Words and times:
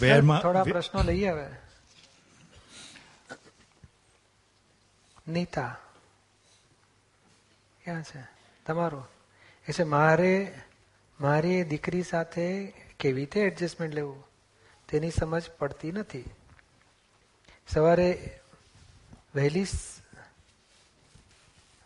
વેરમાં 0.00 0.42
થોડા 0.42 0.62
પ્રશ્નો 0.62 1.02
લઈએ 1.02 1.28
હવે. 1.28 1.46
નીતા 5.28 5.76
ક્યાં 7.84 8.02
છે? 8.02 8.24
તમારું? 8.66 9.08
એ 9.68 9.72
છે 9.72 9.82
મારે 9.82 10.58
મારી 11.20 11.64
દીકરી 11.64 12.02
સાથે 12.02 12.72
કેવી 12.98 13.20
રીતે 13.20 13.40
એડજસ્ટમેન્ટ 13.40 13.94
લેવું? 13.94 14.24
તેની 14.88 15.10
સમજ 15.10 15.50
પડતી 15.58 15.92
નથી. 15.92 16.30
સવારે 17.68 18.40
વહેલી 19.34 19.66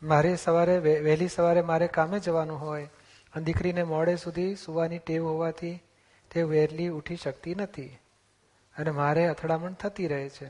મારે 0.02 0.36
સવારે 0.36 0.78
વહેલી 0.78 1.28
સવારે 1.28 1.60
મારે 1.60 1.86
કામે 1.86 2.20
જવાનું 2.20 2.60
હોય 2.60 2.84
અને 3.34 3.44
દીકરીને 3.44 3.82
મોડે 3.82 4.16
સુધી 4.16 4.56
સુવાની 4.56 4.98
ટેવ 4.98 5.24
હોવાથી 5.24 5.82
તે 6.34 6.42
વહેલી 6.42 6.88
ઉઠી 6.88 7.16
શકતી 7.16 7.54
નથી 7.54 7.88
અને 8.78 8.90
મારે 8.90 9.26
અથડામણ 9.26 9.72
થતી 9.72 10.08
રહે 10.08 10.28
છે. 10.28 10.46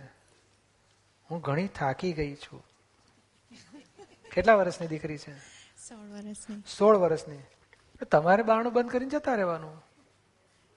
હું 1.30 1.40
ઘણી 1.40 1.68
થાકી 1.68 2.12
ગઈ 2.12 2.34
છું. 2.34 2.64
કેટલા 4.32 4.54
વર્ષની 4.54 4.86
દીકરી 4.86 5.18
છે? 5.18 5.38
સોળ 6.78 6.96
વર્ષની. 6.96 7.38
તમારે 8.10 8.42
બારણું 8.42 8.72
બંધ 8.72 8.90
કરીને 8.90 9.10
જતા 9.10 9.34
રહેવાનું. 9.34 9.84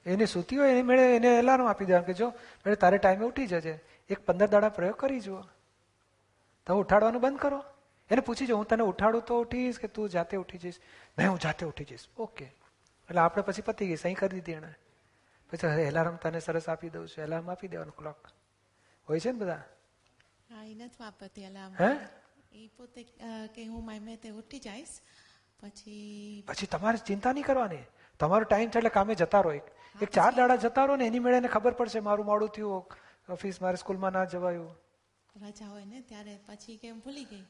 એને 0.06 0.26
સૂતી 0.26 0.58
હોય 0.58 0.70
એને 0.70 0.82
મેળે 0.82 1.16
એને 1.16 1.28
એલાર્મ 1.28 1.68
આપી 1.68 1.86
દેવાનું 1.86 2.08
કે 2.08 2.14
જો 2.14 2.28
મેળે 2.30 2.76
તારે 2.76 2.98
ટાઈમે 2.98 3.26
ઉઠી 3.26 3.48
જજે. 3.48 3.80
એક 4.10 4.26
પંદર 4.26 4.48
દાડા 4.48 4.70
પ્રયોગ 4.70 4.96
કરી 4.96 5.20
જુઓ. 5.20 5.42
તમે 6.66 6.78
ઉઠાડવાનું 6.78 7.22
બંધ 7.22 7.40
કરો. 7.40 7.64
એને 8.12 8.22
પૂછી 8.22 8.46
જો 8.46 8.58
હું 8.58 8.66
તને 8.66 8.84
ઉઠાડું 8.84 9.22
તો 9.22 9.42
ઉઠીશ 9.42 9.80
કે 9.80 9.88
તું 9.88 10.10
જાતે 10.10 10.38
ઉઠી 10.38 10.58
જઈશ? 10.58 10.76
નહીં 11.18 11.30
હું 11.30 11.40
જાતે 11.40 11.66
ઉઠી 11.66 11.84
જઈશ. 11.84 12.08
ઓકે. 12.18 12.46
એટલે 12.46 13.20
આપણે 13.20 13.44
પછી 13.44 13.62
પતી 13.62 13.88
ગઈ 13.88 13.96
સહી 13.96 14.14
કરી 14.14 14.30
દીધી 14.30 14.52
એણે. 14.52 14.74
પછી 15.49 15.84
એલાર્મ 15.84 16.15
તને 16.17 16.40
સરસ 16.40 16.70
આપી 16.70 16.90
દઉં 16.90 17.07
છું. 17.07 17.23
એલાર્મ 17.23 17.49
આપી 17.51 17.67
દેવાનું 17.67 17.95
ક્લોક 17.95 18.20
હોય 19.07 19.20
છે 19.20 19.31
ને 19.31 19.40
બધા? 19.40 19.63
એ 20.63 20.73
નથી 20.76 20.99
વાપરતી 20.99 21.45
અલાર્મ 21.45 21.73
હે? 21.79 21.91
એ 22.53 22.67
પોતે 22.77 23.01
કે 23.55 23.65
હું 23.65 23.85
માય 23.85 24.15
તે 24.18 24.29
ઉઠી 24.31 24.59
જઈશ 24.59 24.93
પછી 25.59 26.43
પછી 26.48 26.68
તમારે 26.68 26.98
ચિંતા 27.07 27.34
નહીં 27.34 27.45
કરવાની. 27.45 27.85
તમારો 28.20 28.43
ટાઈમ 28.45 28.70
છે 28.70 28.77
એટલે 28.77 28.90
કામે 28.90 29.15
જતા 29.15 29.41
રહો 29.41 29.51
એક. 29.51 29.65
ચાર 30.12 30.31
દાડા 30.35 30.55
જતા 30.55 30.85
રહો 30.85 30.95
ને 30.95 31.07
એની 31.07 31.20
મેળે 31.20 31.37
એને 31.37 31.48
ખબર 31.48 31.73
પડશે 31.73 31.99
મારું 31.99 32.25
મોડું 32.25 32.49
થયું 32.49 32.84
ઓફિસ 33.29 33.62
મારે 33.62 33.77
સ્કૂલમાં 33.77 34.13
ના 34.13 34.25
જવાયું. 34.25 34.73
રજા 35.35 35.68
હોય 35.68 35.85
ને 35.85 36.01
ત્યારે 36.01 36.35
પછી 36.48 36.77
કેમ 36.77 36.99
ભૂલી 36.99 37.25
ગઈ? 37.25 37.45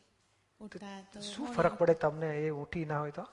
શું 1.21 1.47
ફરક 1.55 1.73
પડે 1.75 1.93
તમને 1.93 2.29
એ 2.37 2.49
ઉઠી 2.61 2.85
ના 2.85 2.99
હોય 2.99 3.11
તો? 3.11 3.25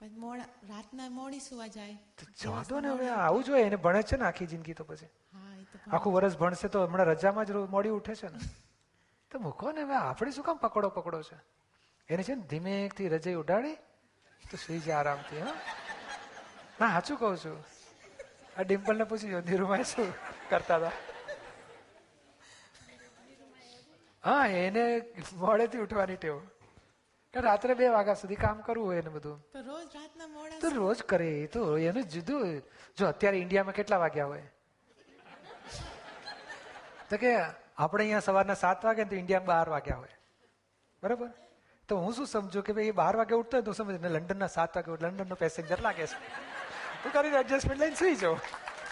પછી 0.00 0.16
મોડા 0.16 0.44
રાતના 0.68 1.08
મોડી 1.08 1.38
સુવા 1.38 1.66
જાય. 1.66 1.96
તો 2.18 2.24
જવા 2.42 2.62
દો 2.62 2.80
ને 2.80 2.88
હવે 2.88 3.08
આવું 3.08 3.44
જોઈએ 3.44 3.64
એને 3.66 3.76
ભણે 3.76 4.02
છે 4.02 4.16
ને 4.16 4.24
આખી 4.24 4.46
જિંદગી 4.46 4.74
તો 4.74 4.84
પછી. 4.84 5.08
આખું 5.92 6.12
વર્ષ 6.14 6.36
ભણશે 6.38 6.68
તો 6.68 6.86
હમણાં 6.86 7.06
રજામાં 7.06 7.46
જ 7.46 7.50
મોડી 7.52 7.88
ઉઠે 7.88 8.14
છે 8.14 8.28
ને. 8.28 8.38
તો 9.30 9.38
મૂકો 9.38 9.72
ને 9.72 9.82
હવે 9.82 9.94
આપણે 9.94 10.30
શું 10.30 10.44
કામ 10.44 10.56
પકડો 10.56 10.88
પકડો 10.88 11.22
છે? 11.22 11.36
એને 12.08 12.22
છે 12.22 12.34
ને 12.34 12.42
ધીમેકથી 12.42 13.08
રજાઈ 13.08 13.34
ઉડાડી 13.34 13.76
તો 14.50 14.56
સુઈ 14.56 14.78
જાય 14.78 14.98
આરામથી 14.98 15.38
હા. 15.38 15.54
ના 16.80 16.90
સાચું 16.92 17.18
કહું 17.18 17.36
છું. 17.38 17.64
આ 18.56 18.62
ડિમ્પલને 18.62 19.04
પૂછી 19.04 19.30
જો 19.30 19.40
ધીરુભાઈ 19.40 19.84
શું 19.84 20.12
કરતા 20.50 20.76
હતા? 20.76 20.92
હા 24.24 24.46
એને 24.46 24.84
મોડેથી 25.32 25.78
ઉઠવાની 25.78 26.16
ટેવ. 26.16 26.40
કે 27.34 27.40
રાત્રે 27.40 27.74
બે 27.74 27.88
વાગ્યા 27.88 28.14
સુધી 28.14 28.34
કામ 28.34 28.60
કરવું 28.60 28.86
હોય 28.86 28.98
એને 28.98 29.10
બધું. 29.10 29.42
તો 29.52 29.58
રોજ 29.58 29.96
રાતના 29.96 30.26
મોડા 30.26 30.60
તો 30.60 30.68
રોજ 30.68 31.02
કરે 31.02 31.28
એ 31.42 31.46
તો 31.46 31.78
એનું 31.78 32.02
જુદું. 32.02 32.62
જો 32.96 33.06
અત્યારે 33.06 33.38
ઇન્ડિયામાં 33.38 33.74
કેટલા 33.74 33.96
વાગ્યા 33.96 34.24
હોય? 34.24 34.42
તો 37.10 37.16
કે 37.16 37.36
આપણે 37.78 38.02
અહીંયા 38.04 38.20
સવારના 38.20 38.54
સાત 38.54 38.84
વાગે 38.84 39.04
તો 39.04 39.16
ઇન્ડિયામાં 39.16 39.46
બાર 39.46 39.68
વાગ્યા 39.68 39.96
હોય. 39.96 40.16
બરાબર? 41.02 41.30
તો 41.88 41.96
હું 41.96 42.12
શું 42.12 42.26
સમજુ 42.26 42.62
કે 42.62 42.72
ભાઈ 42.72 42.90
બાર 42.90 43.16
વાગે 43.16 43.34
ઉઠતો 43.34 43.56
હોય 43.56 43.62
તો 43.62 43.72
સમજ 43.72 44.04
લંડનના 44.04 44.46
સાત 44.46 44.76
વાગે 44.76 44.90
લંડનનો 44.90 45.34
પેસેન્જર 45.34 45.80
લાગે 45.80 46.06
છે. 46.06 46.18
તું 47.02 47.12
કરીને 47.12 47.36
એડજસ્ટમેન્ટ 47.36 47.80
લઈને 47.80 47.94
સુઈ 47.94 48.16
જાઓ 48.16 48.36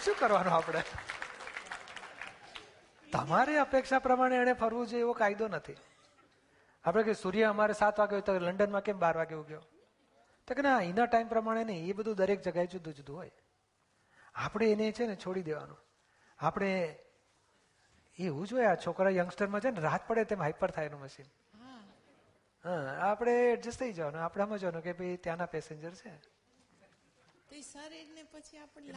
શું 0.05 0.15
કરવાનું 0.19 0.53
આપણે? 0.53 0.83
તમારી 3.11 3.57
અપેક્ષા 3.57 3.99
પ્રમાણે 3.99 4.35
એને 4.35 4.53
ફરવું 4.53 4.87
જોઈએ 4.87 5.01
એવો 5.01 5.13
કાયદો 5.13 5.47
નથી. 5.47 5.77
આપણે 6.89 7.03
કે 7.03 7.13
સૂર્ય 7.13 7.43
અમારે 7.43 7.73
સાત 7.73 7.99
વાગે 7.99 8.15
હોય 8.15 8.21
તો 8.21 8.33
લંડનમાં 8.33 8.81
કેમ 8.81 8.99
બાર 8.99 9.17
વાગે 9.17 9.35
ઉગ્યો? 9.35 9.61
તો 10.47 10.55
કે 10.55 10.61
ના 10.61 10.81
એના 10.81 11.05
ટાઈમ 11.05 11.27
પ્રમાણે 11.27 11.63
નહીં 11.63 11.89
એ 11.89 11.93
બધું 11.93 12.15
દરેક 12.15 12.41
જગ્યાએ 12.41 12.67
જુદું 12.67 12.93
જુદું 12.93 13.15
હોય. 13.15 13.31
આપણે 14.35 14.71
એને 14.71 14.91
છે 14.91 15.05
ને 15.05 15.15
છોડી 15.15 15.41
દેવાનું. 15.41 15.77
આપણે 16.39 16.99
એવું 18.19 18.47
જોઈએ 18.47 18.65
આ 18.65 18.75
છોકરા 18.75 19.09
યંગસ્ટરમાં 19.09 19.61
છે 19.61 19.69
ને 19.71 19.79
રાત 19.79 20.07
પડે 20.07 20.23
તેમ 20.23 20.41
હાઈપર 20.41 20.71
થાય 20.71 20.85
એનું 20.85 21.01
મશીન 21.01 21.29
હા. 21.53 21.81
હા 22.63 23.11
આપણે 23.11 23.33
એડજસ્ટ 23.53 23.79
થઈ 23.79 23.93
જવાનું 23.93 24.21
આપણામાં 24.21 24.59
જવાનું 24.59 24.81
કે 24.81 24.93
ભાઈ 24.93 25.17
ત્યાંના 25.17 25.45
પેસેન્જર 25.45 25.93
છે. 25.95 26.11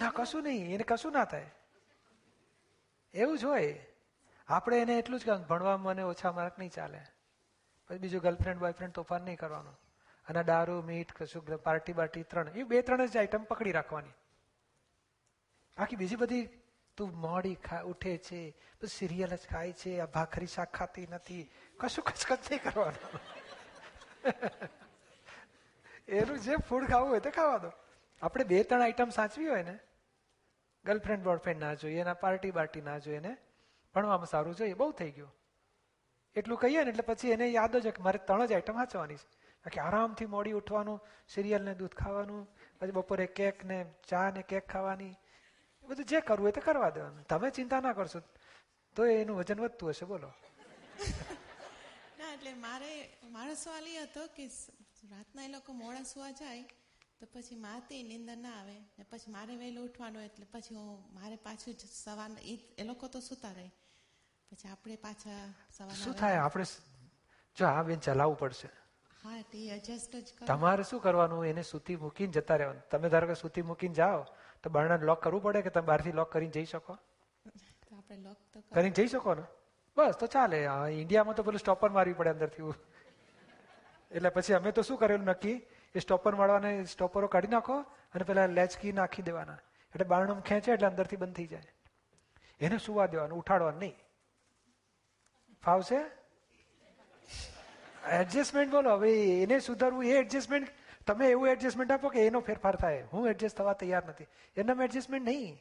ના 0.00 0.10
કશું 0.10 0.42
નહીં 0.42 0.74
એને 0.74 0.84
કશું 0.84 1.12
ના 1.12 1.24
થાય. 1.24 1.50
એવું 3.14 3.38
જ 3.38 3.44
હોય. 3.44 3.74
આપણે 4.48 4.78
એને 4.78 4.98
એટલું 4.98 5.20
જ 5.20 5.24
ભણવામાં 5.24 5.94
મને 5.97 6.03
ઓછા 6.03 6.32
માર્ક 6.32 6.59
નહીં 6.59 6.70
ચાલે. 6.70 7.03
બીજું 7.98 8.22
ગર્લફ્રેન્ડ 8.22 8.60
બોયફ્રેન્ડ 8.60 8.94
તોફાન 8.94 9.22
નહીં 9.22 9.36
કરવાનું. 9.36 9.78
અને 10.28 10.44
દારૂ, 10.44 10.82
મીઠ 10.82 11.12
કશું 11.12 11.62
પાર્ટી 11.62 11.92
બાર્ટી 11.92 12.22
ત્રણ, 12.22 12.48
એ 12.48 12.62
બે 12.62 12.82
ત્રણ 12.82 13.06
જ 13.06 13.16
આઈટમ 13.16 13.44
પકડી 13.44 13.72
રાખવાની. 13.72 14.10
બાકી 15.78 15.97
બીજી 15.97 16.16
બધી 16.16 16.48
તું 16.97 17.16
મોડી 17.16 17.58
ઉઠે 17.84 18.16
છે 18.16 18.54
સિરિયલ 18.86 19.36
જ 19.36 19.48
ખાય 19.50 19.72
છે, 19.72 20.00
આ 20.00 20.06
ભાખરી 20.06 20.47
શાક 20.47 20.72
ખાતી 20.72 21.06
નથી 21.06 21.50
કશું 21.80 22.04
કચકચ 22.04 22.50
નહીં 22.50 22.62
કરવાનું. 22.62 23.20
એનું 26.09 26.38
જે 26.38 26.56
ફૂડ 26.56 26.88
ખાવું 26.88 27.10
હોય 27.10 27.20
તે 27.20 27.30
ખાવા 27.30 27.59
દો 27.59 27.72
આપણે 28.22 28.44
બે 28.44 28.62
ત્રણ 28.62 28.82
આઈટમ 28.82 29.09
સાચવી 29.09 29.47
હોય 29.47 29.62
ને 29.62 29.78
ગર્લફ્રેન્ડ 30.84 31.24
બોયફ્રેન્ડ 31.24 31.60
ના 31.60 31.74
જોઈએ 31.74 32.00
એના 32.00 32.14
પાર્ટી 32.14 32.50
બાર્ટી 32.50 32.80
ના 32.80 32.98
જોઈએ 32.98 33.19
ને, 33.19 33.36
ભણવામાં 33.94 34.26
સારું 34.26 34.54
જોઈએ, 34.54 34.74
બહુ 34.74 34.92
થઈ 34.92 35.10
ગયું. 35.10 35.32
એટલું 36.37 36.59
કહીએ 36.59 36.84
ને 36.84 36.91
એટલે 36.91 37.03
પછી 37.03 37.31
એને 37.31 37.47
યાદ 37.48 37.76
જ 37.76 37.88
કે 37.88 38.03
મારે 38.03 38.19
ત્રણ 38.19 38.47
જ 38.47 38.53
આઈટમ 38.53 38.75
વાંચવાની 38.75 39.16
છે. 39.16 39.26
બાકી 39.65 39.81
આરામથી 39.81 40.26
મોડી 40.26 40.53
ઉઠવાનું 40.53 41.00
સિરિયલ 41.28 41.62
ને 41.62 41.75
દૂધ 41.75 41.94
ખાવાનું, 41.94 42.48
પછી 42.78 42.91
બપોરે 42.91 43.26
કેક 43.26 43.65
ને 43.65 43.87
ચા 44.09 44.31
ને 44.31 44.42
કેક 44.42 44.69
ખાવાની, 44.69 45.16
એ 45.84 45.87
બધું 45.87 46.04
જે 46.04 46.21
કરવું 46.21 46.44
હોય 46.44 46.53
તો 46.53 46.60
કરવા 46.60 46.91
દેવાનું. 46.91 47.25
તમે 47.25 47.50
ચિંતા 47.50 47.81
ના 47.81 47.92
કરશો. 47.92 48.21
તો 48.97 49.04
એનું 49.04 49.37
વજન 49.37 49.60
વધતું 49.60 49.91
હશે, 49.91 50.04
બોલો. 50.04 50.34
ના, 52.19 52.32
એટલે 52.34 52.53
મારે, 52.54 53.09
મારો 53.31 53.54
સવાલ 53.54 53.87
એ 53.87 54.03
હતો 54.03 54.26
કે 54.37 54.50
રાતના 55.10 55.44
એ 55.44 55.48
લોકો 55.48 55.72
મોડા 55.72 56.03
સુવા 56.03 56.31
જાય, 56.31 56.62
તો 57.21 57.26
પછી 57.32 57.54
માતી 57.56 58.03
નિંદર 58.03 58.37
ના 58.37 58.59
આવે, 58.60 58.76
ને 58.98 59.04
પછી 59.10 59.31
મારે 59.31 59.56
વહેલું 59.56 59.84
ઉઠવાનું 59.84 60.22
એટલે 60.22 60.47
પછી 60.53 60.75
હું, 60.75 61.15
મારે 61.15 61.37
પાછું 61.37 61.75
એ 62.44 62.59
એ 62.78 62.84
લોકો 62.84 63.09
તો 63.09 63.21
સુતા 63.21 63.53
રહે. 63.53 63.71
પછી 64.53 64.69
આપણે 64.69 64.97
પાછા 64.97 65.95
શું 66.05 66.15
થાય? 66.21 66.37
આપણે 66.47 66.65
જો 67.57 67.67
આ 67.67 67.83
બેન 67.83 68.01
ચલાવવું 68.07 68.39
પડશે. 68.39 68.69
તમારે 70.47 70.83
શું 70.91 71.01
કરવાનું? 71.01 71.47
એને 71.51 71.63
સૂતી 71.63 71.97
મૂકીને 72.03 72.33
જતા 72.37 72.57
રહેવાનું. 72.57 72.83
તમે 72.91 73.09
ધારો 73.15 73.27
કે 73.31 73.37
સૂતી 73.43 73.65
મૂકીને 73.71 73.95
જાઓ 74.01 74.21
તો 74.63 74.71
બારણા 74.71 74.99
લોક 75.11 75.23
કરવું 75.25 75.43
પડે 75.47 75.63
કે 75.69 75.71
તમે 75.77 75.87
બહારથી 75.91 76.13
લોક 76.21 76.29
કરીને 76.35 76.55
જઈ 76.57 76.65
શકો. 76.73 76.99
કરીને 78.75 78.97
જઈ 79.01 79.09
શકો 79.15 79.35
ને? 79.41 79.47
બસ 79.97 80.17
તો 80.21 80.27
ચાલે. 80.37 80.59
ઇન્ડિયામાં 81.01 81.34
તો 81.41 81.43
પેલું 81.49 81.61
સ્ટોપર 81.65 81.91
મારવી 81.97 82.19
પડે 82.21 82.31
અંદરથી. 82.37 82.75
એટલે 84.11 84.29
પછી 84.37 84.55
અમે 84.61 84.71
તો 84.73 84.83
શું 84.83 84.99
કરેલું 84.99 85.27
નક્કી? 85.33 85.57
એ 85.95 85.99
સ્ટોપર 85.99 86.34
મારવાને 86.34 86.71
સ્ટોપરો 86.84 87.27
કાઢી 87.34 87.55
નાખો 87.57 87.77
અને 88.15 88.25
પેલા 88.28 88.47
લેચકી 88.59 88.93
નાખી 89.01 89.28
દેવાના. 89.28 89.60
એટલે 89.93 90.05
બારણું 90.13 90.47
ખેંચે 90.48 90.72
એટલે 90.72 90.89
અંદરથી 90.93 91.16
બંધ 91.16 91.37
થઈ 91.37 91.51
જાય. 91.53 91.72
એને 92.60 92.77
સુવા 92.78 93.07
દેવાનું 93.13 93.39
ઉઠાડવાનું 93.39 93.81
નહીં. 93.81 93.97
ફાવશે? 95.62 96.22
એડજસ્ટમેન્ટ 98.09 98.72
બોલો. 98.72 98.91
હવે 98.91 99.42
એને 99.42 99.60
સુધારવું, 99.60 100.04
એ 100.04 100.09
એડજસ્ટમેન્ટ 100.09 100.68
તમે 101.06 101.28
એવું 101.28 101.48
એડજસ્ટમેન્ટ 101.48 101.92
આપો 101.92 102.09
કે 102.09 102.26
એનો 102.26 102.41
ફેરફાર 102.41 102.76
થાય. 102.76 103.03
હું 103.12 103.28
એડજસ્ટ 103.28 103.56
થવા 103.56 103.72
તૈયાર 103.72 104.09
નથી. 104.09 104.26
એનામાં 104.56 104.84
એડજસ્ટમેન્ટ 104.84 105.26
નહીં. 105.26 105.59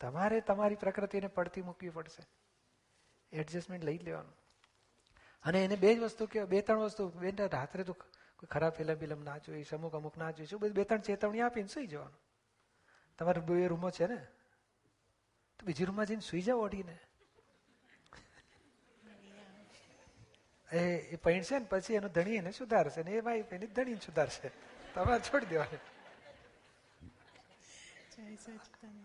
તમારે 0.00 0.40
તમારી 0.40 0.74
પ્રકૃતિને 0.74 1.26
પડતી 1.26 1.62
મૂકવી 1.62 1.88
પડશે. 1.88 2.26
એડજસ્ટમેન્ટ 3.32 3.84
લઈ 3.84 3.98
લેવાનું. 3.98 4.34
અને 5.44 5.64
એને 5.64 5.76
બે 5.76 5.94
જ 5.94 5.98
વસ્તુ 5.98 6.26
કે 6.26 6.44
બે 6.44 6.60
ત્રણ 6.60 6.78
વસ્તુ. 6.78 7.10
બે 7.10 7.30
રાત્રે 7.30 7.84
તો 7.84 7.92
કોઈ 7.92 8.46
ખરાબ 8.46 8.72
ફિલ્મ 8.72 8.96
ફિલ્મ 8.98 9.24
ના 9.24 9.38
જોઈશ 9.38 9.74
અમુક 9.74 9.94
અમુક 9.94 10.16
ના 10.16 10.30
જોઈશ 10.30 10.54
બધું 10.54 10.76
બે 10.76 10.84
ત્રણ 10.84 10.98
ચેતવણી 10.98 11.40
આપીને 11.40 11.68
સુઈ 11.68 11.86
જવાનું. 11.86 12.20
તમારે 13.18 13.40
બે 13.40 13.66
રૂમો 13.66 13.90
છે 13.90 14.06
ને? 14.06 14.16
તો 15.58 15.66
બીજી 15.66 15.84
રૂમમાં 15.84 16.06
જઈને 16.06 16.20
સુઈ 16.20 16.40
જાઓ 16.40 16.58
ઓઢીને 16.58 16.98
એ 20.72 20.94
એ 20.94 21.16
પૈણશે 21.16 21.58
ને, 21.58 21.64
પછી 21.64 21.94
એનો 21.94 22.08
ધણી 22.08 22.34
એને 22.34 22.50
સુધારશે 22.50 23.02
ને, 23.02 23.10
એ 23.10 23.20
ભાઈ 23.20 23.44
એની 23.50 23.66
ધણી 23.66 23.94
સુધારશે. 23.94 24.50
તમારે 24.94 25.20
છોડી 25.20 25.46
દેવાની. 25.46 25.78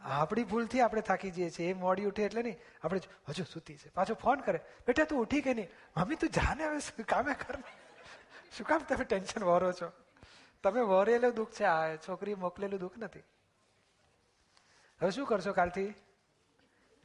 આપણી 0.01 0.43
ભૂલથી 0.43 0.81
આપણે 0.81 1.01
થાકી 1.01 1.31
જઈએ 1.31 1.49
છીએ. 1.49 1.69
એ 1.69 1.73
મોડી 1.73 2.05
ઉઠે 2.05 2.23
એટલે 2.23 2.41
નહીં. 2.41 2.57
આપણે 2.83 2.99
હજુ 3.29 3.43
સૂતી 3.43 3.77
છે. 3.77 3.89
પાછો 3.89 4.13
ફોન 4.13 4.39
કરે. 4.39 4.59
બેટા, 4.87 5.03
તું 5.03 5.21
ઉઠી 5.21 5.41
કે 5.41 5.53
નહીં? 5.53 5.69
મમ્મી, 5.97 6.15
તું 6.15 6.29
જાને 6.29 6.65
હવે 6.65 7.03
કામે 7.03 7.33
કર. 7.33 7.57
શું 8.57 8.67
કામ 8.67 8.79
તમે 8.79 9.03
ટેન્શન 9.03 9.43
વરો 9.43 9.71
છો? 9.71 9.91
તમે 10.63 10.81
વરેલું 10.81 11.35
દુઃખ 11.35 11.51
છે. 11.51 11.63
આ 11.63 11.95
છોકરી 11.95 12.35
મોકલેલું 12.35 12.79
દુઃખ 12.79 12.97
નથી. 12.97 13.19
હવે 15.01 15.11
શું 15.11 15.27
કરશો 15.27 15.53
કાલથી? 15.53 15.93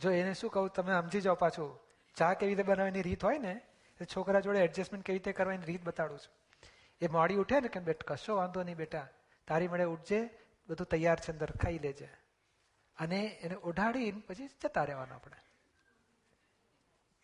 જો 0.00 0.11
એને 0.11 0.35
શું 0.35 0.50
કહું, 0.50 0.69
તમે 0.69 0.93
સમજી 0.93 1.20
જાઓ 1.20 1.35
પાછું. 1.35 1.79
ચા 2.17 2.35
કેવી 2.35 2.55
રીતે 2.55 2.62
બનાવવાની 2.62 3.03
રીત 3.03 3.25
હોય 3.25 3.38
ને 3.38 3.61
છોકરા 4.05 4.41
જોડે 4.41 4.59
એડજસ્ટમેન્ટ 4.59 5.07
કેવી 5.07 5.19
રીતે 5.19 5.33
કરવાની 5.33 5.65
રીત 5.65 5.83
બતાડું 5.83 6.19
છું. 6.19 6.65
એ 7.01 7.09
મોડી 7.09 7.35
ઉઠે 7.35 7.61
ને 7.61 7.69
કે 7.69 7.81
બેટ, 7.81 8.05
કશો 8.05 8.37
વાંધો 8.37 8.63
નહીં 8.63 8.77
બેટા. 8.77 9.09
તારી 9.49 9.69
મળે 9.69 9.85
ઉઠજે, 9.85 10.31
બધું 10.69 10.87
તૈયાર 10.87 11.21
છે 11.21 11.33
અંદર 11.33 11.51
ખાઈ 11.51 11.79
લેજે. 11.79 12.09
અને 12.99 13.25
એને 13.25 13.55
ઓઢાડીને 13.55 14.23
પછી 14.27 14.49
જતા 14.49 14.85
રહેવાનું 14.85 15.15
આપણે. 15.15 15.37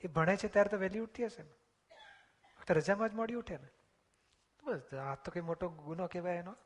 એ 0.01 0.09
ભણે 0.09 0.37
છે 0.37 0.49
ત્યારે 0.49 0.69
તો 0.69 0.79
વહેલી 0.79 0.99
ઉઠતી 0.99 1.25
હશે 1.25 1.43
ને. 1.43 1.51
ફક્ત 2.59 2.73
રજામાં 2.73 3.09
જ 3.09 3.15
મોડી 3.15 3.35
ઉઠે 3.35 3.57
ને. 3.57 3.69
બસ, 4.63 4.95
આ 4.95 5.15
તો 5.15 5.31
કઈ 5.31 5.41
મોટો 5.41 5.69
ગુનો 5.69 6.07
કહેવાય 6.07 6.37
એનો. 6.37 6.57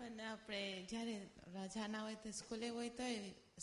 પણ 0.00 0.20
આપણે 0.26 0.60
જ્યારે 0.90 1.14
રજા 1.54 1.88
ના 1.94 2.02
હોય 2.04 2.18
તો 2.24 2.30
સ્કૂલે 2.40 2.68
હોય 2.76 2.90
તો 2.98 3.08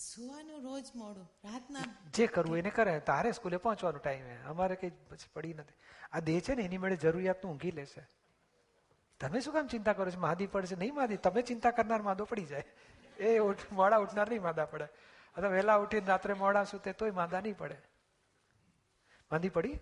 સુવાનું 0.02 0.60
રોજ 0.68 0.92
મોડું 0.96 1.28
રાતના 1.46 1.86
જે 2.18 2.28
કરવું 2.36 2.58
એને 2.62 2.72
કરે. 2.78 2.94
તારે 3.10 3.32
સ્કૂલે 3.38 3.58
પહોંચવાનો 3.66 4.00
ટાઈમ 4.04 4.28
હે. 4.32 4.38
અમારે 4.52 4.76
કઈ 4.82 4.92
પછી 5.10 5.34
પડી 5.34 5.54
નથી. 5.54 5.78
આ 6.14 6.20
દેહ 6.28 6.40
છે 6.40 6.56
ને 6.56 6.64
એની 6.70 6.82
મેળે 6.84 6.98
જરૂરિયાતનું 7.06 7.52
ઊંઘી 7.54 7.74
લેશે 7.80 8.04
તમે 9.22 9.40
શું 9.40 9.54
કામ 9.54 9.68
ચિંતા 9.68 9.94
કરો 9.94 10.12
છો? 10.12 10.20
માદી 10.28 10.48
પડશે. 10.48 10.76
નહીં 10.76 10.96
માદી 10.96 11.18
તમે 11.18 11.42
ચિંતા 11.42 11.72
કરનાર 11.72 12.02
માદો 12.10 12.30
પડી 12.32 12.46
જાય. 12.46 12.66
એ 13.20 13.40
મોડા 13.72 13.98
ઉઠનાર 14.06 14.30
નહીં 14.30 14.44
માદા 14.48 14.66
પડે. 14.74 14.88
અથવા 15.36 15.50
વહેલા 15.50 15.78
ઉઠીને 15.84 16.08
રાત્રે 16.14 16.34
મોડા 16.46 16.66
સુતે 16.72 16.94
તોય 16.94 17.12
માદા 17.22 17.42
નહીં 17.42 17.58
પડે. 17.58 17.78
માંદી 19.32 19.50
પડી? 19.58 19.78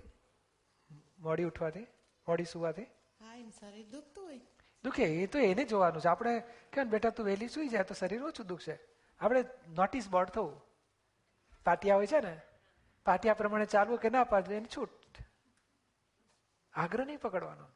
મોડી 1.19 1.43
ઉઠવાથી? 1.43 1.87
મોડી 2.27 2.51
સુવાથી? 2.53 2.87
હા 3.21 3.35
એમ 3.35 3.49
શરીર 3.59 3.87
દુખતું 3.95 4.23
હોય. 4.27 4.39
દુખે 4.85 5.05
એ 5.21 5.25
તો 5.27 5.39
એને 5.39 5.63
જોવાનું 5.63 6.01
છે. 6.01 6.07
આપણે 6.07 6.33
કે 6.73 6.83
બેટા 6.83 7.09
તું 7.09 7.25
વહેલી 7.25 7.47
સુઈ 7.47 7.67
જાય 7.67 7.83
તો 7.83 7.93
શરીર 7.93 8.21
ઓછું 8.23 8.47
દુખશે. 8.47 8.75
આપણે 9.19 9.45
નોટિસ 9.69 10.09
બોર્ડ 10.09 10.29
થવું. 10.29 10.61
પાટિયા 11.65 11.95
હોય 11.95 12.07
છે 12.07 12.19
ને 12.19 12.35
પાટિયા 13.05 13.33
પ્રમાણે 13.33 13.65
ચાલવું 13.65 13.97
કે 13.97 14.09
ના 14.09 14.23
પાડવું 14.23 14.57
એની 14.57 14.67
છૂટ. 14.77 14.89
આગ્રહ 16.73 17.05
નહીં 17.05 17.19
પકડવાનો. 17.19 17.67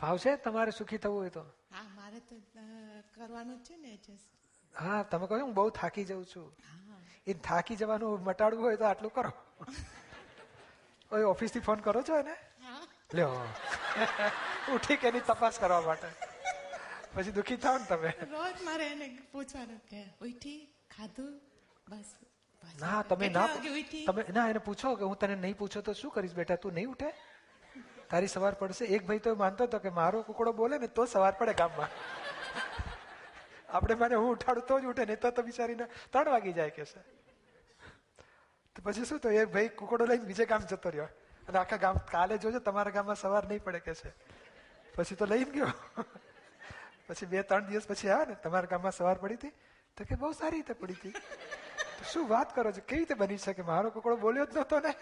ફાવશે 0.00 0.36
તમારે 0.36 0.70
સુખી 0.70 0.98
થવું 0.98 1.18
હોય 1.18 1.30
તો? 1.30 1.40
હા 1.72 1.82
મારે 1.94 2.20
તો 2.20 2.36
કરવાનું 3.14 3.64
છે 3.64 3.76
ને 3.76 3.98
હા 4.74 5.02
તમે 5.02 5.26
કહો 5.26 5.38
હું 5.38 5.54
બહુ 5.54 5.70
થાકી 5.70 6.04
જાઉં 6.04 6.24
છું. 6.24 6.56
એ 7.26 7.32
થાકી 7.32 7.76
જવાનું 7.76 8.22
મટાડવું 8.22 8.64
હોય 8.64 8.76
તો 8.76 8.84
આટલું 8.84 9.12
કરો. 9.12 9.32
ઓફિસથી 11.30 11.60
ફોન 11.60 11.80
કરો 11.80 12.02
છો 12.02 12.16
એને? 12.16 12.36
લ્યો. 13.14 13.30
ઉઠી 14.74 14.96
કે 14.96 15.08
એની 15.08 15.20
તપાસ 15.20 15.58
કરવા 15.58 15.80
માટે. 15.80 16.08
પછી 17.14 17.32
દુખી 17.38 17.56
થાવ 17.56 17.78
ને 17.80 17.86
તમે. 17.92 18.10
રોજ 18.32 18.56
મારે 18.64 18.86
એને 18.86 19.06
પૂછવાનું 19.32 19.80
કે 19.90 20.02
ઉઠી 20.28 20.58
ખાધું? 20.96 21.32
બસ. 21.88 22.10
ના 22.80 23.02
તમે 23.02 23.28
ના 23.28 23.48
તમે 24.06 24.24
ના 24.36 24.48
એને 24.54 24.60
પૂછો 24.68 24.94
કે 24.96 25.04
હું 25.10 25.18
તને 25.18 25.36
નહીં 25.44 25.56
પૂછો 25.62 25.82
તો 25.88 25.92
શું 25.92 26.12
કરીશ 26.16 26.34
બેટા? 26.40 26.56
તું 26.56 26.72
નહીં 26.72 26.90
ઉઠે? 26.94 27.10
તારી 28.10 28.32
સવાર 28.34 28.54
પડશે. 28.54 28.84
એક 28.84 29.06
ભાઈ 29.06 29.24
તો 29.26 29.34
માનતો 29.44 29.70
હતો 29.70 29.78
કે 29.78 29.90
મારો 30.00 30.22
કુકડો 30.22 30.52
બોલે 30.60 30.78
ને 30.78 30.88
તો 30.98 31.06
સવાર 31.06 31.32
પડે 31.40 31.54
ગામમાં. 31.62 31.90
આપણે 33.68 33.94
મને 33.94 34.14
હું 34.14 34.30
ઉઠાડું 34.34 34.66
તો 34.68 34.80
જ 34.80 34.92
ઉઠે 34.92 35.04
નહીં 35.04 35.20
તો 35.24 35.30
તો 35.30 35.42
બિચારીને 35.48 35.86
ત્રણ 36.12 36.30
વાગી 36.34 36.52
જાય 36.52 36.76
કે 36.76 36.84
છે. 36.84 37.00
તો 38.76 38.82
પછી 38.84 39.04
શું 39.04 39.20
તો 39.26 39.34
એ 39.40 39.44
ભાઈ 39.56 39.68
કુકડો 39.82 40.06
લઈને 40.12 40.24
બીજે 40.30 40.46
કામ 40.54 40.62
જતો 40.74 40.90
રહ્યો. 40.90 41.08
અને 41.50 41.58
આખા 41.58 41.76
ગામ 41.76 41.96
કાલે 41.96 42.38
જોજો, 42.38 42.58
તમારા 42.58 42.90
ગામમાં 42.90 43.14
સવાર 43.14 43.46
નહીં 43.46 43.64
પડે 43.64 43.78
કે 43.78 43.94
છે. 43.94 44.12
પછી 44.94 45.14
તો 45.14 45.24
લઈને 45.24 45.50
ગયો. 45.50 45.72
પછી 47.08 47.26
બે, 47.26 47.42
ત્રણ 47.42 47.64
દિવસ 47.64 47.88
પછી 47.88 48.08
આવે 48.08 48.24
ને, 48.24 48.34
તમારા 48.34 48.66
ગામમાં 48.66 48.92
સવાર 48.92 49.14
પડી 49.14 49.34
હતી, 49.34 49.48
તો 49.96 50.04
કે 50.04 50.14
બહુ 50.14 50.32
સારી 50.32 50.56
રીતે 50.56 50.72
પડી 50.72 50.94
હતી. 50.94 51.14
શું 52.12 52.28
વાત 52.28 52.54
કરો 52.54 52.72
છો? 52.72 52.80
કેવી 52.88 52.98
રીતે 52.98 53.14
બની 53.14 53.36
શકે 53.36 53.62
મારો 53.62 53.90
કુકડો 53.90 54.16
બોલ્યો 54.16 54.44
જ 54.44 54.54
નહોતો 54.54 54.80
ને? 54.80 54.94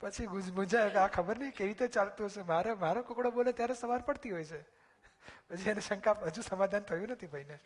પછી 0.00 0.26
કે 0.26 0.98
આ 0.98 1.06
ખબર 1.06 1.38
નહીં 1.38 1.50
કેવી 1.50 1.68
રીતે 1.68 1.88
ચાલતું 1.88 2.26
હશે? 2.26 2.42
મારે 2.42 2.74
મારો 2.74 3.02
કુકડો 3.02 3.30
બોલે 3.30 3.52
ત્યારે 3.52 3.74
સવાર 3.74 3.98
પડતી 3.98 4.30
હોય 4.30 4.44
છે. 4.44 4.62
પછી 5.48 5.70
એને 5.70 5.80
શંકા 5.80 6.12
હજુ 6.12 6.42
સમાધાન 6.42 6.80
થયું 6.80 7.08
નથી 7.08 7.26
ભાઈને. 7.26 7.58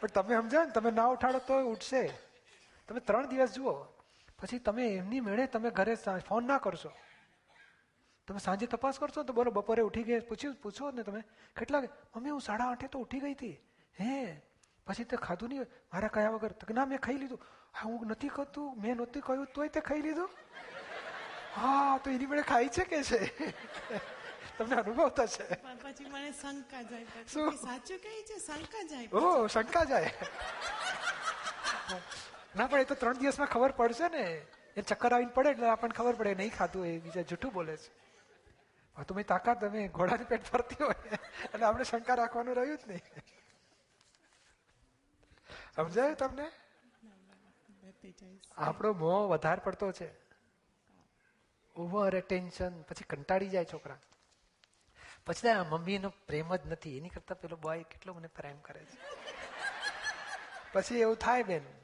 પણ 0.00 0.08
તમે 0.08 0.36
સમજાવો 0.36 0.64
ને, 0.64 0.70
તમે 0.70 0.90
ના 0.90 1.04
ઉઠાડો 1.06 1.38
તો 1.38 1.60
ઉઠશે. 1.60 2.10
તમે 2.88 3.00
ત્રણ 3.00 3.26
દિવસ 3.26 3.52
જુઓ. 3.52 3.99
પછી 4.40 4.58
તમે 4.58 4.84
એમની 4.96 5.20
મેળે 5.20 5.46
તમે 5.46 5.70
ઘરે 5.70 5.94
ફોન 6.28 6.46
ના 6.46 6.58
કરશો. 6.58 6.92
તમે 8.28 8.38
સાંજે 8.38 8.66
તપાસ 8.66 8.98
કરશો 8.98 9.22
તો 9.22 9.32
બોલો 9.32 9.50
બપોરે 9.50 9.82
ઉઠી 9.82 10.02
ગઈ 10.02 10.20
પૂછ્યું 10.20 10.54
પૂછો 10.62 10.90
ને 10.90 11.02
તમે. 11.02 11.22
કેટલા? 11.56 11.82
મમ્મી 12.16 12.30
હું 12.30 12.40
સાડા 12.40 12.68
આઠે 12.72 12.86
તો 12.88 12.98
ઉઠી 12.98 13.20
ગઈ 13.20 13.34
હતી. 13.34 13.56
હે? 14.00 14.42
પછી 14.86 15.04
તે 15.04 15.16
ખાધું 15.16 15.48
નહીં? 15.48 15.66
મારા 15.92 16.08
કયા 16.14 16.30
વગર? 16.36 16.52
તો 16.52 16.74
ના 16.74 16.86
મેં 16.86 17.00
ખાઈ 17.06 17.20
લીધું. 17.22 17.42
હા 17.74 17.88
હું 17.88 18.08
નથી 18.08 18.28
ખાતું 18.28 18.80
મેં 18.82 18.96
નહોતું 18.96 19.22
કહ્યું 19.22 19.46
તોય 19.54 19.68
તે 19.68 19.80
ખાઈ 19.80 20.02
લીધું. 20.02 20.30
હા 21.56 21.98
તો 21.98 22.10
એની 22.10 22.30
મેળે 22.32 22.42
ખાઈ 22.42 22.68
છે 22.68 22.84
કે 22.84 23.02
છે? 23.02 23.20
તમને 24.58 24.76
અનુભવ 24.82 25.08
થશે. 25.18 25.46
પછી 25.82 26.08
મને 26.14 26.32
શંકા 26.32 26.82
જાય 26.82 27.26
શું? 27.26 27.52
સાચું 27.66 27.98
કહે 27.98 28.12
છે 28.30 28.36
શંકા 28.46 28.84
જાય 28.90 29.08
ઓ 29.12 29.46
શંકા 29.48 29.84
જાય. 29.84 30.10
ના, 32.56 32.66
પણ 32.66 32.78
એ 32.78 32.84
તો 32.84 32.94
ત્રણ 32.94 33.12
દિવસમાં 33.12 33.48
ખબર 33.48 33.70
પડશે 33.70 34.08
ને. 34.08 34.46
એ 34.76 34.82
ચક્કર 34.82 35.12
આવીને 35.14 35.30
પડે 35.30 35.50
એટલે 35.50 35.68
આપણને 35.68 35.94
ખબર 35.94 36.14
પડે, 36.14 36.34
નહીં 36.34 36.52
ખાતું 36.52 36.86
એ 36.86 36.98
બીજા 36.98 37.22
જૂઠું 37.22 37.52
બોલે 37.52 37.76
છે. 37.76 37.90
હા 38.96 39.02
તો 39.02 39.14
મેં 39.14 39.26
તાકાત, 39.26 39.60
તમે 39.60 39.88
ઘોડાની 39.88 40.24
પેટ 40.24 40.44
ફરતી 40.44 40.84
હોય. 40.84 41.18
એટલે 41.44 41.66
આપણે 41.66 41.84
શંકા 41.84 42.14
રાખવાનું 42.14 42.54
રહ્યું 42.54 42.78
જ 42.78 42.82
નહીં. 42.86 43.02
સમજાયું 45.76 46.16
તમને? 46.16 46.50
આપણો 48.56 48.92
મોહ 48.92 49.28
વધારે 49.28 49.60
પડતો 49.64 49.92
છે. 49.92 50.10
ઓવર 51.76 52.14
એટેન્શન 52.14 52.82
પછી 52.82 53.04
કંટાળી 53.04 53.48
જાય 53.48 53.64
છોકરા. 53.64 53.98
પછી 55.26 55.48
મમ્મીનો 55.70 56.10
પ્રેમ 56.26 56.56
જ 56.56 56.66
નથી. 56.66 56.96
એની 56.98 57.08
કરતા 57.08 57.34
પેલો 57.34 57.56
બોય 57.56 57.82
કેટલો 57.82 58.14
મને 58.14 58.28
પ્રેમ 58.28 58.58
કરે 58.58 58.84
છે. 58.84 58.98
પછી 60.72 61.00
એવું 61.00 61.16
થાય 61.16 61.42
બેન. 61.42 61.79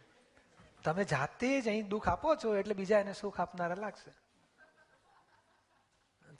તમે 0.84 1.04
જાતે 1.04 1.60
જ 1.60 1.68
અહીં 1.68 1.88
દુઃખ 1.88 2.08
આપો 2.08 2.36
છો 2.36 2.56
એટલે 2.56 2.74
બીજા 2.74 2.98
એને 2.98 3.12
સુખ 3.12 3.40
આપનારા 3.40 3.74
લાગશે. 3.74 4.12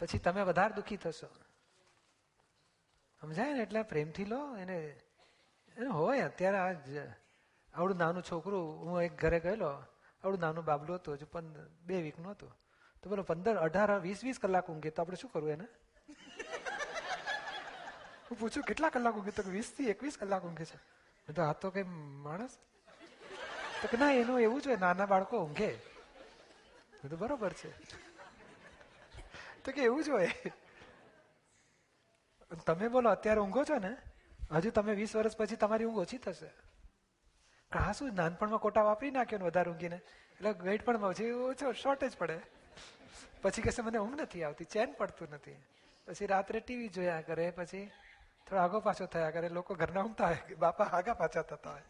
પછી 0.01 0.19
તમે 0.19 0.43
વધારે 0.43 0.75
દુઃખી 0.75 0.97
થશો. 0.97 1.27
સમજાય 3.21 3.53
ને? 3.53 3.63
એટલે 3.63 3.83
પ્રેમથી 3.83 4.25
લો, 4.25 4.57
એને 4.57 5.01
એને 5.77 5.87
હોય 5.87 6.21
અત્યારે 6.21 6.59
આ 6.59 6.73
આવડું 7.75 7.99
નાનું 7.99 8.23
છોકરું, 8.23 8.87
હું 8.87 9.03
એક 9.03 9.21
ઘરે 9.21 9.41
ગયેલો, 9.41 9.69
આવડું 10.25 10.41
નાનું 10.41 10.65
બાબલું 10.65 10.97
હતું, 10.97 11.15
હજુ 11.15 11.27
પંદર 11.27 11.69
બે 11.69 12.03
વીકનું 12.03 12.31
હતું. 12.33 12.57
તો 13.03 13.11
બોલો, 13.11 13.23
પંદર, 13.23 13.57
અઢાર, 13.57 14.01
વીસ 14.01 14.25
વીસ 14.25 14.39
કલાક 14.39 14.71
ઊંઘે 14.71 14.91
તો 14.91 15.03
આપણે 15.03 15.17
શું 15.17 15.31
કરવું 15.31 15.51
એને? 15.51 15.67
હું 18.31 18.39
પૂછું, 18.39 18.63
કેટલા 18.63 18.89
કલાક 18.89 19.15
ઊંઘે? 19.15 19.31
તો 19.31 19.43
વીસથી 19.51 19.85
એકવીસ 19.85 20.17
કલાક 20.21 20.45
ઊંઘે 20.45 20.65
છે. 20.65 21.33
તો, 21.33 21.43
આ 21.43 21.53
તો 21.53 21.71
કઈ 21.71 21.83
માણસ 22.23 22.59
તો 23.87 23.97
ના, 23.97 24.13
એનું 24.13 24.41
એવું 24.41 24.63
જ 24.63 24.67
હોય, 24.67 24.77
નાના 24.77 25.07
બાળકો 25.07 25.45
ઊંઘે. 25.45 25.79
બધું 27.05 27.19
બરોબર 27.19 27.53
છે. 27.53 27.71
તો 29.65 29.73
કે 29.73 29.83
એવું 29.83 30.05
જ 30.05 30.09
હોય. 30.09 30.31
તમે 32.67 32.89
બોલો, 32.89 33.11
અત્યારે 33.11 33.41
ઊંઘો 33.41 33.65
છો 33.65 33.79
ને? 33.79 33.97
હજુ 34.53 34.71
તમે 34.71 34.95
વીસ 34.95 35.17
વર્ષ 35.17 35.37
પછી 35.37 35.57
તમારી 35.57 35.85
ઊંઘ 35.85 35.99
ઓછી 35.99 36.19
થશે. 36.19 36.51
આ 37.79 37.93
શું 37.93 38.15
નાનપણમાં 38.15 38.59
કોટા 38.59 38.83
વાપરી 38.83 39.11
નાખ્યો 39.11 39.39
ને 39.39 39.45
વધારે 39.45 39.71
ઊંઘીને? 39.71 39.97
એટલે 39.97 40.51
વેઇટ 40.51 40.85
પણ 40.85 40.97
ઓછી 40.97 41.31
ઓછો 41.31 41.73
શોર્ટેજ 41.73 42.17
પડે. 42.19 42.41
પછી 43.43 43.63
કહેશે, 43.63 43.83
મને 43.83 43.99
ઊંઘ 43.99 44.21
નથી 44.21 44.45
આવતી, 44.45 44.65
ચેન 44.65 44.93
પડતું 44.93 45.29
નથી. 45.31 45.53
પછી 46.07 46.27
રાત્રે 46.27 46.61
ટીવી 46.61 46.89
જોયા 46.89 47.21
કરે, 47.21 47.51
પછી 47.51 47.87
થોડો 48.47 48.63
આગો 48.63 48.81
પાછો 48.81 49.07
થયા 49.07 49.31
કરે, 49.31 49.49
લોકો 49.49 49.75
ઘરના 49.75 50.03
ઊંઘતા 50.03 50.27
હોય 50.27 50.55
બાપા 50.55 50.85
આગા 50.85 51.15
પાછા 51.15 51.43
થતા 51.43 51.71
હોય. 51.71 51.83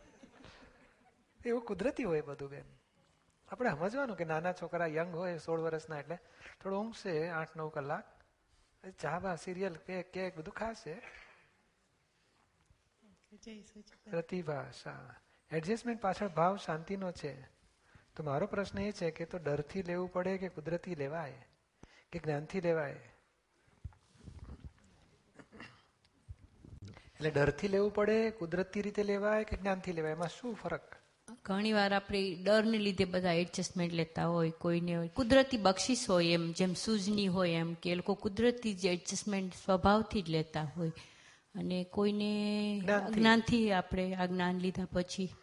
એવું 1.48 1.64
કુદરતી 1.64 2.02
હોય 2.02 2.20
બધું 2.20 2.50
બેન. 2.50 2.64
આપણે 3.48 3.70
સમજવાનું 3.70 4.16
કે 4.16 4.24
નાના 4.24 4.52
છોકરા 4.52 4.86
યંગ 4.86 5.14
હોય, 5.14 5.38
સોળ 5.38 5.60
વર્ષના 5.60 5.98
એટલે 5.98 6.18
થોડું 6.62 6.80
ઊંઘશે, 6.80 7.28
આઠ, 7.28 7.56
નવ 7.56 7.68
કલાક. 7.68 8.16
ચા 9.00 9.18
બા 9.18 9.36
સિરિયલ 9.36 9.74
કેક 9.74 10.12
કેક 10.12 10.38
બધું 10.38 10.54
ખાશે. 10.54 10.94
જય 13.32 13.62
સચિદાનંદ 13.62 14.10
પ્રતિભાષા. 14.10 15.14
એડજસ્ટમેન્ટ 15.50 16.00
પાછળ 16.00 16.28
ભાવ 16.28 16.56
શાંતિનો 16.56 17.12
છે. 17.12 17.42
તો 18.16 18.22
મારો 18.22 18.46
પ્રશ્ન 18.46 18.78
એ 18.78 18.92
છે 18.92 19.10
કે 19.10 19.24
તો 19.24 19.38
ડરથી 19.38 19.82
લેવું 19.82 20.12
પડે 20.12 20.38
કે 20.38 20.48
કુદરતી 20.48 20.94
લેવાય? 20.94 21.46
કે 22.12 22.18
જ્ઞાનથી 22.18 22.60
લેવાય? 22.60 23.00
એટલે 27.14 27.30
ડરથી 27.30 27.68
લેવું 27.68 27.94
પડે, 27.94 28.30
કુદરતી 28.30 28.82
રીતે 28.82 29.02
લેવાય 29.02 29.44
કે 29.44 29.56
જ્ઞાનથી 29.56 29.92
લેવાય? 29.92 30.12
એમાં 30.12 30.28
શું 30.28 30.54
ફરક? 30.54 30.96
ઘણી 31.46 31.72
વાર 31.72 31.94
આપણે 31.94 32.34
ડરને 32.34 32.78
લીધે 32.78 33.04
બધા 33.04 33.32
એડજસ્ટમેન્ટ 33.32 33.94
લેતા 33.94 34.26
હોય 34.26 34.50
કોઈને 34.50 34.96
હોય. 34.96 35.08
કુદરતી 35.08 35.56
બક્ષિસ 35.56 36.06
હોય 36.08 36.26
એમ 36.26 36.52
જેમ 36.52 36.74
સૂઝની 36.74 37.26
હોય 37.26 37.50
એમ 37.50 37.74
કે 37.74 37.90
એ 37.90 37.94
લોકો 37.94 38.14
કુદરતી 38.14 38.74
જ 38.74 38.86
એડજસ્ટમેન્ટ 38.86 39.54
સ્વભાવથી 39.54 40.22
જ 40.22 40.30
લેતા 40.30 40.62
હોય. 40.76 40.88
અને 41.54 41.84
કોઈને 41.84 42.80
જ્ઞાનથી. 42.84 43.20
જ્ઞાનથી 43.20 43.72
આપણે 43.72 44.14
આ 44.14 44.26
જ્ઞાન 44.26 44.58
લીધા 44.58 44.86
પછી. 44.92 45.34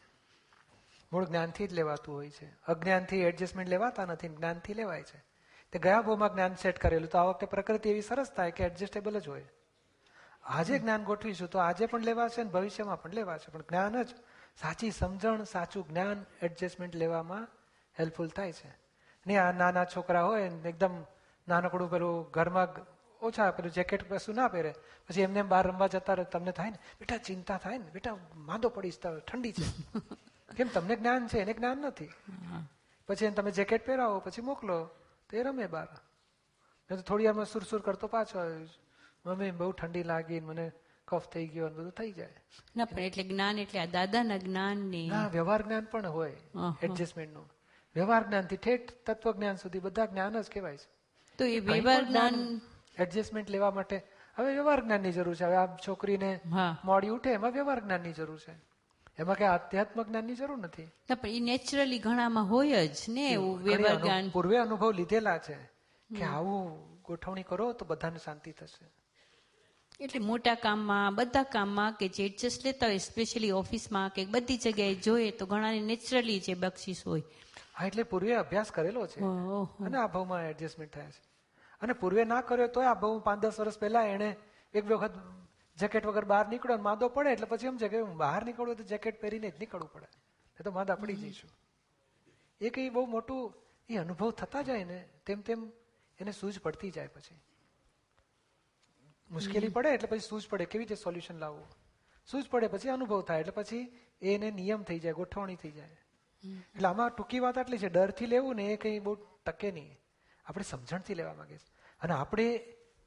મૂળ 1.13 1.25
જ્ઞાનથી 1.25 1.67
જ 1.67 1.74
લેવાતું 1.74 2.15
હોય 2.15 2.29
છે. 2.29 2.45
અજ્ઞાનથી 2.67 3.17
એડજસ્ટમેન્ટ 3.17 3.69
લેવાતા 3.69 4.05
નથી 4.05 4.29
જ્ઞાનથી 4.29 4.74
લેવાય 4.74 5.03
છે. 5.03 5.24
તે 5.72 5.79
ગયા 5.79 6.01
ભાવમાં 6.01 6.33
જ્ઞાન 6.33 6.55
સેટ 6.55 6.79
કરેલું 6.79 7.10
તો 7.10 7.17
આ 7.17 7.24
વખતે 7.24 7.45
પ્રકૃતિ 7.45 7.89
એવી 7.89 8.01
સરસ 8.01 8.31
થાય 8.31 8.51
કે 8.51 8.63
એડજસ્ટેબલ 8.63 9.19
જ 9.19 9.27
હોય. 9.27 9.45
આજે 10.43 10.79
જ્ઞાન 10.79 11.03
ગોઠવીશું 11.03 11.50
તો 11.50 11.60
આજે 11.60 11.86
પણ 11.86 12.01
લેવાશે 12.01 12.41
અને 12.41 12.50
ભવિષ્યમાં 12.50 13.01
પણ 13.01 13.13
લેવાશે 13.13 13.51
પણ 13.51 13.62
જ્ઞાન 13.62 14.03
જ 14.03 14.07
સાચી 14.62 14.91
સમજણ 14.91 15.43
સાચું 15.43 15.89
જ્ઞાન 15.89 16.25
એડજસ્ટમેન્ટ 16.41 16.95
લેવામાં 16.95 17.48
હેલ્પફુલ 18.00 18.27
થાય 18.27 18.51
છે. 18.51 18.83
ને 19.27 19.38
આ 19.38 19.51
નાના 19.51 19.86
છોકરા 19.86 20.24
હોય 20.24 20.50
ને 20.50 20.69
એકદમ 20.69 21.03
નાનકડું 21.48 21.91
પેલું 21.91 22.31
ઘરમાં 22.31 22.67
ઓછા 23.22 23.51
પેલું 23.51 23.72
જેકેટ 23.72 24.13
કશું 24.13 24.36
ના 24.36 24.48
પહેરે 24.48 24.75
પછી 25.07 25.22
એમને 25.22 25.39
એમ 25.39 25.50
બહાર 25.50 25.67
રમવા 25.67 25.88
જતા 25.88 26.13
રહે 26.13 26.25
તમને 26.25 26.51
થાય 26.51 26.69
ને? 26.69 26.77
બેટા 27.00 27.17
ચિંતા 27.17 27.57
થાય 27.57 27.77
ને? 27.77 27.89
બેટા 27.89 28.17
માંદો 28.36 28.69
પડીશ 28.69 29.00
ઠંડી 29.00 29.51
છે. 29.51 30.00
કેમ 30.57 30.67
તમને 30.67 30.95
જ્ઞાન 30.95 31.27
છે 31.27 31.39
એને 31.39 31.53
જ્ઞાન 31.53 31.77
નથી. 31.77 32.10
પછી 33.07 33.25
એને 33.25 33.36
તમે 33.36 33.51
જેકેટ 33.51 33.86
પહેરાવો 33.86 34.19
પછી 34.19 34.41
મોકલો 34.41 34.86
તો 35.29 35.38
એ 35.38 35.43
રમે 35.43 35.67
બહાર. 35.67 35.88
મેં 36.91 36.95
તો 36.95 37.01
થોડી 37.01 37.25
વારમાં 37.25 37.45
સુરસુર 37.45 37.81
કરતો 37.81 38.07
પાછો 38.07 38.39
આવ્યો 38.39 38.67
મમ્મી 39.25 39.51
બહુ 39.51 39.72
ઠંડી 39.72 40.03
લાગી 40.03 40.39
ને 40.39 40.45
મને 40.45 40.72
કફ 41.07 41.25
થઈ 41.33 41.48
ગયો 41.48 41.67
ને 41.69 41.75
બધું 41.75 41.91
થઈ 41.91 42.12
જાય. 42.12 42.39
ના 42.75 42.86
પણ 42.86 43.00
એટલે 43.07 43.24
જ્ઞાન 43.24 43.60
એટલે 43.60 43.79
આ 43.79 43.91
દાદાના 43.95 44.39
જ્ઞાનને. 44.45 45.03
ના 45.13 45.27
વ્યવહાર 45.27 45.62
જ્ઞાન 45.62 45.86
પણ 45.91 46.10
હોય 46.17 46.38
એડજસ્ટમેન્ટનું 46.81 47.48
વ્યવહાર 47.95 48.24
જ્ઞાનથી 48.27 48.57
ઠેઠ 48.57 48.91
તત્વ 49.05 49.31
જ્ઞાન 49.38 49.57
સુધી 49.63 49.83
બધા 49.86 50.05
જ્ઞાન 50.05 50.41
જ 50.41 50.50
કહેવાય 50.53 50.77
છે. 50.77 50.88
તો 51.39 51.43
એ 51.45 51.60
વ્યવહાર 51.60 52.03
જ્ઞાન 52.10 52.36
એડજસ્ટમેન્ટ 52.98 53.50
લેવા 53.50 53.72
માટે 53.72 53.98
હવે 54.36 54.51
વ્યવહાર 54.53 54.81
જ્ઞાનની 54.86 55.12
જરૂર 55.12 55.36
છે. 55.36 55.45
હવે 55.45 55.57
આ 55.63 55.77
છોકરીને 55.88 56.31
મોડી 56.86 57.13
ઉઠે 57.15 57.31
એમાં 57.39 57.51
વ્યવહાર 57.51 57.79
જ્ઞાનની 57.86 58.13
જરૂર 58.13 58.39
છે. 58.39 58.55
એમાં 59.19 59.38
કઈ 59.38 59.50
આધ્યાત્મ 59.50 60.00
જ્ઞાનની 60.03 60.36
જરૂર 60.36 60.57
નથી. 60.57 60.89
ના 61.10 61.15
પણ 61.15 61.38
એ 61.38 61.39
નેચરલી 61.50 62.00
ઘણામાં 62.00 62.50
હોય 62.53 62.81
જ 62.88 62.98
ને 63.10 63.25
એવું 63.33 63.55
વ્યવહાર 63.67 64.00
જ્ઞાન. 64.01 64.31
પૂર્વે 64.36 64.57
અનુભવ 64.57 64.91
લીધેલા 65.00 65.38
છે 65.38 65.57
કે 66.10 66.24
આવું 66.24 66.65
ગોઠવણી 67.07 67.43
કરો 67.43 67.74
તો 67.74 67.86
બધાને 67.86 68.19
શાંતિ 68.25 68.51
થશે. 68.60 68.86
એટલે 70.00 70.19
મોટા 70.19 70.55
કામમાં 70.55 71.15
બધા 71.15 71.43
કામમાં 71.43 71.93
કે 71.93 72.07
જે 72.07 72.25
એડજસ્ટ 72.25 72.65
લેતા 72.65 72.85
હોય 72.85 72.97
સ્પેશિયલી 72.97 73.51
ઓફિસમાં 73.51 74.09
કે 74.09 74.25
બધી 74.25 74.57
જગ્યાએ 74.57 74.95
જોઈએ 74.95 75.31
તો 75.31 75.45
ઘણાને 75.45 75.79
નેચરલી 75.79 76.39
જે 76.39 76.53
બક્ષિસ 76.53 77.07
હોય. 77.07 77.23
હા 77.75 77.85
એટલે 77.85 78.03
પૂર્વે 78.03 78.35
અભ્યાસ 78.35 78.71
કરેલો 78.71 79.07
છે. 79.07 79.19
અને 79.85 79.97
આ 79.97 80.07
ભાવમાં 80.07 80.50
એડજસ્ટમેન્ટ 80.50 80.93
થાય 80.93 81.07
છે. 81.07 81.21
અને 81.81 81.93
પૂર્વે 81.93 82.23
ના 82.23 82.41
કર્યો 82.41 82.67
તોય 82.67 82.85
આ 82.85 82.93
ભાવ 82.93 83.19
પાંચ 83.19 83.39
દસ 83.39 83.59
વર્ષ 83.59 83.79
પહેલા 83.79 84.01
એને 84.01 84.35
એક 84.73 84.85
વખત 84.85 85.12
જેકેટ 85.77 86.05
વગર 86.05 86.25
બહાર 86.25 86.47
નીકળ્યો 86.47 86.73
અને 86.73 86.83
માદો 86.83 87.09
પડે 87.09 87.29
એટલે 87.29 87.45
પછી 87.45 87.67
એમ 87.67 87.77
છે 87.77 87.88
કે 87.88 88.00
હું 88.00 88.17
બહાર 88.17 88.45
નીકળું 88.45 88.75
તો 88.75 88.83
જેકેટ 88.83 89.21
પહેરીને 89.21 89.50
જ 89.50 89.53
નીકળવું 89.59 89.93
પડે. 89.93 90.05
એ 90.59 90.63
તો 90.63 90.71
માદા 90.71 90.95
પડી 90.95 91.13
જઈશું. 91.13 91.50
એ 92.62 92.69
કઈ 92.69 92.89
બહુ 92.89 93.05
મોટું 93.05 93.53
એ 93.89 93.97
અનુભવ 93.97 94.31
થતા 94.31 94.62
જાય 94.62 94.83
ને 94.83 95.09
તેમ 95.25 95.41
તેમ 95.41 95.71
એને 96.19 96.31
સૂઝ 96.31 96.59
પડતી 96.59 96.91
જાય 96.91 97.07
પછી. 97.07 97.39
મુશ્કેલી 99.33 99.67
પડે 99.67 99.89
એટલે 99.89 100.07
પછી 100.07 100.19
સૂઝ 100.19 100.47
પડે 100.49 100.65
કેવી 100.65 100.85
રીતે 100.85 101.03
સોલ્યુશન 101.03 101.35
લાવવું? 101.35 101.67
સૂઝ 102.27 102.49
પડે 102.49 102.67
પછી 102.67 102.89
અનુભવ 102.89 103.21
થાય 103.21 103.39
એટલે 103.39 103.51
પછી 103.51 103.99
એને 104.21 104.51
નિયમ 104.51 104.83
થઈ 104.83 104.99
જાય 104.99 105.13
ગોઠવણી 105.13 105.55
થઈ 105.55 105.71
જાય. 105.71 105.97
એટલે 106.75 106.87
આમાં 106.87 107.09
ટૂંકી 107.09 107.39
વાત 107.39 107.57
આટલી 107.57 107.77
છે 107.77 107.89
ડરથી 107.89 108.25
લેવું 108.25 108.55
ને 108.55 108.65
એ 108.65 108.75
કંઈ 108.75 108.99
બહુ 108.99 109.15
ટકે 109.45 109.71
નહીં. 109.71 109.99
આપણે 110.45 110.63
સમજણથી 110.63 111.13
લેવા 111.13 111.33
માંગીએ 111.33 111.57
છીએ. 111.57 111.73
અને 112.01 112.13
આપણે 112.13 112.57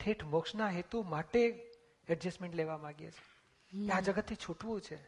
ઠેઠ 0.00 0.24
મોક્ષના 0.24 0.68
હેતુ 0.68 1.02
માટે 1.02 1.72
એડજસ્ટમેન્ટ 2.08 2.54
લેવા 2.54 2.78
માંગીએ 2.78 3.10
છીએ. 3.10 3.92
આ 3.92 4.00
જગતથી 4.00 4.34
છૂટવું 4.34 4.80
છે. 4.80 4.98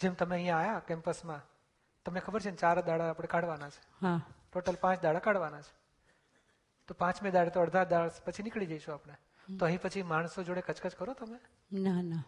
જેમ 0.00 0.14
તમે 0.14 0.34
અહીંયા 0.34 0.58
આયા 0.58 0.78
કેમ્પસમાં 0.78 1.42
તમને 2.04 2.20
ખબર 2.20 2.40
છે 2.40 2.50
ને 2.50 2.56
ચાર 2.56 2.82
દાડા 2.82 3.10
આપણે 3.10 3.26
કાઢવાના 3.26 3.68
છે. 3.68 3.82
ટોટલ 4.52 4.74
પાંચ 4.74 5.02
દાડા 5.02 5.18
કાઢવાના 5.18 5.60
છે. 5.60 5.74
તો 6.88 6.94
પાંચમે 6.94 7.30
દાડે 7.30 7.50
તો 7.50 7.60
અડધા 7.60 7.84
દાડ 7.84 8.10
પછી 8.24 8.42
નીકળી 8.42 8.66
જઈશું 8.66 8.94
આપણે. 8.94 9.14
તો 9.58 9.64
અહીં 9.64 9.80
પછી 9.80 10.02
માણસો 10.02 10.42
જોડે 10.42 10.60
કચકચ 10.60 10.94
કરો 10.94 11.12
તમે? 11.12 11.38
ના 11.72 12.02
ના. 12.02 12.22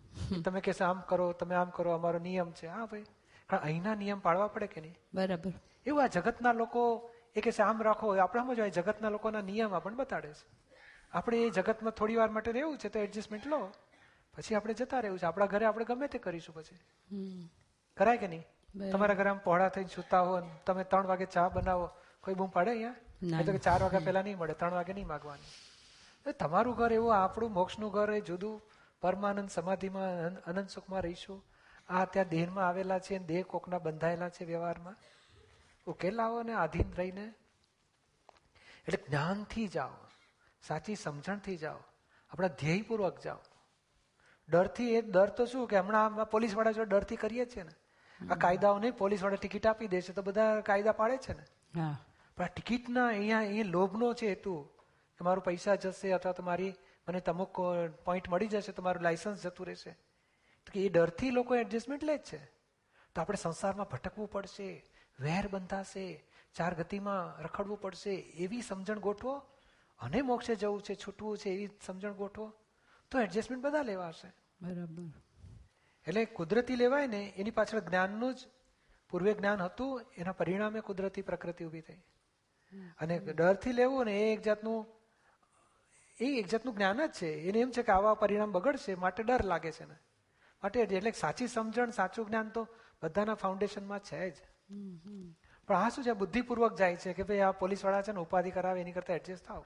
તમે 0.45 0.61
કે 0.61 0.73
આમ 0.73 1.01
કરો 1.01 1.33
તમે 1.33 1.55
આમ 1.55 1.71
કરો 1.71 1.91
અમારો 1.91 2.19
નિયમ 2.19 2.53
છે. 2.53 2.67
હા 2.67 2.87
ભાઈ. 2.87 3.05
કારણ 3.49 3.63
અહીંના 3.63 3.95
નિયમ 3.95 4.19
પાળવા 4.19 4.47
પડે 4.47 4.67
કે 4.67 4.81
નહીં? 4.81 4.99
બરાબર. 5.15 5.53
એવું 5.87 6.03
આ 6.03 6.07
જગતના 6.07 6.53
લોકો 6.53 7.11
એ 7.37 7.41
કે 7.41 7.63
આમ 7.63 7.83
રાખો. 7.83 8.17
આપણે 8.17 8.55
જો 8.55 8.69
જગતના 8.69 9.09
લોકોના 9.09 9.41
નિયમ 9.41 9.75
આપણને 9.75 9.97
બતાડે 9.97 10.29
છે. 10.29 10.47
આપણે 11.13 11.37
એ 11.39 11.51
જગતમાં 11.51 11.93
થોડી 11.93 12.17
વાર 12.17 12.31
માટે 12.31 12.53
રહેવું 12.53 12.79
છે 12.79 12.89
તો 12.89 12.99
એડજસ્ટમેન્ટ 12.99 13.47
લો. 13.47 13.71
પછી 14.35 14.55
આપણે 14.55 14.75
જતા 14.75 15.01
રહેવું 15.01 15.19
છે. 15.19 15.27
આપણા 15.27 15.47
ઘરે 15.47 15.65
આપણે 15.67 15.85
ગમે 15.85 16.07
તે 16.07 16.19
કરીશું 16.19 16.55
પછી. 16.55 16.79
કરાય 17.97 18.17
કે 18.17 18.29
નહીં? 18.29 18.45
તમારા 18.93 19.15
ઘરે 19.15 19.31
આમ 19.31 19.39
પહોળા 19.39 19.69
થઈને 19.69 19.89
સુતા 19.95 20.21
હો 20.21 20.41
તમે 20.67 20.85
ત્રણ 20.85 21.07
વાગે 21.07 21.27
ચા 21.27 21.49
બનાવો. 21.49 21.91
કોઈ 22.21 22.35
બૂમ 22.35 22.51
પાડે 22.51 22.71
અહીંયા? 22.71 22.95
તો 23.43 23.59
ચાર 23.59 23.83
વાગ્યા 23.83 24.01
પહેલા 24.01 24.23
નહીં 24.23 24.39
મળે 24.39 24.53
ત્રણ 24.53 24.73
વાગે 24.73 24.93
નહીં 24.93 25.07
માગવાની. 25.07 25.74
તમારું 26.33 26.77
ઘર 26.77 26.93
એવું 26.93 27.25
આપણું 27.25 27.53
મોક્ષનું 27.53 27.93
ઘર 27.93 28.13
એ 28.13 28.21
જુદું. 28.21 28.63
પરમાનંદ 29.01 29.49
સમાધિમાં 29.49 30.27
અનંત- 30.27 30.73
સુખમાં 30.73 31.01
રહીશું. 31.01 31.45
આ 31.89 32.05
ત્યાં 32.05 32.29
દેહમાં 32.29 32.69
આવેલા 32.69 32.99
છે 32.99 33.19
દેહ 33.19 33.43
કોકના 33.43 33.79
બંધાયેલા 33.79 34.29
છે 34.29 34.45
વ્યવહારમાં. 34.45 34.95
ઉકેલ 35.87 36.15
લાવો 36.15 36.43
ને 36.43 36.53
આધીન 36.53 36.93
રહીને. 36.93 37.33
એટલે 38.89 38.99
જ્ઞાનથી 39.09 39.69
જાઓ. 39.69 39.91
સાચી 40.63 40.97
સમજણથી 40.97 41.57
જાઓ. 41.57 41.79
આપણા 42.31 42.49
ધ્યેયપૂર્વક 42.49 43.21
જાઓ. 43.21 43.39
ડરથી 44.49 44.95
એ 44.95 45.03
ડર 45.03 45.29
તો 45.29 45.47
શું 45.47 45.69
કે 45.69 45.79
હમણાં 45.79 46.03
પોલીસવાળા 46.03 46.25
પોલીસવાળા 46.25 46.71
જો 46.71 46.85
ડરથી 46.85 47.17
કરીએ 47.17 47.47
છીએ 47.47 47.63
ને. 47.63 47.73
આ 48.31 48.35
કાયદાઓ 48.35 48.79
નહીં 48.79 48.93
પોલીસ 48.93 49.25
ટિકિટ 49.25 49.67
આપી 49.67 49.89
દે 49.89 50.01
છે 50.01 50.13
તો 50.13 50.23
બધા 50.23 50.61
કાયદા 50.61 50.93
પાડે 50.93 51.17
છે 51.17 51.33
ને. 51.33 51.43
હા. 51.81 51.99
પણ 52.37 52.45
આ 52.45 52.47
ટિકિટના 52.47 53.07
અહીંયા 53.07 53.43
એ 53.43 53.63
લોભનો 53.63 54.15
છે 54.15 54.29
હેતુ. 54.29 54.69
કે 55.19 55.25
મારું 55.25 55.45
પૈસા 55.45 55.75
જશે 55.75 56.13
અથવા 56.13 56.33
તમારી 56.33 56.73
મને 57.09 57.21
તમુક 57.21 57.61
પોઈન્ટ 58.05 58.29
મળી 58.29 58.47
જશે 58.47 58.73
તમારું 58.73 58.85
મારું 58.85 59.03
લાયસન્સ 59.03 59.43
જતું 59.43 59.67
રહેશે. 59.67 59.93
તો 60.67 60.69
કે 60.73 60.79
એ 60.81 60.89
ડરથી 60.89 61.31
લોકો 61.31 61.57
એડજસ્ટમેન્ટ 61.57 62.05
લે 62.05 62.17
જ 62.19 62.23
છે. 62.23 62.41
તો 63.15 63.21
આપણે 63.21 63.37
સંસારમાં 63.37 63.89
ભટકવું 63.89 64.31
પડશે 64.31 64.69
વેર 65.19 65.45
બંધાશે 65.49 66.07
ચાર 66.55 66.75
ગતિમાં 66.75 67.43
રખડવું 67.43 67.81
પડશે 67.81 68.15
એવી 68.45 68.63
સમજણ 68.63 68.99
ગોઠવો 68.99 69.35
અને 70.01 70.23
મોક્ષે 70.23 70.55
જવું 70.55 70.83
છે 70.83 70.95
છૂટવું 70.95 71.39
છે 71.39 71.49
એવી 71.51 71.71
સમજણ 71.87 72.13
ગોઠવો 72.13 72.47
તો 73.11 73.21
એડજસ્ટમેન્ટ 73.21 73.65
બધા 73.65 73.83
લેવાશે 73.83 74.29
બરાબર. 74.61 75.13
એટલે 76.07 76.25
કુદરતી 76.25 76.77
લેવાય 76.77 77.07
ને 77.07 77.21
એની 77.37 77.51
પાછળ 77.51 77.81
જ્ઞાનનું 77.81 78.35
જ 78.35 78.39
પૂર્વે 79.11 79.33
જ્ઞાન 79.35 79.61
હતું 79.63 80.03
એના 80.17 80.33
પરિણામે 80.33 80.81
કુદરતી 80.81 81.23
પ્રકૃતિ 81.23 81.65
ઊભી 81.65 81.81
થઈ. 81.81 82.01
અને 83.01 83.19
ડરથી 83.19 83.73
લેવું 83.73 84.05
ને 84.05 84.15
એ 84.21 84.33
એક 84.33 84.43
જાતનું 84.43 84.87
એ 86.21 86.25
એક 86.39 86.49
જાતનું 86.49 86.75
જ્ઞાન 86.75 87.07
જ 87.07 87.13
છે. 87.13 87.31
એને 87.49 87.61
એમ 87.61 87.71
છે 87.71 87.83
કે 87.83 87.93
આવા 87.93 88.15
પરિણામ 88.15 88.53
બગડશે 88.53 88.95
માટે 88.95 89.23
ડર 89.23 89.45
લાગે 89.45 89.73
છે 89.73 89.85
ને 89.85 89.97
માટે 90.63 90.81
એટલે 90.81 91.11
સાચી 91.11 91.47
સમજણ 91.47 91.91
સાચું 91.91 92.27
જ્ઞાન 92.27 92.49
તો 92.49 92.69
બધાના 93.03 93.35
ફાઉન્ડેશનમાં 93.35 94.01
છે 94.01 94.31
જ. 94.31 94.35
પણ 95.67 95.77
આ 95.77 95.89
શું 95.89 96.05
છે? 96.05 96.13
બુદ્ધિપૂર્વક 96.13 96.75
જાય 96.75 96.97
છે 96.97 97.13
કે 97.13 97.23
ભાઈ 97.23 97.39
આ 97.39 97.53
પોલીસવાળા 97.53 98.03
છે 98.03 98.13
ને 98.13 98.21
ઉપાધિ 98.21 98.51
કરાવે 98.51 98.81
એની 98.81 98.93
કરતા 98.93 99.15
એડજસ્ટ 99.15 99.45
થાવ 99.45 99.65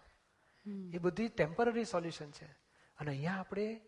એ 0.94 0.98
બુદ્ધિ 0.98 1.28
ટેમ્પરરી 1.28 1.84
સોલ્યુશન 1.84 2.30
છે. 2.30 2.46
અને 2.98 3.10
અહીંયા 3.10 3.40
આપણે 3.40 3.80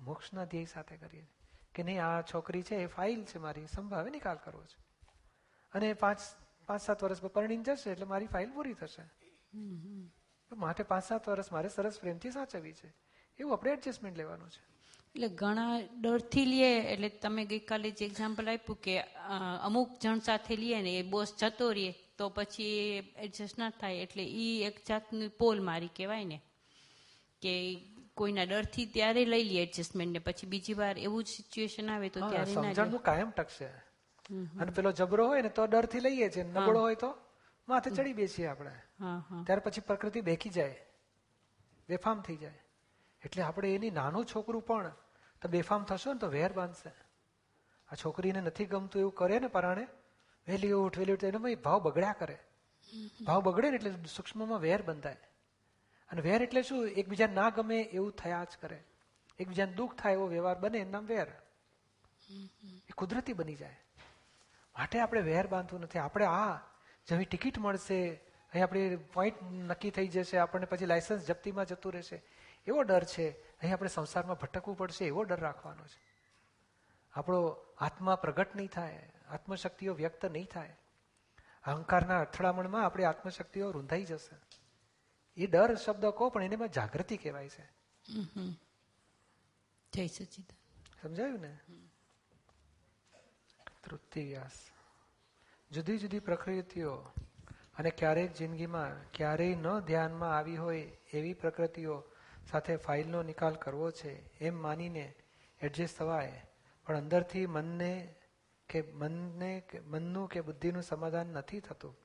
મોક્ષના 0.00 0.44
ધ્યેય 0.44 0.64
સાથે 0.64 0.96
કરીએ. 0.96 1.26
કે 1.74 1.82
નહીં 1.82 2.04
આ 2.04 2.22
છોકરી 2.22 2.62
છે 2.62 2.76
એ 2.76 2.86
ફાઇલ 2.86 3.24
છે 3.24 3.38
મારી. 3.38 3.66
સંભાવે 3.66 4.10
નિકાલ 4.10 4.36
કરવો 4.36 4.64
છે. 4.64 4.84
અને 5.72 5.92
પાંચ 5.94 6.18
પાંચ 6.66 6.80
સાત 6.82 7.04
વર્ષ 7.04 7.22
પર 7.22 7.28
પરિણીમ 7.28 7.62
જશે 7.62 7.90
એટલે 7.90 8.06
મારી 8.06 8.26
ફાઇલ 8.26 8.50
પૂરી 8.52 8.74
થશે. 8.74 9.02
માટે 10.56 10.82
પાંચ 10.82 11.04
સાત 11.04 11.28
વર્ષ 11.28 11.52
મારે 11.52 11.68
સરસ 11.68 11.98
પ્રેમથી 12.00 12.30
સાચવવી 12.30 12.72
છે. 12.72 12.88
એવું 13.38 13.52
આપણે 13.52 13.72
એડજસ્ટમેન્ટ 13.72 14.18
લેવાનું 14.18 14.50
છે. 14.50 14.60
એટલે 15.14 15.28
ઘણા 15.28 15.80
ડરથી 16.00 16.44
લઈએ 16.44 16.80
એટલે 16.80 17.08
તમે 17.08 17.44
ગઈકાલે 17.44 17.90
જે 17.90 18.06
એક્ઝામ્પલ 18.06 18.50
આપ્યું 18.50 18.80
કે 18.80 19.00
અમુક 19.62 19.98
જણ 20.00 20.18
સાથે 20.18 20.56
લઈએ 20.56 20.82
ને 20.82 20.98
એ 20.98 21.02
બોસ 21.02 21.34
જતો 21.38 21.72
રહીએ 21.72 21.94
તો 22.18 22.28
પછી 22.28 22.98
એડજસ્ટ 23.16 23.58
ના 23.58 23.70
થાય. 23.70 23.96
એટલે 23.96 24.24
એ 24.24 24.66
એક 24.66 24.80
જાતની 24.88 25.28
પોલ 25.28 25.60
મારી 25.60 25.90
કહેવાય 25.96 26.24
ને 26.24 26.40
કે 27.42 27.54
કોઈના 28.14 28.44
ડરથી 28.44 28.86
ત્યારે 28.86 29.24
લઈ 29.24 29.44
લે 29.44 29.62
એડજસ્ટમેન્ટ 29.62 30.12
ને 30.12 30.18
પછી 30.18 30.46
બીજી 30.46 30.74
વાર 30.74 30.98
એવું 30.98 31.24
જ 31.24 31.26
સિચ્યુએશન 31.26 31.90
આવે 31.90 32.08
તો 32.08 32.20
ત્યારે. 32.28 32.54
સમજણનું 32.54 33.02
કાયમ 33.02 33.30
ટકશે. 33.30 33.66
અને 34.60 34.70
પેલો 34.70 34.92
જબરો 34.92 35.28
હોય 35.28 35.42
ને 35.42 35.48
તો 35.48 35.66
ડરથી 35.66 36.00
લઈએ 36.00 36.30
છીએ. 36.30 36.44
નબળો 36.44 36.80
હોય 36.80 36.94
તો? 36.94 37.14
માથે 37.72 37.90
ચડી 37.90 38.12
બેસીએ 38.12 38.46
આપણે. 38.46 38.70
ત્યાર 39.44 39.58
પછી 39.58 39.80
પ્રકૃતિ 39.80 40.20
બેકી 40.20 40.50
જાય. 40.50 40.74
બેફામ 41.88 42.20
થઈ 42.20 42.36
જાય. 42.36 42.58
એટલે 43.24 43.42
આપણે 43.42 43.74
એની 43.74 43.90
નાનું 43.90 44.26
છોકરું 44.26 44.62
પણ 44.62 44.92
તો 45.42 45.48
બેફામ 45.48 45.84
થશો 45.84 46.12
ને 46.12 46.18
તો 46.18 46.28
વેર 46.28 46.52
બાંધશે. 46.52 46.92
આ 47.88 47.94
છોકરીને 47.94 48.40
નથી 48.40 48.64
ગમતું 48.64 49.00
એવું 49.00 49.14
કરે 49.14 49.38
ને 49.38 49.46
પરાણે 49.46 49.86
વહેલી 50.48 50.72
ઉઠ 50.72 50.98
વહેલી 50.98 51.12
ઉઠ 51.12 51.24
એનો 51.24 51.38
ભાવ 51.64 51.82
બગડ્યા 51.82 52.12
કરે. 52.12 52.38
ભાવ 53.26 53.40
બગડે 53.42 53.70
ને 53.70 53.76
એટલે 53.76 53.92
સૂક્ષ્મમાં 54.16 54.60
વેર 54.60 54.82
બંધાય. 54.82 55.16
અને 56.10 56.20
વેર 56.20 56.42
એટલે 56.42 56.62
શું? 56.62 56.88
એકબીજાને 56.88 57.34
ના 57.34 57.50
ગમે 57.50 57.80
એવું 57.80 58.12
થયા 58.12 58.44
જ 58.44 58.56
કરે. 58.60 58.82
એકબીજાને 59.38 59.72
દુઃખ 59.72 59.94
થાય 59.94 60.12
એવો 60.12 60.26
વ્યવહાર 60.26 60.58
બને 60.58 60.78
એનું 60.78 60.92
નામ 60.92 61.06
વેર. 61.06 61.28
એ 62.88 62.92
કુદરતી 62.96 63.32
બની 63.32 63.54
જાય. 63.54 63.76
માટે 64.78 65.00
આપણે 65.00 65.20
વેર 65.20 65.46
બાંધવું 65.46 65.80
નથી. 65.80 65.98
આપણે 65.98 66.26
આ 66.26 66.71
જેવી 67.08 67.24
ટિકિટ 67.24 67.58
મળશે 67.58 68.14
અહીં 68.52 68.64
આપણી 68.64 68.96
પોઈન્ટ 68.96 69.42
નક્કી 69.42 69.90
થઈ 69.90 70.08
જશે 70.08 70.36
આપણને 70.38 70.66
પછી 70.66 70.86
લાયસન્સ 70.86 71.26
જપ્તીમાં 71.26 71.66
જતું 71.66 71.92
રહેશે. 71.92 72.22
એવો 72.66 72.82
ડર 72.82 73.04
છે. 73.04 73.30
અહીં 73.30 73.72
આપણે 73.72 73.88
સંસારમાં 73.88 74.36
ભટકવું 74.36 74.78
પડશે 74.78 75.04
એવો 75.06 75.22
ડર 75.22 75.40
રાખવાનો 75.40 75.86
છે. 75.86 76.00
આપણો 77.12 77.56
આત્મા 77.78 78.16
પ્રગટ 78.16 78.56
નહીં 78.56 78.68
થાય 78.68 79.12
આત્મશક્તિઓ 79.28 79.94
વ્યક્ત 79.94 80.24
નહીં 80.24 80.46
થાય. 80.46 80.76
અહંકારના 81.64 82.20
અથડામણમાં 82.20 82.86
આપણી 82.86 83.04
આત્મશક્તિઓ 83.04 83.70
રૂંધાઈ 83.70 84.04
જશે. 84.04 84.36
એ 85.36 85.46
ડર 85.46 85.74
શબ્દ 85.74 86.06
કહો 86.06 86.28
પણ 86.28 86.42
એને 86.42 86.68
જાગૃતિ 86.68 87.16
કહેવાય 87.16 87.48
છે. 87.48 87.64
જય 89.92 90.06
સચિદાન 90.06 90.56
સમજાયું 91.02 91.40
ને? 91.40 91.58
તૃપ્તિ 93.84 94.24
વ્યાસ 94.24 94.71
જુદી 95.72 95.98
જુદી 95.98 96.18
પ્રકૃતિઓ 96.18 96.94
અને 97.78 97.90
ક્યારેક 97.90 98.32
જિંદગીમાં 98.32 99.12
ક્યારેય 99.12 99.54
ન 99.54 99.80
ધ્યાનમાં 99.80 100.36
આવી 100.38 100.56
હોય 100.56 100.80
એવી 101.12 101.34
પ્રકૃતિઓ 101.34 102.04
સાથે 102.50 102.76
ફાઇલનો 102.76 103.22
નિકાલ 103.22 103.54
કરવો 103.54 103.90
છે 103.90 104.38
એમ 104.38 104.62
માનીને 104.62 105.14
એડજસ્ટ 105.60 105.98
થવાય. 105.98 106.44
પણ 106.86 106.96
અંદરથી 106.96 107.46
મનને 107.46 108.14
કે 108.68 108.82
મનને 108.82 109.62
મનનું 109.86 110.28
કે 110.28 110.40
બુદ્ધિનું 110.40 110.82
સમાધાન 110.82 111.26
નથી 111.26 111.60
થતું. 111.60 111.96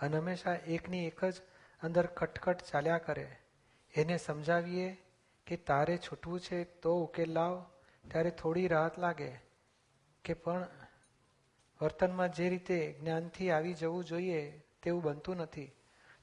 અને 0.00 0.16
હંમેશા 0.16 0.54
એકની 0.54 1.06
એક 1.06 1.24
જ 1.24 1.34
અંદર 1.82 2.06
ખટખટ 2.06 2.58
ચાલ્યા 2.72 2.98
કરે. 2.98 3.28
એને 3.94 4.16
સમજાવીએ 4.16 4.88
કે 5.46 5.56
તારે 5.56 5.96
છૂટવું 5.96 6.40
છે 6.40 6.64
તો 6.64 7.04
ઉકેલ 7.04 7.32
લાવ, 7.32 7.54
ત્યારે 8.10 8.30
થોડી 8.30 8.68
રાહત 8.68 8.98
લાગે 8.98 9.32
કે 10.24 10.34
પણ 10.34 10.66
વર્તનમાં 11.82 12.32
જે 12.32 12.48
રીતે 12.48 12.98
જ્ઞાનથી 13.00 13.50
આવી 13.50 13.74
જવું 13.74 14.04
જોઈએ 14.04 14.62
તેવું 14.82 15.02
બનતું 15.02 15.36
નથી. 15.36 15.72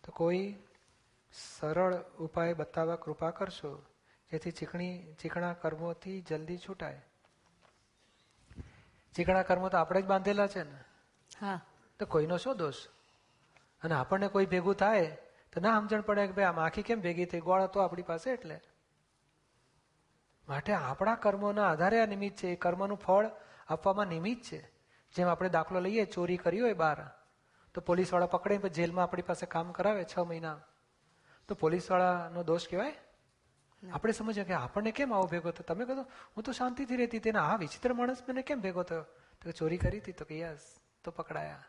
તો 0.04 0.12
કોઈ 0.12 0.56
સરળ 1.60 1.96
ઉપાય 2.20 2.54
બતાવવા 2.54 2.96
કૃપા 2.96 3.30
કરશો 3.30 3.84
જેથી 4.32 4.52
ચીકણી 4.52 5.14
ચીકણા 5.22 5.54
કર્મોથી 5.54 6.22
જલ્દી 6.22 6.58
છૂટાય? 6.58 7.02
ચીકણા 9.16 9.44
કર્મો 9.44 9.70
તો 9.70 9.78
આપણે 9.78 10.02
જ 10.02 10.06
બાંધેલા 10.06 10.48
છે 10.48 10.64
ને? 10.64 10.80
હા. 11.42 11.62
તો 12.00 12.06
કોઈનો 12.06 12.38
શું 12.38 12.58
દોષ? 12.58 12.76
અને 13.84 13.96
આપણને 13.96 14.28
કોઈ 14.28 14.46
ભેગું 14.46 14.76
થાય 14.76 15.18
તો 15.54 15.60
ના 15.60 15.80
સમજણ 15.80 16.02
પડે 16.02 16.28
કે 16.28 16.34
ભાઈ 16.34 16.46
આમ 16.46 16.60
આખી 16.60 16.84
કેમ 16.84 17.02
ભેગી 17.02 17.26
થઈ? 17.26 17.40
ગોળ 17.40 17.64
હતો 17.64 17.80
આપણી 17.80 18.02
પાસે 18.02 18.32
એટલે. 18.32 18.60
માટે 20.48 20.74
આપણા 20.74 21.16
કર્મોના 21.16 21.70
આધારે 21.72 22.02
આ 22.02 22.06
નિમિત્ત 22.06 22.38
છે. 22.38 22.48
એ 22.48 22.56
કર્મનું 22.56 22.98
ફળ 22.98 23.30
આપવામાં 23.68 24.08
નિમિત્ત 24.08 24.46
છે. 24.46 24.73
જેમ 25.16 25.28
આપણે 25.28 25.50
દાખલો 25.50 25.80
લઈએ 25.80 26.06
ચોરી 26.06 26.38
કરી 26.38 26.60
હોય 26.60 26.74
બહાર 26.74 27.12
તો 27.74 27.82
પોલીસવાળા 27.82 28.26
પકડે 28.26 28.70
જેલમાં 28.70 29.04
આપણી 29.04 29.22
પાસે 29.22 29.46
કામ 29.46 29.72
કરાવે 29.72 30.04
છ 30.04 30.20
મહિના. 30.20 30.60
તો 31.48 31.56
પોલીસવાળાનો 31.56 32.44
દોષ 32.44 32.68
કહેવાય? 32.68 32.96
આપણે 33.94 34.12
સમજીએ 34.12 34.44
કે 34.44 34.54
આપણને 34.54 34.92
કેમ 34.92 35.14
આવો 35.14 35.24
ભેગો 35.24 35.52
થયો? 35.52 35.64
તમે 35.68 35.86
કહો 35.86 36.02
હું 36.02 36.44
તો 36.44 36.52
શાંતિથી 36.52 36.96
રહેતી 36.96 37.20
તેના 37.20 37.44
આ 37.44 37.56
વિચિત્ર 37.56 37.94
માણસ 37.94 38.18
મને 38.30 38.42
કેમ 38.42 38.62
ભેગો 38.62 38.84
થયો? 38.84 39.06
તો 39.42 39.52
ચોરી 39.52 39.78
કરી 39.78 40.00
હતી. 40.00 40.12
તો 40.12 40.26
કે 40.26 40.40
યસ 40.40 40.60
તો 41.04 41.12
પકડાયા. 41.12 41.64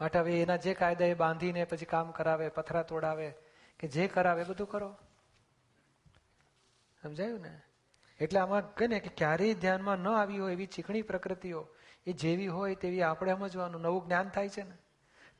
માટે 0.00 0.18
હવે 0.18 0.42
એના 0.42 0.56
જે 0.56 0.74
કાયદા 0.74 1.04
એ 1.04 1.14
બાંધીને 1.14 1.64
પછી 1.64 1.84
કામ 1.84 2.10
કરાવે 2.10 2.48
પથરા 2.48 2.82
તોડાવે 2.82 3.34
કે 3.78 3.88
જે 3.88 4.08
કરાવે 4.08 4.44
બધું 4.44 4.68
કરો. 4.68 4.96
સમજાયું 7.02 7.40
ને? 7.40 7.60
એટલે 8.20 8.40
આમાં 8.40 8.74
કહે 8.74 8.86
ને 8.86 9.00
કે 9.00 9.08
ક્યારેય 9.08 9.54
ધ્યાનમાં 9.54 9.98
ન 9.98 10.08
આવી 10.08 10.38
હોય 10.38 10.52
એવી 10.52 10.66
ચીકણી 10.66 11.02
પ્રકૃતિઓ 11.02 11.68
એ 12.06 12.12
જેવી 12.12 12.46
હોય 12.46 12.74
તેવી 12.74 13.02
આપણે 13.02 13.32
સમજવાનું 13.34 13.80
નવું 13.80 14.04
જ્ઞાન 14.04 14.28
થાય 14.28 14.48
છે 14.48 14.62
ને. 14.62 14.76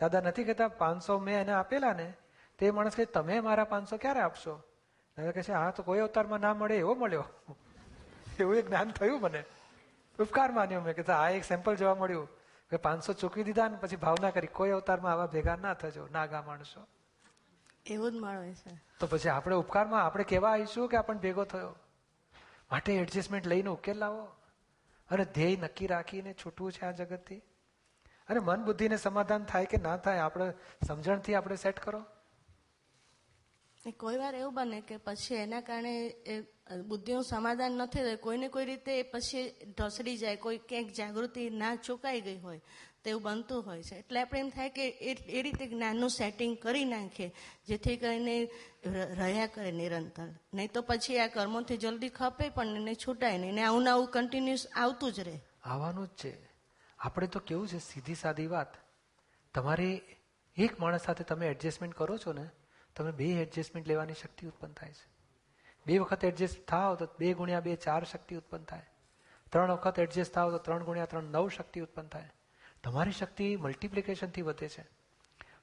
દાદા 0.00 0.20
નથી 0.20 0.44
કહેતા 0.44 0.68
પાંચસો 0.68 1.18
મેં 1.18 1.40
એને 1.40 1.53
આપેલા 1.53 1.92
ને. 1.92 2.14
તે 2.59 2.70
માણસ 2.70 2.96
કહે 2.96 3.05
તમે 3.05 3.40
મારા 3.40 3.64
પાંચસો 3.64 3.96
ક્યારે 3.96 4.20
આપશો? 4.20 4.62
દાદા 5.16 5.31
કહે 5.31 5.42
છે 5.42 5.53
હા 5.53 5.70
તો 5.70 5.83
કોઈ 5.83 5.98
અવતારમાં 5.98 6.40
ના 6.40 6.55
મળે 6.55 6.79
એવો 6.79 6.94
મળ્યો. 6.94 7.24
એવું 8.40 8.57
એક 8.57 8.66
જ્ઞાન 8.66 8.90
થયું 8.90 9.20
મને. 9.20 9.44
ઉપકાર 10.20 10.53
માન્યો 10.53 10.81
મેં 10.81 10.94
કીધું 10.94 11.16
આ 11.16 11.29
એક 11.29 11.44
સેમ્પલ 11.44 11.77
જોવા 11.77 11.94
મળ્યું. 11.94 12.29
કે 12.70 12.77
પાંચસો 12.77 13.12
ચૂકવી 13.12 13.44
દીધા 13.44 13.68
ને 13.68 13.77
પછી 13.77 13.96
ભાવના 13.96 14.31
કરી 14.31 14.46
કોઈ 14.46 14.70
અવતારમાં 14.70 15.12
આવા 15.12 15.27
ભેગા 15.27 15.57
ના 15.57 15.74
થજો 15.74 16.09
નાગા 16.12 16.42
માણસો. 16.42 16.87
એવું 17.87 18.12
જ 18.12 18.14
મળે 18.14 18.55
છે. 18.55 18.70
તો 19.00 19.07
પછી 19.07 19.29
આપણે 19.29 19.55
ઉપકારમાં 19.55 20.03
આપણે 20.03 20.24
કેવા 20.24 20.53
આવીશું 20.53 20.88
કે 20.88 20.96
આપણને 20.96 21.20
ભેગો 21.20 21.44
થયો? 21.44 21.77
માટે 22.70 22.94
એડજસ્ટમેન્ટ 22.94 23.46
લઈને 23.46 23.70
ઉકેલ 23.70 23.98
લાવો. 23.98 24.29
અને 25.14 25.24
ધ્યેય 25.35 25.57
નક્કી 25.57 25.87
રાખીને 25.87 26.35
છૂટવું 26.44 26.72
છે 26.72 26.87
આ 26.87 26.90
જગતથી? 26.92 27.40
અને 28.29 28.40
મન 28.40 28.64
બુદ્ધિને 28.64 28.96
સમાધાન 28.96 29.44
થાય 29.44 29.66
કે 29.66 29.79
ના 29.79 29.96
થાય, 29.96 30.18
આપણે 30.18 30.53
સમજણથી 30.87 31.35
આપણે 31.35 31.57
સેટ 31.57 31.81
કરો? 31.81 32.05
કોઈ 34.00 34.16
વાર 34.16 34.35
એવું 34.35 34.55
બને 34.55 34.81
કે 34.81 34.96
પછી 34.96 35.35
એના 35.35 35.61
કારણે 35.61 35.92
બુદ્ધિનું 36.87 37.24
સમાધાન 37.24 37.72
નથી 37.72 38.00
થયું 38.00 38.18
કોઈને 38.18 38.48
કોઈ 38.48 38.64
રીતે 38.64 39.03
પછી 39.03 39.42
ઢસડી 39.79 40.16
જાય, 40.16 40.37
કોઈ 40.37 40.59
ક્યાંક 40.59 40.90
જાગૃતિ 40.90 41.50
ના 41.50 41.74
ચુકાઈ 41.77 42.20
ગઈ 42.20 42.38
હોય. 42.38 42.61
તેવું 43.04 43.22
બનતું 43.22 43.64
હોય 43.66 43.82
છે. 43.82 43.94
એટલે 43.94 44.20
આપણે 44.20 44.40
એમ 44.40 44.50
થાય 44.50 44.70
કે 44.70 44.88
એ 44.88 45.42
રીતે 45.42 45.66
જ્ઞાનનું 45.66 46.10
સેટિંગ 46.10 46.56
કરી 46.58 46.84
નાખીએ, 46.84 47.30
જેથી 47.66 47.96
કરીને 47.96 48.36
રહ્યા 49.16 49.46
કરે 49.46 49.70
નિરંતર. 49.72 50.28
નહીં 50.54 50.72
તો 50.72 50.82
પછી 50.82 51.18
આ 51.18 51.26
કર્મોથી 51.26 51.76
જલ્દી 51.76 52.08
ખપે 52.08 52.48
પણ 52.48 52.76
એને 52.76 52.94
છૂટાય 52.94 53.38
નહીં. 53.38 53.54
ને 53.54 53.62
આવું 53.62 53.92
આવું 53.92 54.08
કન્ટિન્યુઅસ 54.08 54.66
આવતું 54.76 55.12
જ 55.12 55.20
રહે. 55.20 55.38
આવવાનું 55.64 56.06
જ 56.06 56.10
છે. 56.24 56.32
આપણે 56.98 57.26
તો 57.26 57.40
કેવું 57.40 57.68
છે, 57.68 57.78
સીધી 57.78 58.14
સાદી 58.14 58.46
વાત. 58.46 58.76
તમારે 59.54 60.02
એક 60.56 60.80
માણસ 60.80 61.00
સાથે 61.00 61.24
તમે 61.24 61.48
એડજસ્ટમેન્ટ 61.48 61.96
કરો 61.96 62.18
છો 62.18 62.32
ને, 62.32 62.46
તમે 62.96 63.12
બે 63.12 63.24
એડજસ્ટમેન્ટ 63.24 63.88
લેવાની 63.88 64.12
શક્તિ 64.12 64.46
ઉત્પન્ન 64.46 64.72
થાય 64.72 64.92
છે. 64.92 65.06
બે 65.86 65.98
વખત 65.98 66.24
એડજસ્ટ 66.24 66.66
થાવ 66.66 66.94
તો 66.94 67.06
બે 67.18 67.32
ગુણ્યા 67.34 67.60
બે 67.60 67.76
ચાર 67.76 68.04
શક્તિ 68.04 68.36
ઉત્પન્ન 68.36 68.64
થાય. 68.64 68.86
ત્રણ 69.52 69.72
વખત 69.72 69.98
એડજસ્ટ 69.98 70.32
થાવ 70.32 70.50
તો 70.50 70.58
ત્રણ 70.58 70.84
ગુણ્યા 70.84 71.04
ત્રણ 71.04 71.24
નવ 71.24 71.48
શક્તિ 71.48 71.80
ઉત્પન્ન 71.80 72.08
થાય. 72.08 72.30
તમારી 72.84 73.12
શક્તિ 73.12 73.56
મલ્ટિપ્લિકેશનથી 73.56 74.42
વધે 74.42 74.68
છે. 74.68 74.84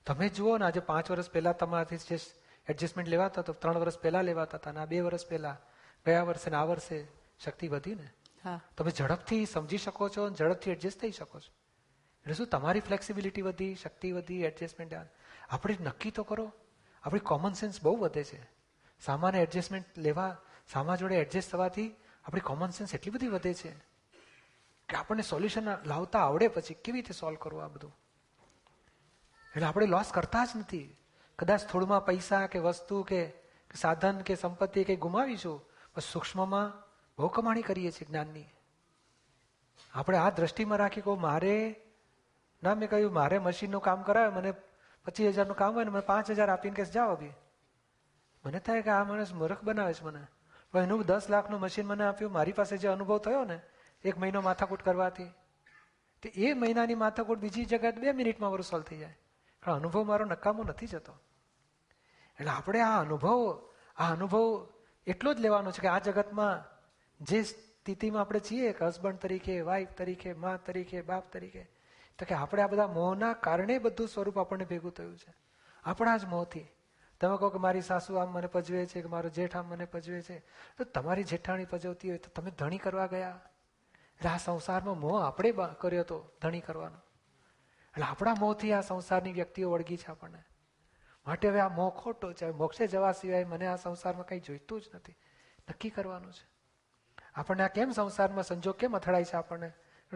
તમે 0.05 0.29
જુઓ 0.29 0.57
ને 0.57 0.65
આજે 0.65 0.79
પાંચ 0.79 1.11
વર્ષ 1.11 1.29
પહેલા 1.29 1.51
તમારાથી 1.51 1.97
જે 1.97 2.17
એડજસ્ટમેન્ટ 2.67 3.09
લેવાતા 3.09 3.41
તો 3.41 3.53
ત્રણ 3.53 3.77
વર્ષ 3.77 3.99
પહેલા 3.99 4.21
લેવાતા 4.21 4.57
હતા 4.57 4.69
અને 4.69 4.79
આ 4.79 4.85
બે 4.85 5.01
વર્ષ 5.01 5.27
પહેલા 5.27 5.57
ગયા 6.05 6.23
વર્ષે 6.23 6.49
ને 6.49 6.57
આ 6.57 6.63
વર્ષે 6.63 7.07
શક્તિ 7.43 7.67
વધી 7.67 7.95
ને. 7.95 8.07
તમે 8.77 8.91
ઝડપથી 8.91 9.45
સમજી 9.45 9.77
શકો 9.77 10.09
છો 10.09 10.25
અને 10.25 10.35
ઝડપથી 10.35 10.71
એડજસ્ટ 10.71 10.99
થઈ 11.01 11.11
શકો 11.11 11.39
છો. 11.39 11.51
એટલે 12.23 12.33
શું 12.33 12.47
તમારી 12.47 12.79
ફ્લેક્સિબિલિટી 12.79 13.41
વધી 13.41 13.75
શક્તિ 13.75 14.11
વધી 14.11 14.41
એડજસ્ટમેન્ટ 14.43 14.93
આપણે 15.49 15.77
નક્કી 15.81 16.11
તો 16.11 16.23
કરો. 16.23 16.51
આપણી 17.03 17.19
કોમન 17.19 17.53
સેન્સ 17.53 17.83
બહુ 17.83 17.95
વધે 17.95 18.23
છે. 18.23 18.41
સામાન્ય 18.99 19.39
એડજસ્ટમેન્ટ 19.39 19.97
લેવા 19.97 20.37
સામા 20.73 20.95
જોડે 20.95 21.15
એડજસ્ટ 21.15 21.51
થવાથી 21.51 21.89
આપણી 22.23 22.41
કોમન 22.41 22.69
સેન્સ 22.69 22.93
એટલી 22.95 23.11
બધી 23.11 23.27
વધે 23.27 23.53
છે. 23.53 23.90
કે 24.91 24.97
આપણને 24.97 25.23
સોલ્યુશન 25.23 25.67
લાવતા 25.85 26.19
આવડે 26.19 26.47
પછી 26.47 26.73
કેવી 26.73 27.01
રીતે 27.01 27.13
સોલ્વ 27.13 27.37
કરવું 27.41 27.63
આ 27.63 27.67
બધું? 27.67 27.97
એટલે 29.55 29.65
આપણે 29.65 29.85
લોસ 29.85 30.11
કરતા 30.13 30.45
જ 30.45 30.49
નથી. 30.55 30.97
કદાચ 31.39 31.67
થોડમાં 31.67 32.05
પૈસા 32.05 32.47
કે 32.47 32.59
વસ્તુ 32.59 33.03
કે 33.03 33.21
કે 33.71 33.77
સાધન 33.77 34.21
કે 34.21 34.35
સંપત્તિ 34.35 34.83
કંઈ 34.83 34.95
ગુમાવીશું, 34.95 35.61
પણ 35.93 36.01
સૂક્ષ્મમાં 36.01 36.73
બહુ 37.17 37.27
કમાણી 37.27 37.61
કરીએ 37.61 37.91
છીએ 37.91 38.07
જ્ઞાનની. 38.07 38.47
આપણે 39.93 40.17
આ 40.17 40.29
દ્રષ્ટિમાં 40.29 40.77
રાખી 40.77 41.01
કહું, 41.01 41.21
મારે, 41.21 41.81
ના, 42.63 42.75
મેં 42.75 42.89
કહ્યું, 42.89 43.13
મારે 43.13 43.37
મશીનનું 43.37 43.81
કામ 43.81 44.03
કરાવે, 44.03 44.35
મને 44.35 44.51
પચીસ 45.05 45.33
હજારનું 45.33 45.55
કામ 45.55 45.73
હોય 45.73 45.83
ને 45.83 45.89
મને 45.89 45.99
પાંચ 45.99 46.31
હજાર 46.31 46.49
આપીને 46.49 46.75
કે 46.75 46.85
જાઓ 46.85 47.15
બી 47.15 47.33
મને 48.45 48.59
થાય 48.59 48.81
કે 48.81 48.89
આ 48.89 49.03
માણસ 49.03 49.33
મૂર્ખ 49.33 49.63
બનાવે 49.63 49.93
છે 49.93 50.03
મને. 50.03 50.27
પણ 50.71 50.83
એનું 50.83 51.05
દસ 51.05 51.29
લાખનું 51.29 51.59
મશીન 51.59 51.87
મને 51.87 52.03
આપ્યું, 52.05 52.31
મારી 52.31 52.51
પાસે 52.51 52.77
જે 52.77 52.87
અનુભવ 52.87 53.17
થયો 53.17 53.43
ને 53.43 53.61
એક 54.03 54.17
મહિનો 54.17 54.41
માથાકૂટ 54.41 54.81
કરવાથી. 54.81 55.25
તો 56.21 56.29
એ 56.33 56.53
મહિનાની 56.53 56.95
માથાકૂટ 56.95 57.39
બીજી 57.39 57.65
જગ્યાએ 57.65 57.91
બે 57.91 58.11
મિનિટમાં 58.11 58.49
મારું 58.49 58.63
સોલ્વ 58.63 58.83
થઈ 58.83 58.97
જાય. 58.97 59.17
પણ 59.63 59.73
અનુભવ 59.73 60.03
મારો 60.03 60.25
નકામો 60.25 60.63
નથી 60.63 60.87
જતો. 60.87 61.13
એટલે 62.39 62.49
આપણે 62.49 62.81
આ 62.81 63.01
અનુભવ 63.01 63.69
આ 63.97 64.11
અનુભવ 64.11 64.67
એટલો 65.07 65.33
જ 65.33 65.39
લેવાનો 65.39 65.71
છે 65.71 65.81
કે 65.81 65.87
આ 65.87 65.99
જગતમાં 65.99 66.63
જે 67.21 67.43
સ્થિતિમાં 67.43 68.21
આપણે 68.21 68.39
છીએ 68.39 68.73
કે 68.73 68.85
હસબન્ડ 68.85 69.15
તરીકે 69.15 69.61
વાઈફ 69.61 69.89
તરીકે, 69.89 70.33
મા 70.33 70.57
તરીકે, 70.57 71.01
બાપ 71.01 71.33
તરીકે, 71.33 71.63
તો 72.19 72.25
કે 72.25 72.35
આપણે 72.35 72.61
આ 72.61 72.67
બધા 72.67 72.87
મોહના 72.87 73.33
કારણે 73.33 73.79
બધું 73.79 74.07
સ્વરૂપ 74.07 74.39
આપણને 74.39 74.65
ભેગું 74.65 74.91
થયું 74.91 75.17
છે. 75.17 75.33
આપણા 75.83 76.17
જ 76.17 76.25
મોહથી. 76.25 76.67
તમે 77.19 77.37
કહો 77.37 77.49
કે 77.49 77.57
મારી 77.57 77.81
સાસુ 77.81 78.15
આમ 78.15 78.27
મને 78.27 78.47
પજવે 78.47 78.85
છે 78.85 79.01
કે 79.01 79.07
મારો 79.07 79.29
જેઠ 79.29 79.57
આમ 79.57 79.65
મને 79.65 79.85
પજવે 79.85 80.21
છે. 80.21 80.39
તો 80.77 80.83
તમારી 80.83 81.23
જેઠાણી 81.23 81.65
પજવતી 81.65 82.09
હોય 82.09 82.17
તો 82.17 82.41
તમે 82.41 82.51
ધણી 82.51 82.77
કરવા 82.77 83.05
ગયા? 83.05 83.39
એટલે 84.21 84.29
આ 84.29 84.37
સંસારમાં 84.37 84.99
મોહ 84.99 85.17
આપણે 85.27 85.53
કર્યો 85.79 86.01
હતો 86.01 86.17
ધણી 86.41 86.59
કરવાનો. 86.59 86.99
એટલે 87.93 88.05
આપણા 88.05 88.35
મોહથી 88.39 88.73
આ 88.73 88.81
સંસારની 88.81 89.33
વ્યક્તિઓ 89.33 89.71
વળગી 89.71 89.97
છે 89.97 90.07
આપણને. 90.07 90.41
માટે 91.25 91.49
હવે 91.49 91.59
આ 91.59 91.69
મોહ 91.69 91.89
ખોટો 92.01 92.33
છે. 92.33 92.51
મોક્ષે 92.51 92.87
જવા 92.87 93.11
સિવાય 93.11 93.45
મને 93.45 93.67
આ 93.67 93.75
સંસારમાં 93.75 94.27
કંઈ 94.27 94.39
જોઈતું 94.39 94.81
જ 94.81 94.85
નથી. 94.93 95.15
નક્કી 95.69 95.89
કરવાનું 95.89 96.33
છે. 96.33 96.45
આપણને 97.35 97.63
આ 97.63 97.67
કેમ 97.67 97.91
સંસારમાં 97.91 98.43
સંજોગ 98.43 98.75
કેમ 98.75 98.95
અથડાય 98.95 99.23
છે 99.23 99.35
આપણને? 99.37 99.71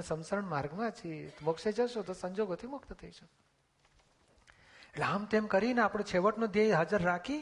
સંસરણ 0.08 0.46
માર્ગમાં 0.46 0.92
છીએ. 0.92 1.34
મોક્ષે 1.42 1.72
જશો 1.72 2.02
તો 2.02 2.14
સંજોગોથી 2.14 2.68
મુક્ત 2.68 2.94
થઈશું 2.94 3.30
એટલે 4.90 5.06
આમ 5.06 5.26
તેમ 5.26 5.46
કરીને 5.48 5.82
આપણો 5.82 6.04
છેવટનો 6.04 6.48
ધ્યેય 6.48 6.72
હાજર 6.72 7.02
રાખી, 7.02 7.42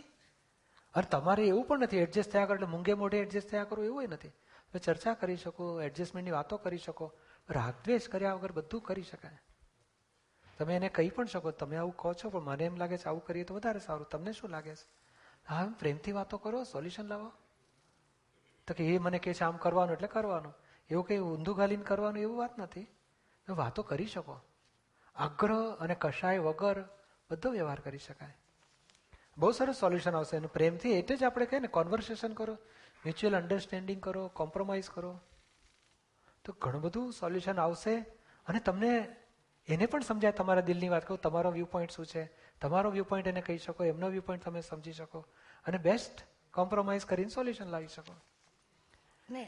અને 0.93 1.07
તમારે 1.11 1.43
એવું 1.47 1.65
પણ 1.67 1.79
નથી. 1.79 1.97
એડજસ્ટ 1.97 2.31
થયા 2.31 2.45
કરો 2.45 2.55
એટલે 2.55 2.67
મૂંગે 2.67 2.93
મોઢે 2.93 3.17
એડજસ્ટ 3.17 3.49
થયા 3.49 3.63
કરો 3.63 3.83
એવું 3.83 4.09
નથી. 4.09 4.31
ચર્ચા 4.79 5.13
કરી 5.13 5.37
શકો, 5.37 5.81
એડજસ્ટમેન્ટની 5.81 6.31
વાતો 6.31 6.57
કરી 6.57 6.77
શકો, 6.77 7.13
રાગદ્વેષ 7.49 8.09
કર્યા 8.09 8.33
વગર 8.33 8.51
બધું 8.51 8.81
કરી 8.81 9.03
શકાય. 9.03 9.41
તમે 10.57 10.75
એને 10.75 10.89
કહી 10.89 11.09
પણ 11.09 11.25
શકો, 11.25 11.51
તમે 11.51 11.77
આવું 11.77 11.97
કહો 11.97 12.13
છો, 12.13 12.29
પણ 12.29 12.41
મને 12.41 12.63
એમ 12.63 12.75
લાગે 12.75 12.97
છે 12.97 13.03
આવું 13.03 13.25
કરીએ 13.25 13.43
તો 13.43 13.55
વધારે 13.55 13.79
સારું. 13.79 14.07
તમને 14.09 14.31
શું 14.31 14.49
લાગે 14.49 14.75
છે? 14.75 14.87
હા 15.49 15.73
પ્રેમથી 15.79 16.11
વાતો 16.11 16.37
કરો, 16.37 16.63
સોલ્યુશન 16.63 17.03
લાવો. 17.03 17.31
તો 18.67 18.73
કે, 18.73 18.95
એ 18.95 18.97
મને 18.97 19.19
કહે 19.19 19.33
છે 19.33 19.43
આમ 19.43 19.57
કરવાનું 19.57 19.93
એટલે 19.93 20.07
કરવાનું. 20.07 20.53
એવું 20.89 21.05
કંઈ 21.05 21.17
ઊંધું 21.17 21.55
ગાલીને 21.55 21.83
કરવાનું 21.83 22.21
એવું 22.21 22.37
વાત 22.37 22.59
નથી. 22.59 22.83
તમે 23.47 23.55
વાતો 23.55 23.83
કરી 23.83 24.05
શકો. 24.05 24.39
આગ્રહ 25.15 25.75
અને 25.79 25.95
કશાય 25.95 26.39
વગર 26.39 26.83
બધો 27.31 27.49
વ્યવહાર 27.49 27.79
કરી 27.79 27.97
શકાય. 27.97 28.37
બહુ 29.37 29.51
સરસ 29.51 29.75
સોલ્યુશન 29.75 30.15
આવશે. 30.15 30.37
એનું 30.37 30.53
પ્રેમથી 30.53 30.91
એટલે 30.91 31.15
જ 31.15 31.23
આપણે 31.23 31.45
કહીએ 31.45 31.59
ને 31.59 31.67
કોન્વર્સેશન 31.67 32.33
કરો. 32.33 32.57
મ્યુચ્યુઅલ 33.05 33.37
અન્ડરસ્ટેન્ડિંગ 33.37 34.01
કરો 34.01 34.27
કોમ્પ્રોમાઇઝ 34.27 34.89
કરો. 34.89 35.19
તો 36.45 36.53
ઘણું 36.61 36.81
બધું 36.81 37.13
સોલ્યુશન 37.13 37.59
આવશે 37.59 37.99
અને 38.47 38.59
તમને 38.59 39.15
એને 39.67 39.85
પણ 39.85 40.01
સમજાય 40.01 40.31
તમારા 40.31 40.61
દિલની 40.61 40.89
વાત 40.89 41.07
કહું 41.07 41.21
તમારો 41.21 41.51
વ્યૂ 41.51 41.65
પોઈન્ટ 41.65 41.91
શું 41.91 42.05
છે? 42.05 42.23
તમારો 42.61 42.91
વ્યૂ 42.91 43.03
પોઈન્ટ 43.03 43.27
એને 43.27 43.41
કહી 43.41 43.57
શકો 43.57 43.83
એમનો 43.83 44.09
વ્યૂ 44.09 44.21
પોઈન્ટ 44.21 44.43
તમે 44.43 44.61
સમજી 44.61 44.93
શકો. 44.93 45.25
અને 45.65 45.77
બેસ્ટ 45.77 46.23
કોમ્પ્રોમાઇઝ 46.53 47.05
કરીને 47.05 47.29
સોલ્યુશન 47.29 47.65
લાવી 47.65 47.87
શકો. 47.87 48.13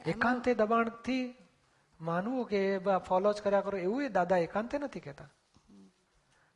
એકાંતે 0.05 0.53
દબાણથી 0.53 1.35
માનવું 2.01 2.47
કે 2.47 2.77
ફોલો 3.07 3.33
જ 3.33 3.41
કર્યા 3.41 3.61
કરો 3.61 3.77
એવું 3.77 4.03
એ 4.03 4.07
દાદા 4.09 4.37
એકાંતે 4.37 4.77
નથી 4.77 4.99
કહેતા. 4.99 5.29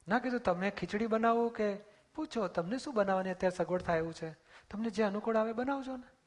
ના 0.08 0.20
કીધું 0.20 0.40
તમે 0.40 0.70
ખીચડી 0.70 1.08
બનાવો 1.08 1.50
કે 1.50 1.76
પૂછો 2.16 2.48
તમને 2.48 2.78
શું 2.78 2.94
બનાવવાની 2.94 3.30
અત્યારે 3.30 3.56
સગવડ 3.56 3.82
થાય 3.82 3.98
એવું 3.98 4.14
છે? 4.14 4.32
તમને 4.72 4.90
જે 4.90 5.04
અનુકૂળ 5.04 5.36
આવે 5.36 5.54
બનાવજો 5.54 5.98
ને. 5.98 6.19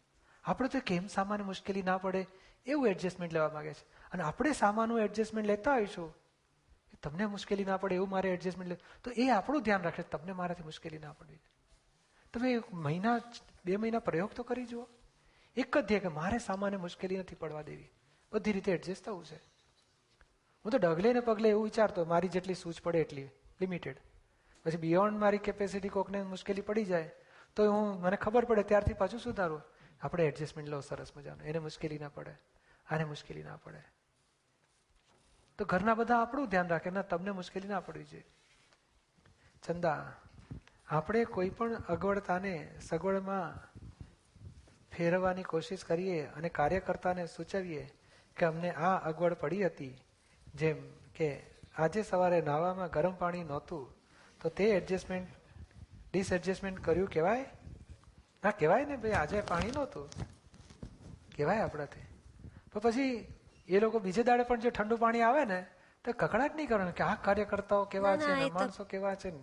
આપણે 0.44 0.68
તો 0.68 0.78
કેમ 0.87 1.07
સામાન્ય 1.07 1.44
મુશ્કેલી 1.44 1.83
ના 1.83 1.98
પડે? 1.98 2.26
એવું 2.66 2.88
એડજસ્ટમેન્ટ 2.88 3.33
લેવા 3.33 3.48
માંગે 3.48 3.74
છે. 3.74 3.83
અને 4.12 4.22
આપણે 4.22 4.52
સામાનું 4.52 5.00
એડજસ્ટમેન્ટ 5.00 5.48
લેતા 5.48 5.81
કે 5.81 6.96
તમને 7.02 7.26
મુશ્કેલી 7.26 7.64
ના 7.64 7.76
પડે, 7.76 7.94
એવું 7.94 8.09
મારે 8.09 8.31
એડજસ્ટમેન્ટ 8.31 8.70
લે. 8.70 8.78
તો 9.05 9.11
એ 9.11 9.28
આપણું 9.28 9.62
ધ્યાન 9.62 9.83
રાખે 9.83 10.02
તમને 10.02 10.33
મારાથી 10.33 10.62
મુશ્કેલી 10.62 10.98
ના 10.98 11.12
પડવી 11.12 11.40
તમે 12.33 12.52
એક 12.52 12.74
મહિના, 12.74 13.20
બે 13.64 13.76
મહિના 13.76 13.98
પ્રયોગ 13.98 14.31
તો 14.31 14.42
કરી 14.42 14.66
જુઓ. 14.66 14.88
એક 15.57 15.78
જ 15.78 15.85
ધ્યેય 15.85 16.00
કે 16.00 16.09
મારે 16.09 16.38
સામાન્ય 16.38 16.76
મુશ્કેલી 16.76 17.16
નથી 17.16 17.35
પડવા 17.35 17.62
દેવી. 17.62 17.90
બધી 18.33 18.52
રીતે 18.52 18.72
એડજસ્ટ 18.72 19.05
થવું 19.05 19.24
છે. 19.24 19.37
હું 20.64 20.72
તો 20.72 20.78
ડગલે 20.78 21.12
ને 21.12 21.20
પગલે 21.20 21.48
એવું 21.48 21.64
વિચારતો, 21.64 22.05
મારી 22.05 22.28
જેટલી 22.28 22.55
સૂઝ 22.55 22.83
પડે 22.83 22.98
એટલી 22.98 23.28
લિમિટેડ 23.61 23.96
પછી 24.64 24.76
બિયોન્ડ 24.76 25.18
મારી 25.18 25.38
કેપેસિટી 25.38 25.88
કોકને 25.88 26.22
મુશ્કેલી 26.22 26.61
પડી 26.61 26.85
જાય 26.85 27.11
તો 27.57 27.72
હું, 27.72 28.00
મને 28.00 28.16
ખબર 28.16 28.44
પડે, 28.44 28.62
ત્યારથી 28.62 28.94
પાછું 28.94 29.20
સુધારું. 29.20 29.62
આપણે 30.02 30.24
એડજસ્ટમેન્ટ 30.24 30.70
લો, 30.70 30.80
સરસ 30.80 31.16
મજાનું. 31.16 31.42
એને 31.42 31.58
મુશ્કેલી 31.58 31.98
ના 31.98 32.08
પડે. 32.08 32.34
આને 32.90 33.04
મુશ્કેલી 33.04 33.42
ના 33.42 33.56
પડે. 33.56 33.82
તો 35.58 35.64
ઘરના 35.64 35.94
બધા 35.94 36.22
આપણું 36.22 36.48
ધ્યાન 36.48 36.68
રાખે 36.68 36.90
ના 36.90 37.02
તમને 37.02 37.30
મુશ્કેલી 37.30 37.68
ના 37.68 37.80
પડવી 37.80 38.04
જોઈએ. 38.04 38.24
ચંદા, 39.66 40.12
આપણે 40.88 41.24
કોઈ 41.24 41.50
પણ 41.50 41.74
અગવડતાને 41.74 42.78
સગવડમાં 42.80 43.72
ફેરવવાની 44.96 45.42
કોશિશ 45.42 45.84
કરીએ 45.84 46.26
અને 46.26 46.48
કાર્યકર્તાને 46.48 47.26
સૂચવીએ 47.26 47.92
કે 48.36 48.46
અમને 48.46 48.70
આ 48.70 48.96
અગવડ 49.08 49.34
પડી 49.34 49.66
હતી. 49.66 49.98
જેમ 50.54 50.76
કે, 51.14 51.42
આજે 51.76 52.02
સવારે 52.02 52.40
નાવામાં 52.40 52.90
ગરમ 52.90 53.14
પાણી 53.14 53.44
નહોતું, 53.44 53.94
તો 54.40 54.48
તે 54.48 54.64
એડજસ્ટમેન્ટ 54.64 55.28
ડિસએડજસ્ટમેન્ટ 56.12 56.84
કર્યું 56.84 57.08
કહેવાય? 57.08 57.62
ના 58.44 58.50
કહેવાય 58.50 58.85
ને 58.85 58.96
ભાઈ 58.96 59.12
આજે 59.12 59.40
પાણી 59.40 59.70
નહોતું. 59.70 60.09
કહેવાય 61.37 61.61
આપણાથી. 61.61 62.00
તો 62.72 62.81
પછી 62.81 63.35
એ 63.68 63.81
લોકો 63.81 63.98
બીજે 63.98 64.22
દાડે 64.22 64.42
પણ 64.42 64.61
જો 64.61 64.70
ઠંડુ 64.70 64.96
પાણી 64.96 65.20
આવે 65.20 65.44
ને 65.44 65.66
તો 66.05 66.12
કકડાટ 66.12 66.57
નહીં 66.57 66.68
કરવાનું 66.68 66.94
કે 66.94 67.05
આ 67.05 67.14
કાર્યકર્તાઓ 67.14 67.85
કેવા 67.85 68.16
છે 68.16 68.35
ને 68.35 68.50
માણસો 68.50 68.85
કેવા 68.85 69.14
છે 69.14 69.31
ને 69.31 69.38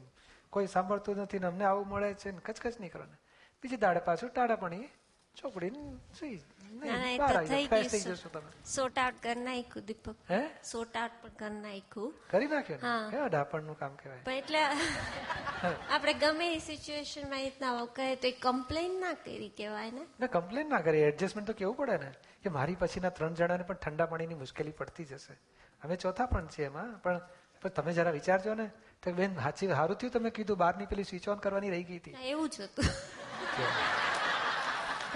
કોઈ 0.50 0.68
સાંભળતું 0.68 1.18
નથી 1.18 1.40
ને 1.40 1.48
અમને 1.48 1.66
આવું 1.66 1.88
મળે 1.88 2.14
છે 2.14 2.32
ને 2.32 2.40
કચકચ 2.40 2.80
નહીં 2.80 2.92
કરવાનું. 2.92 3.18
બીજે 3.64 3.78
દાડે 3.78 4.00
પાછું 4.00 4.30
ટાળા 4.30 4.56
પાણી 4.56 4.90
ચોપડીને 5.41 5.97
સુઈ 6.19 6.41
ના, 6.71 7.19
આઉટ 7.19 7.49
કરી 9.21 9.36
નાખ્યું 9.36 9.86
દીપક. 9.86 10.15
હે? 10.30 10.49
સોર્ટ 10.63 10.97
આઉટ 10.97 11.21
પણ 11.21 11.34
કરી 11.34 11.60
નાખ્યું. 11.60 12.13
કરી 12.30 12.47
નાખ્યો 12.47 13.10
કેવા 13.12 13.28
ડાપણનું 13.28 13.80
કામ 13.80 13.95
કહેવાય. 13.95 14.23
પણ 14.23 14.34
એટલે 14.34 14.60
આપણે 15.89 16.13
ગમે 16.13 16.56
એ 16.56 16.60
સિચ્યુએશનમાં 16.60 17.39
રીતના 17.39 17.88
કહે 17.95 18.15
તો 18.15 18.28
એ 18.28 18.32
કમ્પ્લેન 18.32 18.99
ના 18.99 19.13
કરી 19.13 19.54
કહેવાય 19.58 19.91
ને. 19.91 20.08
ના 20.19 20.28
કમ્પ્લેન 20.28 20.69
ના 20.69 20.82
કરી 20.82 21.02
એડજસ્ટમેન્ટ 21.02 21.47
તો 21.47 21.54
કેવું 21.54 21.78
પડે 21.78 21.97
ને? 21.97 22.12
કે 22.43 22.49
મારી 22.49 22.75
પછીના 22.75 23.10
ત્રણ 23.10 23.34
જણાને 23.34 23.63
પણ 23.63 23.75
ઠંડા 23.75 24.06
પાણીની 24.06 24.36
મુશ્કેલી 24.36 24.71
પડતી 24.71 25.06
જશે. 25.06 25.38
અમે 25.82 25.95
ચોથા 25.95 26.25
પણ 26.25 26.47
છીએ 26.47 26.65
એમાં 26.65 27.02
પણ 27.02 27.21
પણ 27.62 27.69
તમે 27.69 27.93
જરા 27.93 28.12
વિચારજો 28.12 28.54
ને. 28.54 28.71
તો 29.04 29.13
બેન 29.13 29.36
સાચી 29.36 29.67
સારું 29.67 29.97
થયું 29.97 30.12
તમે 30.12 30.30
કીધું 30.30 30.58
બહારની 30.58 30.86
પેલી 30.86 31.04
સ્વિચ 31.04 31.30
ઓન 31.30 31.39
કરવાની 31.39 31.69
રહી 31.69 31.84
ગઈ 31.84 31.97
હતી. 31.97 32.15
એવું 32.23 32.49
જ 32.49 32.62
હતું. 32.62 32.86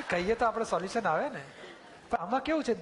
કહીએ 0.10 0.36
તો 0.36 0.45
આપણે 0.45 0.65
સોલ્યુશન 0.65 1.08
આવે 1.08 1.29
ને. 1.29 1.43
પણ 2.10 2.17
આમાં 2.17 2.41
કેવું 2.41 2.63
છે? 2.63 2.75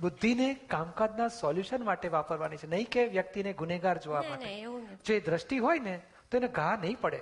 બુદ્ધિને 0.00 0.54
કામકાજના 0.54 1.28
સોલ્યુશન 1.28 1.84
માટે 1.84 2.08
વાપરવાની 2.08 2.56
છે. 2.56 2.66
નહીં 2.66 2.88
કે 2.88 3.04
વ્યક્તિને 3.06 3.52
ગુનેગાર 3.52 3.98
જોવા 3.98 4.20
ના 4.20 4.28
માટે. 4.28 4.66
ના 4.66 4.96
જો 5.04 5.14
એ 5.14 5.20
દ્રષ્ટિ 5.20 5.58
હોય 5.58 5.78
ને 5.78 6.00
તો 6.30 6.36
એને 6.36 6.48
ઘા 6.48 6.76
નહીં 6.76 7.00
પડે. 7.00 7.20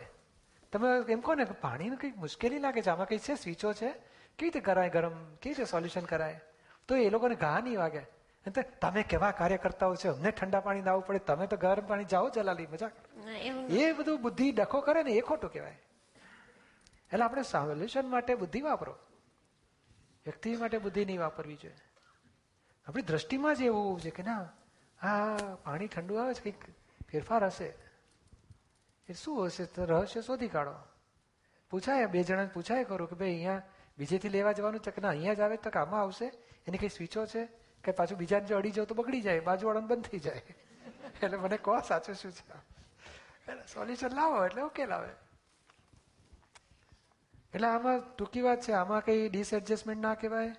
તમે 0.73 1.13
એમ 1.13 1.21
કહો 1.21 1.35
ને 1.35 1.45
કે 1.45 1.53
પાણીનું 1.53 1.99
કંઈક 1.99 2.17
મુશ્કેલી 2.17 2.59
લાગે 2.59 2.83
છે? 2.83 2.91
આમાં 2.91 3.07
કંઈ 3.07 3.19
છે? 3.19 3.35
સ્વીચો 3.35 3.73
છે? 3.73 3.91
કેવી 4.39 4.51
રીતે 4.51 4.61
કરાય 4.61 4.91
ગરમ? 4.91 5.17
કેવી 5.43 5.55
રીતે 5.55 5.65
સોલ્યુશન 5.65 6.05
કરાય? 6.05 6.41
તો 6.89 6.95
એ 6.97 7.11
લોકોને 7.11 7.35
ઘા 7.35 7.59
નહીં 7.61 7.79
વાગે. 7.79 8.05
તમે 8.81 9.03
કેવા 9.03 9.31
કાર્યકર્તાઓ 9.31 9.95
છે? 9.95 10.09
અમને 10.09 10.31
ઠંડા 10.31 10.61
પાણી 10.61 10.83
નાવું 10.83 11.07
પડે. 11.07 11.19
તમે 11.19 11.47
તો 11.47 11.57
ગરમ 11.57 11.87
પાણી 11.87 12.05
જાઓ 12.05 12.31
જલાલી 12.31 12.67
મજા 12.67 12.91
એ 13.71 13.93
બધું 13.93 14.23
બુદ્ધિ 14.23 14.53
ડખો 14.53 14.81
કરે 14.81 15.03
ને 15.03 15.13
એ 15.13 15.21
ખોટું 15.21 15.53
કહેવાય. 15.53 15.79
એટલે 17.13 17.25
આપણે 17.25 17.43
સોલ્યુશન 17.43 18.07
માટે 18.07 18.35
બુદ્ધિ 18.35 18.61
વાપરો. 18.61 18.95
વ્યક્તિ 20.29 20.57
માટે 20.57 20.79
બુદ્ધિ 20.79 21.05
નહીં 21.05 21.21
વાપરવી 21.21 21.57
જોઈએ. 21.57 21.75
આપણી 22.87 23.03
દ્રષ્ટિમાં 23.03 23.55
જ 23.55 23.63
એવું 23.63 24.01
છે 24.01 24.11
કે 24.11 24.23
ના, 24.23 24.49
આ 25.03 25.37
પાણી 25.37 25.87
ઠંડુ 25.87 26.15
આવે 26.15 26.35
છે, 26.35 26.51
કંઈક 26.51 26.65
ફેરફાર 27.11 27.45
હશે. 27.45 27.75
એ 29.09 29.13
શું 29.13 29.47
હશે? 29.47 29.69
રહસ્ય 29.79 30.23
શોધી 30.23 30.49
કાઢો. 30.49 30.75
પૂછાય, 31.71 32.07
બે 32.07 32.23
જણાને 32.23 32.49
પૂછાય 32.49 32.85
ખરું 32.85 33.09
કે 33.09 33.17
ભાઈ 33.17 33.29
અહીંયા 33.29 33.63
બીજેથી 33.99 34.29
લેવા 34.29 34.53
જવાનું 34.53 34.81
છે 34.81 34.91
કે 34.91 35.01
ના? 35.01 35.09
અહીંયા 35.09 35.35
જ 35.35 35.41
આવે 35.41 35.57
તો 35.57 35.71
કામમાં 35.71 36.01
આવશે? 36.01 36.33
એની 36.67 36.79
કઈ 36.79 36.89
સ્વીચો 36.89 37.27
છે? 37.27 37.49
કે 37.85 37.93
પાછું 37.93 38.19
બીજાને 38.19 38.47
જો 38.47 38.57
અડી 38.57 38.71
જાવ 38.71 38.85
તો 38.85 38.95
બગડી 38.95 39.21
જાય, 39.21 39.41
બાજુવાળાને 39.41 39.87
બંધ 39.87 40.05
થઈ 40.05 40.19
જાય. 40.19 40.43
એટલે 41.23 41.37
મને 41.37 41.57
કહો 41.57 41.81
સાચું 41.81 42.15
શું 42.15 42.33
છે? 42.33 42.79
સોલ્યુશન 43.75 44.09
લાવો 44.09 44.45
એટલે 44.45 44.63
ઉકેલ 44.63 44.93
આવે 44.93 45.28
એટલે 47.55 47.69
આમાં 47.69 48.17
ટૂંકી 48.17 48.41
વાત 48.41 48.61
છે, 48.61 48.73
આમાં 48.73 49.05
કઈ 49.05 49.29
ડિસએડજસ્ટમેન્ટ 49.29 50.03
ના 50.03 50.15
કહેવાય. 50.15 50.57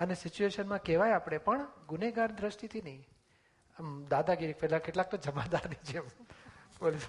અને 0.00 0.14
સિચ્યુએશનમાં 0.14 0.82
કહેવાય 0.82 1.12
આપણે, 1.12 1.38
પણ 1.38 1.66
ગુનેગાર 1.88 2.32
દ્રષ્ટિથી 2.32 2.82
નહીં. 2.82 3.08
આમ 3.78 4.06
દાદાગીરી 4.06 4.52
પહેલાં 4.52 4.80
કેટલાક 4.80 5.10
તો 5.10 5.16
જમાદારની 5.16 5.92
જેમ 5.92 6.04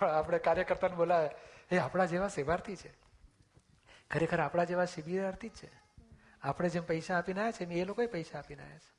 આપણે 0.05 0.37
કાર્યકર્તાને 0.37 0.95
બોલાવે. 0.95 1.29
એ 1.71 1.77
આપણા 1.77 2.05
જેવા 2.05 2.27
સેવાર્થી 2.27 2.75
છે. 2.75 2.93
ખરેખર 4.11 4.39
આપણા 4.39 4.63
જેવા 4.63 4.85
શિબિરાર્થી 4.85 5.49
જ 5.49 5.51
છે. 5.51 5.71
આપણે 6.41 6.69
જેમ 6.69 6.83
પૈસા 6.83 7.17
આપીને 7.17 7.39
આવ્યા 7.39 7.51
છે, 7.51 7.63
એમ 7.63 7.71
એ 7.71 7.85
લોકોએ 7.85 8.05
પૈસા 8.05 8.39
આપીને 8.39 8.63
આવ્યા 8.63 8.77
છે. 8.77 8.95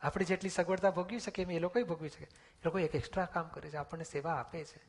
આપણે 0.00 0.24
જેટલી 0.24 0.48
સગવડતા 0.48 0.90
ભોગવી 0.90 1.18
શકે 1.18 1.42
એમ 1.42 1.50
એ 1.50 1.58
લોકોએ 1.58 1.82
ભોગવી 1.82 2.08
શકે. 2.08 2.24
એ 2.24 2.64
લોકો 2.64 2.78
એક 2.78 2.94
એક્સ્ટ્રા 2.94 3.24
કામ 3.24 3.48
કરે 3.48 3.70
છે, 3.70 3.76
આપણને 3.76 4.04
સેવા 4.04 4.32
આપે 4.32 4.64
છે. 4.64 4.80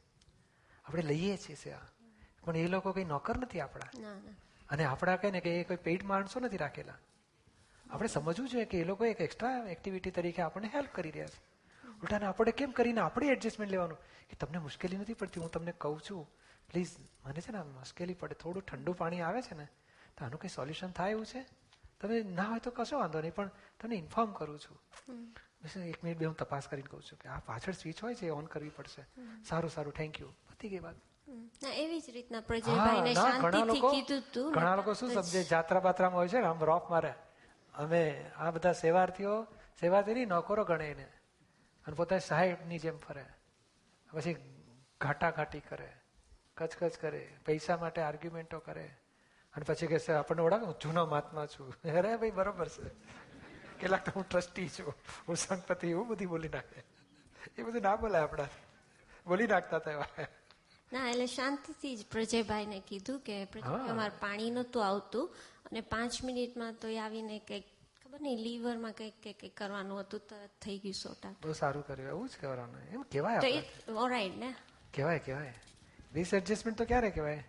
આપણે 0.85 1.01
લઈએ 1.01 1.37
છીએ 1.37 1.55
સેવા. 1.55 1.87
પણ 2.41 2.57
એ 2.57 2.67
લોકો 2.67 2.91
કઈ 2.91 3.05
નોકર 3.05 3.37
નથી 3.37 3.59
આપણા. 3.59 3.85
અને 4.69 4.83
આપણા 4.83 5.15
કહે 5.15 5.31
ને 5.31 5.39
કે 5.39 5.51
એ 5.59 5.63
કોઈ 5.63 5.77
પેઇડ 5.77 6.03
માણસો 6.03 6.39
નથી 6.39 6.57
રાખેલા. 6.57 6.97
આપણે 7.89 8.07
સમજવું 8.07 8.49
જોઈએ 8.49 8.65
કે 8.65 8.79
એ 8.79 8.83
લોકો 8.83 9.05
એક 9.05 9.21
એક્સ્ટ્રા 9.21 9.51
એક્ટિવિટી 9.67 10.11
તરીકે 10.11 10.41
આપણને 10.41 10.67
હેલ્પ 10.67 10.91
કરી 10.93 11.11
રહ્યા 11.11 11.27
છે. 11.27 11.39
ઉલટાને 12.01 12.25
આપણે 12.25 12.51
કેમ 12.51 12.71
કરીને 12.71 13.01
આપણે 13.01 13.27
એડજસ્ટમેન્ટ 13.27 13.71
લેવાનું? 13.71 13.97
કે 14.29 14.35
તમને 14.35 14.57
મુશ્કેલી 14.57 14.97
નથી 14.97 15.13
પડતી 15.13 15.39
હું 15.39 15.51
તમને 15.51 15.73
કહું 15.77 16.01
છું 16.09 16.27
પ્લીઝ 16.69 16.91
મને 17.25 17.41
છે 17.41 17.51
ને 17.51 17.61
મુશ્કેલી 17.61 18.13
પડે 18.13 18.35
થોડું 18.35 18.65
ઠંડુ 18.65 18.93
પાણી 18.93 19.21
આવે 19.21 19.41
છે 19.41 19.57
ને 19.57 19.67
તો 20.17 20.25
આનું 20.25 20.39
કંઈ 20.39 20.49
સોલ્યુશન 20.49 20.91
થાય 20.91 21.11
એવું 21.11 21.25
છે? 21.25 21.41
તમે 22.01 22.21
ના 22.23 22.43
હોય 22.43 22.59
તો 22.59 22.71
કશો 22.71 22.99
વાંધો 22.99 23.21
નહીં 23.21 23.35
પણ 23.35 23.51
તમને 23.79 23.95
ઇન્ફોર્મ 23.95 24.31
કરું 24.33 24.59
છું. 24.59 24.77
એક 25.85 26.03
મિનિટ 26.03 26.17
બે 26.17 26.25
હું 26.25 26.35
તપાસ 26.35 26.67
કરીને 26.67 26.87
કહું 26.87 27.03
છું 27.03 27.19
કે 27.19 27.29
આ 27.29 27.39
પાછળ 27.39 27.73
સ્વિચ 27.73 28.03
હોય 28.03 28.15
છે 28.15 28.29
ઓન 28.29 28.45
કરવી 28.45 28.69
પડશે. 28.69 29.03
સારું 29.43 29.71
સારું 29.71 29.93
થેન્ક 29.93 30.21
યુ 30.21 30.29
પતી 30.49 30.69
ગઈ 30.69 30.79
વાત. 30.79 30.95
ના 31.63 31.69
એવી 31.69 31.99
જ 31.99 32.09
રીતના 32.09 32.39
પ્રજયભાઈને 32.39 33.13
ઘણા 33.13 33.31
શાંતિથી 33.31 33.63
લોકો 33.63 33.91
કીધું 33.91 34.23
તું 34.33 34.53
ઘણા 34.53 34.75
લોકો 34.75 34.93
શું 34.93 35.11
સમજે 35.11 35.43
જાત્રા 35.43 35.79
બાત્રામાં 35.79 36.17
હોય 36.17 36.27
છે 36.27 36.39
ને 36.39 36.47
આમ 36.47 36.63
રોફ 36.63 36.89
મારે. 36.89 37.13
અમે 37.73 38.31
આ 38.37 38.51
બધા 38.51 38.71
સેવાર્થીઓ 38.71 39.43
સેવાર્થીની 39.79 40.25
નોકરો 40.25 40.63
ગણે 40.63 40.91
એને. 40.91 41.03
અને 41.85 41.95
પોતાની 41.95 42.19
સાહેબની 42.19 42.79
જેમ 42.79 42.97
ફરે. 42.97 43.25
પછી 44.13 44.35
ઘાટા 45.01 45.31
ઘાટી 45.31 45.59
કરે. 45.59 45.93
કચકચ 46.57 46.97
કરે. 46.97 47.37
પૈસા 47.45 47.77
માટે 47.77 48.01
આર્ગ્યુમેન્ટો 48.01 48.59
કરે. 48.59 48.97
અને 49.53 49.63
પછી 49.63 49.87
કહેશે 49.87 50.13
આપણને 50.13 50.41
ઓળખ? 50.41 50.63
હું 50.63 50.75
જૂનો 50.81 51.05
મહાત્મા 51.05 51.45
છું. 51.45 51.73
અરે 51.97 52.17
ભાઈ 52.17 52.31
બરોબર 52.31 52.69
છે. 52.69 52.89
કેટલાક 53.79 54.05
તો 54.05 54.11
હું 54.15 54.29
ટ્રસ્ટી 54.29 54.69
છું. 54.69 54.93
હું 55.27 55.35
સંગપતિ 55.35 55.89
એવું 55.89 56.07
બધી 56.07 56.25
બોલી 56.25 56.49
નાખે. 56.49 56.83
એ 57.57 57.63
બધું 57.63 57.81
ના 57.81 57.95
બોલાય 57.95 58.21
આપણા. 58.21 58.47
બોલી 59.27 59.47
નાખતા 59.47 59.77
હતા 59.77 59.91
એવા. 59.91 60.05
ના 60.93 61.09
એટલે 61.09 61.25
શાંતિથી 61.25 61.95
જ 61.97 62.05
પ્રજયભાઈને 62.11 62.79
કીધું 62.87 63.19
કે 63.19 63.45
પ્રજયભાઈ 63.45 63.89
અમારે 63.89 64.11
પાણી 64.19 64.51
નહોતું 64.51 64.85
આવતું. 64.85 65.35
અને 65.65 65.81
પાંચ 65.81 66.23
મિનિટમાં 66.23 66.73
તો 66.73 66.87
આવીને 67.03 67.39
કંઈક 67.47 67.65
ખબર 68.03 68.21
નહીં 68.21 68.39
લીવરમાં 68.39 68.91
કંઈક 68.91 69.13
કંઈક 69.23 69.39
કંઈક 69.39 69.57
કરવાનું 69.57 69.99
હતું 69.99 70.19
તરત 70.19 70.49
થઈ 70.61 70.77
ગયું 70.77 70.93
સોટા 70.93 71.31
બહુ 71.31 71.53
સારું 71.53 71.87
કર્યું 71.87 72.09
એવું 72.09 72.29
જ 72.29 72.31
કહેવાનું 72.41 72.81
એમ 72.93 73.01
કહેવાય 73.01 73.39
તો 73.39 73.47
ઇટ 73.47 73.89
એ 74.21 74.29
ને? 74.37 74.55
કહેવાય 74.93 75.19
કહેવાય. 75.19 75.53
ડિસએડજસ્ટમેન્ટ 76.13 76.79
તો 76.79 76.85
ક્યારે 76.85 77.09
કહેવાય? 77.09 77.43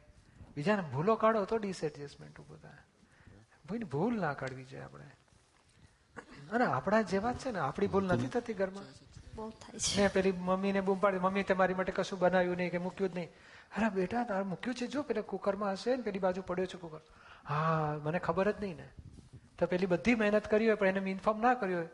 બીજાને 0.56 0.82
ભૂલો 0.82 1.14
કાઢો 1.16 1.44
તો 1.44 1.56
ડિસએડજસ્ટમેન્ટ 1.56 2.40
ઉભું 2.40 2.62
થાય. 2.62 3.78
ભૂલ 3.78 4.20
ના 4.20 4.32
કાઢવી 4.32 4.64
જોઈએ 4.64 4.82
આપણે. 4.82 5.04
અને 6.52 6.64
આપણા 6.64 7.02
જેવા 7.02 7.32
જ 7.32 7.36
છે 7.36 7.50
ને 7.50 7.58
આપણી 7.58 7.86
ભૂલ 7.86 8.04
નથી 8.04 8.26
થતી 8.26 8.54
ઘરમાં. 8.54 8.84
બહુ 9.38 9.50
થાય 9.50 9.78
છે. 9.78 10.00
મેં 10.00 10.12
પેલી 10.12 10.32
મમ્મીને 10.32 10.80
બૂમ 10.80 10.98
પાડી. 10.98 11.18
મમ્મી 11.18 11.42
તમારી 11.42 11.74
માટે 11.74 11.92
કશું 11.92 12.18
બનાવ્યું 12.18 12.56
નહીં 12.56 12.70
કે 12.70 12.78
મૂક્યું 12.78 13.10
જ 13.10 13.14
નહીં. 13.14 13.28
અરે 13.76 13.88
બેટા, 13.88 14.24
તાર 14.24 14.42
મૂક્યું 14.44 14.74
છે? 14.74 14.86
જો 14.86 15.02
પેલા 15.02 15.20
કુકરમાં 15.20 15.72
હશે 15.72 15.96
ને, 15.96 16.02
પેલી 16.02 16.18
બાજુ 16.18 16.42
પડ્યો 16.42 16.66
છે 16.66 16.78
કુકર. 16.78 17.00
હા, 17.48 17.96
મને 18.02 18.18
ખબર 18.18 18.50
જ 18.52 18.54
નહીં 18.60 18.76
ને. 18.76 18.88
તો 19.58 19.66
પેલી 19.66 19.86
બધી 19.86 20.14
મહેનત 20.14 20.50
કરી 20.50 20.66
હોય, 20.66 20.74
પણ 20.74 20.86
એને 20.86 21.10
ઇન્ફોર્મ 21.10 21.40
ના 21.40 21.54
કર્યું 21.54 21.78
હોય. 21.78 21.88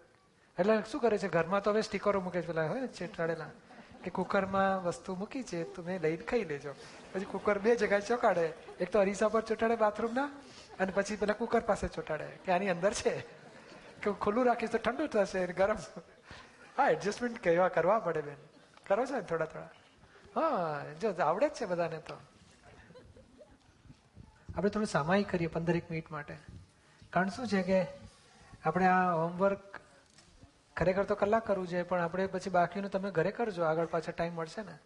એટલે 0.59 0.83
શું 0.93 1.01
કરે 1.01 1.19
છે? 1.19 1.29
ઘરમાં 1.29 1.63
તો 1.63 1.71
હવે 1.71 1.83
સ્ટીકરો 1.83 2.21
મૂકે 2.21 2.43
છે. 2.43 2.47
પેલા, 2.47 2.67
હોય 2.67 2.81
ને 2.81 2.87
ચેટાડેલા 2.87 3.51
કે 4.05 4.11
કુકરમાં 4.11 4.85
વસ્તુ 4.85 5.15
મૂકી 5.15 5.43
છે 5.43 5.65
તમે 5.65 5.99
લઈને 5.99 6.25
ખાઈ 6.25 6.45
લેજો. 6.45 6.75
પછી 7.13 7.25
કુકર 7.25 7.59
બે 7.59 7.77
જગ્યાએ 7.77 8.01
ચોંટાડે 8.01 8.53
એક 8.81 8.91
તો 8.91 8.99
અરીસા 9.01 9.29
પર 9.29 9.41
ચોંટાડે 9.41 9.77
બાથરૂમના 9.77 10.29
અને 10.81 10.93
પછી 10.95 11.17
પેલા 11.17 11.33
કુકર 11.33 11.61
પાસે 11.61 11.89
ચોંટાડે, 11.89 12.29
કે 12.45 12.53
આની 12.53 12.69
અંદર 12.69 12.93
છે. 12.93 13.15
કે 14.03 14.13
ખુલ્લું 14.13 14.45
રાખીશ 14.45 14.71
તો 14.71 14.79
ઠંડુ 14.79 15.07
થશે 15.07 15.47
ગરમ. 15.47 15.77
હા 16.79 16.91
એડજસ્ટમેન્ટ 16.91 17.39
કેવા, 17.39 17.69
કરવા 17.69 17.99
પડે 17.99 18.23
બેન. 18.23 18.37
કરો 18.87 19.07
છો 19.07 19.15
ને 19.15 19.21
થોડા 19.21 19.47
થોડા. 19.47 19.71
હા, 20.37 20.85
જો, 21.01 21.15
આવડે 21.23 21.49
જ 21.49 21.53
છે 21.53 21.65
બધાને 21.65 21.99
તો. 21.99 22.15
આપણે 24.57 24.71
થોડું 24.71 24.87
સામાયિક 24.87 25.31
કરીએ 25.31 25.47
પંદરેક 25.47 25.91
મિનિટ 25.91 26.11
માટે. 26.11 26.37
કારણ 27.13 27.29
શું 27.29 27.47
છે 27.47 27.63
કે 27.63 27.87
આપણે 28.65 28.87
આ 28.87 29.13
હોમવર્ક 29.13 29.81
ખરેખર 30.77 31.05
તો 31.05 31.15
કલાક 31.15 31.47
કરવું 31.47 31.69
જોઈએ, 31.69 31.83
પણ 31.83 32.01
આપણે 32.01 32.27
પછી 32.27 32.51
બાકીનું 32.51 32.91
તમે 32.91 33.11
ઘરે 33.11 33.31
કરજો. 33.31 33.65
આગળ 33.65 33.87
પાછળ 33.87 34.13
ટાઈમ 34.13 34.33
મળશે 34.33 34.63
ને. 34.63 34.79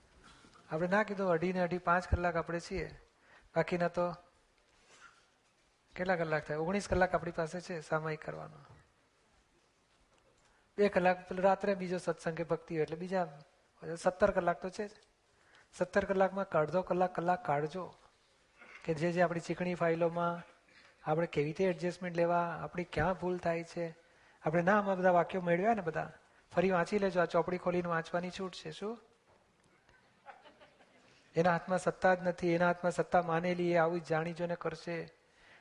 આપણે 0.70 0.88
ના 0.88 1.03
કીધું 1.03 1.31
અઢી 1.31 1.53
ને 1.53 1.61
અઢી 1.61 1.79
પાંચ 1.79 2.09
કલાક 2.09 2.37
આપણે 2.37 2.61
છીએ. 2.61 3.01
બાકીના 3.57 3.88
તો 3.88 4.14
કેટલા 5.96 6.16
કલાક 6.16 6.46
થાય? 6.46 6.57
ઓગણીસ 6.57 6.88
કલાક 6.88 7.14
આપણી 7.14 7.31
પાસે 7.31 7.61
છે 7.61 7.81
સામાયિક 7.81 8.24
કરવાનો. 8.24 8.78
બે 10.79 10.88
કલાક 10.88 11.33
રાત્રે 11.33 11.75
બીજો 11.75 11.99
સત્સંગ 11.99 12.43
ભક્તિ 12.43 12.77
એટલે 12.77 12.97
બીજા 12.97 13.27
સત્તર 13.97 14.31
કલાક 14.31 14.62
તો 14.62 14.71
છે 14.71 14.88
જ. 14.88 14.91
સત્તર 15.73 16.05
કલાકમાં 16.05 16.49
અડધો 16.51 16.83
કલાક 16.83 17.14
કલાક 17.14 17.45
કાઢજો. 17.45 17.95
કે 18.85 18.95
જે 18.95 19.12
જે 19.12 19.23
આપણી 19.23 19.41
ચીકણી 19.41 19.75
ફાઇલોમાં 19.75 20.43
આપણે 21.11 21.27
કેવી 21.27 21.47
રીતે 21.47 21.64
એડજસ્ટમેન્ટ 21.64 22.17
લેવા, 22.17 22.59
આપણી 22.61 22.85
ક્યાં 22.85 23.14
ભૂલ 23.21 23.38
થાય 23.38 23.64
છે, 23.64 23.97
આપણે 24.43 24.62
ના 24.62 24.79
આમાં 24.79 24.99
બધા 24.99 25.11
વાક્યો 25.11 25.41
મેળવ્યા 25.41 25.75
ને 25.75 25.81
બધા? 25.81 26.12
ફરી 26.53 26.71
વાંચી 26.71 26.99
લેજો, 26.99 27.21
આ 27.21 27.25
ચોપડી 27.25 27.59
ખોલીને 27.59 27.88
વાંચવાની 27.88 28.31
છૂટ 28.31 28.55
છે, 28.55 28.71
શું? 28.71 28.99
એના 31.37 31.51
હાથમાં 31.51 31.79
સત્તા 31.79 32.14
જ 32.14 32.19
નથી, 32.23 32.53
એના 32.53 32.67
હાથમાં 32.67 32.93
સત્તા 32.93 33.23
માનેલી 33.23 33.73
એ 33.73 33.77
આવું 33.77 34.01
જ 34.01 34.05
જાણી 34.05 34.33
જોઈને 34.33 34.55
કરશે. 34.55 35.09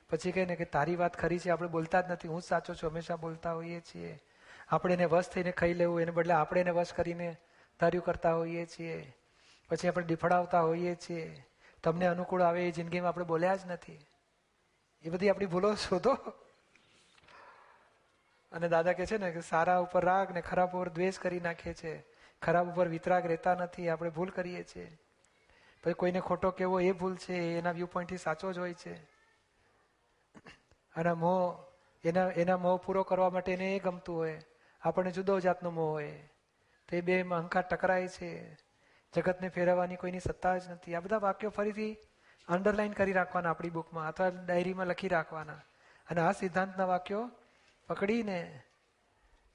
પછી 0.09 0.31
કહે 0.31 0.45
ને 0.45 0.55
કે 0.55 0.65
તારી 0.65 0.95
વાત 0.95 1.17
ખરી 1.17 1.39
છે, 1.39 1.49
આપણે 1.49 1.67
બોલતા 1.67 2.01
જ 2.01 2.11
નથી. 2.11 2.27
હું 2.27 2.41
જ 2.41 2.43
સાચો 2.43 2.73
છું, 2.73 2.89
હંમેશા 2.89 3.15
બોલતા 3.15 3.53
હોઈએ 3.53 3.81
છીએ. 3.81 4.21
આપણે 4.69 4.93
એને 4.93 5.05
વશ 5.05 5.29
થઈને 5.29 5.51
ખાઈ 5.51 5.73
લેવું, 5.73 6.01
એને 6.01 6.11
બદલે 6.11 6.33
આપણે 6.33 6.61
એને 6.61 6.71
વશ 6.71 6.93
કરીને 6.93 7.37
ધાર્યું 7.79 8.03
કરતા 8.03 8.33
હોઈએ 8.33 8.65
છીએ, 8.65 9.15
પછી 9.69 9.87
આપણે 9.87 10.05
ડીફડાવતા 10.05 10.61
હોઈએ 10.61 10.95
છીએ. 10.95 11.45
તમને 11.83 12.05
અનુકૂળ 12.05 12.41
આવે 12.41 12.67
એ 12.67 12.71
જિંદગીમાં 12.71 13.09
આપણે 13.09 13.25
બોલ્યા 13.25 13.55
જ 13.55 13.59
નથી. 13.67 14.05
એ 15.03 15.09
બધી 15.09 15.29
આપણી 15.29 15.45
ભૂલો 15.45 15.75
શોધો. 15.75 16.13
અને 18.51 18.67
દાદા 18.69 18.93
કે 18.93 19.05
છે 19.05 19.17
ને 19.17 19.31
કે 19.31 19.41
સારા 19.41 19.77
ઉપર 19.77 20.05
રાગ 20.05 20.31
ને 20.31 20.41
ખરાબ 20.41 20.69
ઉપર 20.69 20.89
દ્વેષ 20.89 21.19
કરી 21.19 21.39
નાખે 21.39 21.73
છે. 21.73 22.05
ખરાબ 22.41 22.69
ઉપર 22.69 22.87
વિતરાગ 22.87 23.25
રહેતા 23.25 23.55
નથી, 23.55 23.89
આપણે 23.89 24.09
ભૂલ 24.09 24.29
કરીએ 24.29 24.63
છીએ. 24.63 24.99
પછી 25.83 25.93
કોઈને 25.93 26.19
ખોટો 26.19 26.51
કેવો 26.51 26.79
એ 26.79 26.91
ભૂલ 26.91 27.15
છે, 27.15 27.57
એના 27.57 27.71
વ્યૂ 27.71 27.85
પોઈન્ટથી 27.85 28.17
સાચો 28.17 28.53
જ 28.53 28.57
હોય 28.57 28.73
છે. 28.73 28.95
અને 30.95 31.13
મોહ, 31.13 31.65
એના 32.03 32.29
એના 32.29 32.57
મોહ 32.57 32.77
પૂરો 32.85 33.03
કરવા 33.03 33.29
માટે 33.29 33.53
એને 33.53 33.75
એ 33.75 33.79
ગમતું 33.79 34.15
હોય. 34.15 34.41
આપણને 34.81 35.11
જુદો 35.11 35.39
જાતનો 35.39 35.71
મોહ 35.71 35.89
હોય. 35.89 36.11
તો 36.89 37.01
બે 37.01 37.21
અહંકાર 37.21 37.63
ટકરાય 37.63 38.07
છે. 38.07 38.57
જગતને 39.15 39.49
ફેરવવાની 39.49 39.95
કોઈની 39.95 40.19
સત્તા 40.19 40.57
જ 40.57 40.69
નથી. 40.69 40.95
આ 40.95 40.99
બધા 40.99 41.17
વાક્યો 41.17 41.49
ફરીથી 41.49 41.97
અંડરલાઈન 42.47 42.91
કરી 42.91 43.13
રાખવાના 43.13 43.49
આપણી 43.49 43.69
બુકમાં 43.69 44.07
અથવા 44.07 44.27
ડાયરીમાં 44.27 44.87
લખી 44.87 45.07
રાખવાના. 45.07 45.53
અને 46.09 46.21
આ 46.21 46.31
સિદ્ધાંતના 46.31 46.85
વાક્યો 46.85 47.31
પકડીને 47.87 48.63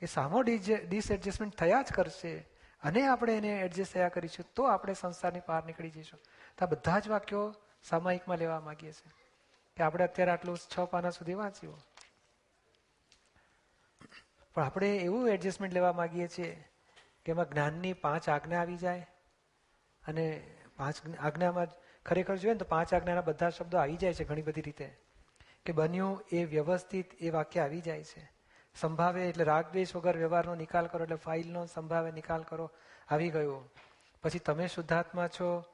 એ 0.01 0.07
સામો 0.07 0.43
ડિસએડજસ્ટમેન્ટ 0.43 1.57
થયા 1.57 1.83
જ 1.83 1.93
કરશે. 1.93 2.39
અને 2.83 3.07
આપણે 3.07 3.37
એને 3.37 3.49
એડજસ્ટ 3.49 3.93
થયા 3.93 4.09
કરીશું, 4.09 4.47
તો 4.55 4.65
આપણે 4.65 4.95
સંસારની 4.95 5.41
બહાર 5.49 5.65
નીકળી 5.65 5.91
જઈશું. 5.91 6.21
તો 6.59 6.65
આ 6.65 6.69
બધા 6.69 6.99
જ 6.99 7.09
વાક્યો 7.09 7.55
સામાયિકમાં 7.83 8.39
લેવા 8.39 8.61
માંગીએ 8.61 8.93
છીએ. 8.93 9.13
કે 9.77 9.83
આપણે 9.83 10.05
અત્યારે 10.05 10.33
આટલું 10.33 10.59
છ 10.59 10.81
પાના 10.81 11.11
સુધી 11.11 11.35
વાંચ્યું. 11.35 11.81
પણ 14.55 14.65
આપણે 14.65 14.97
એવું 14.97 15.29
એડજસ્ટમેન્ટ 15.29 15.75
લેવા 15.75 15.93
માંગીએ 15.93 16.29
છીએ 16.29 16.65
કે 17.25 17.33
એમાં 17.33 17.51
જ્ઞાનની 17.51 17.93
પાંચ 17.93 18.29
આજ્ઞા 18.29 18.61
આવી 18.61 18.77
જાય 18.77 19.07
અને 20.09 20.47
પાંચ 20.77 21.01
આજ્ઞામાં 21.21 21.67
ખરેખર 22.07 22.37
જોઈએ 22.37 22.55
ને 22.55 22.59
તો 22.59 22.65
પાંચ 22.65 22.95
આજ્ઞાના 22.95 23.21
બધા 23.21 23.51
શબ્દો 23.51 23.79
આવી 23.79 23.97
જાય 23.97 24.15
છે 24.15 24.25
ઘણી 24.25 24.43
બધી 24.43 24.61
રીતે 24.61 24.99
કે 25.67 25.73
બન્યું 25.73 26.25
એ 26.33 26.45
વ્યવસ્થિત 26.45 27.15
એ 27.21 27.31
વાક્ય 27.31 27.61
આવી 27.61 27.81
જાય 27.81 28.05
છે. 28.05 28.31
સંભાવે 28.81 29.29
એટલે 29.29 29.45
રાગદ્વેષ 29.45 29.97
વગર 29.97 30.17
વ્યવહારનો 30.17 30.55
નિકાલ 30.55 30.87
કરો 30.87 31.05
એટલે 31.05 31.17
ફાઇલનો 31.17 31.67
સંભાવે 31.67 32.13
નિકાલ 32.13 32.43
કરો 32.43 32.71
આવી 33.09 33.31
ગયો. 33.31 33.71
પછી 34.23 34.39
તમે 34.39 34.69
શુદ્ધાત્મા 34.69 35.29
છો, 35.29 35.65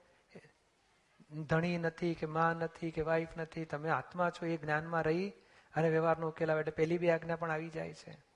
ધણી 1.47 1.79
નથી 1.79 2.15
કે 2.15 2.27
માં 2.27 2.57
નથી 2.57 2.91
કે 2.91 3.03
વાઈફ 3.03 3.29
નથી, 3.37 3.65
તમે 3.65 3.91
આત્મા 3.91 4.31
છો 4.31 4.47
એ 4.47 4.57
જ્ઞાનમાં 4.57 5.03
રહી 5.03 5.29
અને 5.75 5.91
વ્યવહારનો 5.91 6.29
ઉકેલ 6.29 6.51
આવે 6.51 6.61
એટલે 6.61 6.73
પહેલી 6.73 6.99
બે 6.99 7.11
આજ્ઞા 7.11 7.37
પણ 7.37 7.51
આવી 7.51 7.69
જાય 7.69 7.95
છે. 7.95 8.28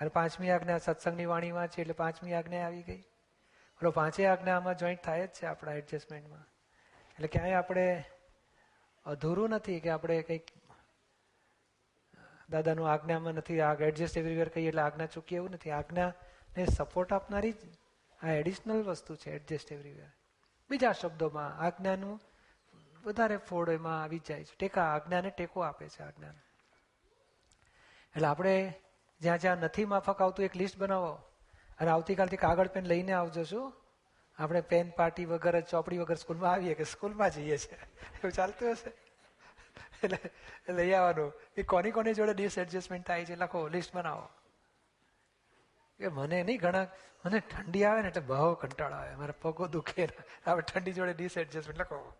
અને 0.00 0.08
પાંચમી 0.08 0.50
આજ્ઞા 0.50 0.78
સત્સંગની 0.78 1.26
વાણીમાં 1.26 1.68
છે 1.68 1.80
એટલે 1.80 1.92
પાંચમી 1.92 2.32
આજ્ઞા 2.32 2.66
આવી 2.66 2.82
ગઈ. 2.82 3.00
બોલો 3.80 3.90
પાંચે 3.90 4.26
આજ્ઞા 4.26 4.56
આમાં 4.56 4.76
જોઈન્ટ 4.76 5.02
થાય 5.04 5.26
જ 5.26 5.30
છે 5.30 5.46
આપણા 5.46 5.72
એડજસ્ટમેન્ટમાં 5.72 6.44
એટલે 7.10 7.28
ક્યાંય 7.28 7.52
આપણે 7.52 8.04
અધૂરું 9.04 9.50
નથી 9.50 9.80
કે 9.80 9.90
આપણે 9.90 10.22
કંઈક, 10.22 10.46
દાદાનું 12.50 12.92
આજ્ઞામાં 12.92 13.34
નથી, 13.34 13.60
આ 13.60 13.74
એડજસ્ટ 13.74 14.18
એવરીવેર 14.18 14.48
કહીએ 14.48 14.68
એટલે 14.68 14.82
આજ્ઞા 14.82 15.06
ચૂકીએ 15.06 15.38
એવું 15.38 15.50
નથી. 15.50 15.70
આજ્ઞાને 15.70 16.66
સપોર્ટ 16.66 17.12
આપનારી 17.12 17.52
જ 17.52 17.56
આ 18.22 18.32
એડિશનલ 18.32 18.82
વસ્તુ 18.82 19.16
છે 19.16 19.30
એડજસ્ટ 19.30 19.72
એવરીવેર 19.72 20.10
બીજા 20.70 20.92
શબ્દોમાં 20.92 21.58
આજ્ઞાનું 21.58 22.20
વધારે 23.04 23.36
ફોડ 23.36 23.68
એમાં 23.68 24.02
આવી 24.02 24.18
જાય 24.18 24.44
છે. 24.44 24.56
ટેકા, 24.58 24.84
આજ્ઞાને 24.84 25.30
ટેકો 25.30 25.60
આપે 25.60 25.88
છે 25.88 26.02
આજ્ઞાને. 26.02 26.38
એટલે 28.16 28.26
આપણે 28.26 28.74
જ્યાં 29.20 29.38
જ્યાં 29.38 29.56
નથી 29.56 29.84
માફક 29.84 30.22
આવતું, 30.22 30.44
એક 30.44 30.56
લિસ્ટ 30.56 30.78
બનાવો. 30.78 31.20
અને 31.78 31.90
આવતીકાલથી 31.90 32.36
કાગળ 32.36 32.68
પેન 32.68 32.86
લઈને 32.86 33.12
આવજો 33.12 33.42
શું? 33.42 33.72
આપણે 34.38 34.60
પેન 34.60 34.90
પાર્ટી 34.90 35.24
વગર, 35.24 35.60
ચોપડી 35.60 35.98
વગર 35.98 36.14
સ્કૂલમાં 36.14 36.52
આવીએ 36.52 36.74
કે 36.74 36.84
સ્કૂલમાં 36.84 37.30
જઈએ 37.30 37.56
છીએ? 37.56 37.78
એવું 38.14 38.30
ચાલતું 38.30 38.72
હશે? 38.72 38.90
એટલે 40.04 40.18
લઈ 40.68 40.92
આવવાનું. 40.92 41.32
એ 41.56 41.62
કોની 41.62 41.90
કોની 41.90 42.14
જોડે 42.14 42.34
ડિસએડજસ્ટમેન્ટ 42.34 43.06
થાય 43.06 43.24
છે 43.24 43.34
લખો 43.34 43.68
લિસ્ટ 43.68 43.96
બનાવો. 43.96 44.28
કે 45.98 46.08
મને 46.08 46.42
નહીં, 46.42 46.60
ઘણા, 46.60 46.86
મને 47.26 47.40
ઠંડી 47.40 47.84
આવે 47.84 48.02
ને 48.02 48.08
એટલે 48.08 48.22
બહુ 48.22 48.54
કંટાળો 48.54 48.96
આવે. 48.96 49.14
મારા 49.14 49.34
પગો 49.42 49.66
દુખે 49.66 50.08
આપણે 50.46 50.62
ઠંડી 50.62 50.92
જોડે 50.92 51.12
ડિસએડજસ્ટમેન્ટ 51.12 51.80
લખો. 51.80 52.14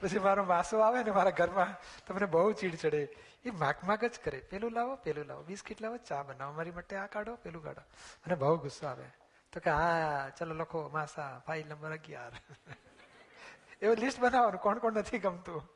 પછી 0.00 0.18
મારો 0.18 0.44
માસો 0.44 0.80
આવે 0.80 1.02
ને 1.02 1.10
મારા 1.10 1.30
ઘરમાં 1.30 1.76
તમને 2.06 2.26
બહુ 2.26 2.52
ચીડ 2.52 2.76
ચડે. 2.76 3.08
એ 3.44 3.50
માગ 3.50 3.74
માગ 3.84 4.04
જ 4.04 4.18
કરે. 4.24 4.38
પેલું 4.38 4.72
લાવો 4.72 4.96
પેલું 4.96 5.24
લાવો. 5.24 5.42
બિસ્કિટ 5.42 5.82
લાવો, 5.82 5.96
ચા 5.96 6.22
બનાવો. 6.22 6.52
મારી 6.52 6.70
માટે 6.70 6.96
આ 6.96 7.06
કાઢો, 7.06 7.36
પેલું 7.36 7.64
કાઢો. 7.64 7.80
અને 8.26 8.34
બહુ 8.34 8.56
ગુસ્સો 8.56 8.86
આવે. 8.86 9.04
તો 9.52 9.60
કે, 9.60 9.70
હા, 9.70 10.30
ચલો 10.38 10.54
લખો, 10.54 10.88
માસા 10.88 11.42
ફાઇલ 11.46 11.68
નંબર 11.68 11.92
અગિયાર. 11.92 12.32
એવું 13.82 13.96
લિસ્ટ 13.96 14.20
બનાવવાનું. 14.20 14.60
કોણ 14.60 14.78
કોણ 14.78 14.92
નથી 14.92 15.18
ગમતું. 15.18 15.70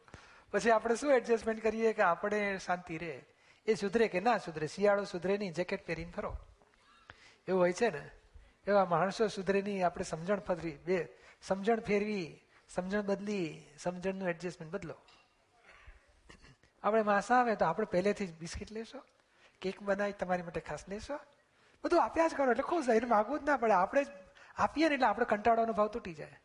પછી 0.51 0.71
આપણે 0.71 0.97
શું 0.97 1.13
એડજસ્ટમેન્ટ 1.13 1.63
કરીએ 1.63 1.93
કે 1.93 2.03
આપણે 2.03 2.59
શાંતિ 2.59 2.99
રહે? 2.99 3.25
એ 3.67 3.75
સુધરે 3.75 4.09
કે 4.09 4.21
ના 4.21 4.39
સુધરે? 4.39 4.67
શિયાળો 4.67 5.05
સુધરે 5.05 5.39
નહીં, 5.39 5.53
જેકેટ 5.53 5.87
પહેરીને 5.87 6.11
ફરો. 6.11 6.37
એવું 7.49 7.61
હોય 7.61 7.73
છે 7.73 7.91
ને? 7.91 8.11
એવા 8.67 8.85
માણસો 8.85 9.27
સુધરે 9.27 9.63
નહીં. 9.63 9.87
આપણે 9.87 10.05
સમજણ 10.05 10.41
ફરવી 10.41 10.77
બે, 10.77 11.09
સમજણ 11.43 11.81
ફેરવી. 11.81 12.44
સમજણ 12.69 13.03
બદલી, 13.03 13.67
સમજણનું 13.79 14.29
એડજસ્ટમેન્ટ 14.29 14.75
બદલો. 14.75 14.95
આપણે 16.83 17.03
માસા 17.03 17.37
આવે 17.37 17.57
તો 17.57 17.65
આપણે 17.65 17.87
પહેલેથી 17.87 18.27
જ 18.27 18.39
બિસ્કિટ 18.39 18.73
લેશો, 18.73 19.03
કેક 19.61 19.83
બનાવી, 19.83 20.13
તમારી 20.13 20.43
માટે 20.43 20.61
ખાસ 20.61 20.89
લેશો. 20.89 21.19
બધું 21.85 22.05
આપ્યા 22.05 22.29
જ 22.29 22.35
કરો, 22.35 22.51
એટલે 22.51 22.63
ખુશ 22.63 22.87
થાય 22.87 22.97
એને 22.97 23.07
માગવું 23.07 23.41
જ 23.41 23.43
ના 23.43 23.57
પડે. 23.57 23.73
આપણે 23.73 24.05
જ 24.05 24.07
આપીએ 24.57 24.89
ને 24.89 24.95
એટલે 24.95 25.07
આપણે 25.07 25.25
કંટાળવાનો 25.25 25.73
ભાવ 25.73 25.87
તૂટી 25.87 26.15
જાય. 26.15 26.41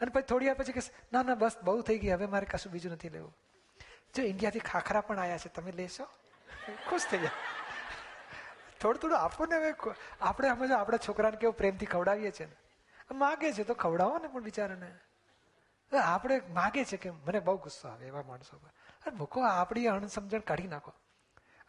અને 0.00 0.10
પછી 0.10 0.22
થોડી 0.22 0.46
વાર 0.46 0.54
પછી 0.54 0.72
કે, 0.72 0.80
ના 1.12 1.22
ના, 1.22 1.34
બસ, 1.34 1.52
બહુ 1.62 1.80
થઈ 1.80 1.98
ગઈ, 1.98 2.10
હવે 2.10 2.26
મારે 2.26 2.46
કશું 2.46 2.72
બીજું 2.72 2.92
નથી 2.92 3.08
લેવું. 3.08 3.36
જો 4.14 4.22
ઇન્ડિયાથી 4.22 4.58
ખાખરા 4.58 5.00
પણ 5.00 5.18
આવ્યા 5.18 5.38
છે, 5.38 5.48
તમે 5.48 5.72
લેશો? 5.72 6.04
ખુશ 6.88 7.06
થઈ 7.10 7.18
જાય. 7.18 7.30
થોડું 8.80 9.00
થોડું 9.00 9.18
આપો 9.18 9.46
ને 9.46 9.56
હવે 9.56 9.74
આપણે 10.20 10.48
સમજો 10.48 10.76
આપણા 10.76 10.96
છોકરાને 10.96 11.36
કેવું 11.36 11.56
પ્રેમથી 11.56 11.86
ખવડાવીએ 11.86 12.30
છીએ 12.30 12.46
ને. 12.46 12.56
માગે 13.14 13.52
છે 13.52 13.64
તો 13.64 13.74
ખવડાવો 13.74 14.18
ને 14.18 14.28
પણ 14.28 14.42
બિચારાને. 14.42 14.94
આપણે 15.92 16.40
માગે 16.48 16.84
છે 16.84 16.96
કે 16.96 17.10
મને 17.10 17.40
બહુ 17.40 17.56
ગુસ્સો 17.56 17.88
આવે 17.88 18.06
એવા 18.06 18.22
માણસો 18.22 18.58
પર. 18.58 18.70
મૂકો 19.10 19.40
આપણી 19.40 19.86
અણસમજણ 19.86 20.38
કાઢી 20.38 20.66
નાખો. 20.66 20.92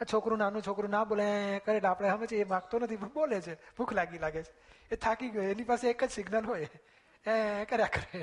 આ 0.02 0.06
છોકરું 0.14 0.38
નાનું 0.38 0.62
છોકરું 0.62 0.90
ના 0.90 1.04
બોલે 1.04 1.60
કરે. 1.60 1.80
આપણે 1.80 2.10
આપણે 2.10 2.28
છે 2.28 2.36
એ 2.36 2.44
માગતો 2.44 2.80
નથી, 2.80 2.96
પણ 2.96 3.10
બોલે 3.10 3.42
છે. 3.42 3.56
ભૂખ 3.76 3.94
લાગી 3.94 4.18
લાગે 4.18 4.44
છે. 4.44 4.54
એ 4.92 4.96
થાકી 4.96 5.30
ગયો, 5.30 5.44
એની 5.44 5.64
પાસે 5.64 5.90
એક 5.90 6.04
જ 6.04 6.10
સિગ્નલ 6.10 6.46
હોય. 6.46 6.70
એ 7.28 7.66
કર્યા 7.66 7.86
કરે. 7.86 8.20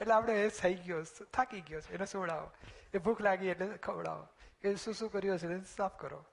એટલે 0.00 0.14
આપણે 0.14 0.44
એ 0.44 0.48
થઈ 0.48 0.74
ગયો, 0.74 1.02
થાકી 1.32 1.60
ગયો 1.60 1.80
છે. 1.80 1.94
એને 1.94 2.06
સોડાવો 2.06 2.50
એ 2.94 2.98
ભૂખ 2.98 3.20
લાગી 3.20 3.46
એટલે 3.46 3.76
ખવડાવો. 3.76 4.28
એ 4.62 4.74
શું 4.74 4.94
શું 4.94 5.12
કર્યું 5.12 5.38
છે 5.38 5.64
સાફ 5.64 5.98
કરો. 5.98 6.24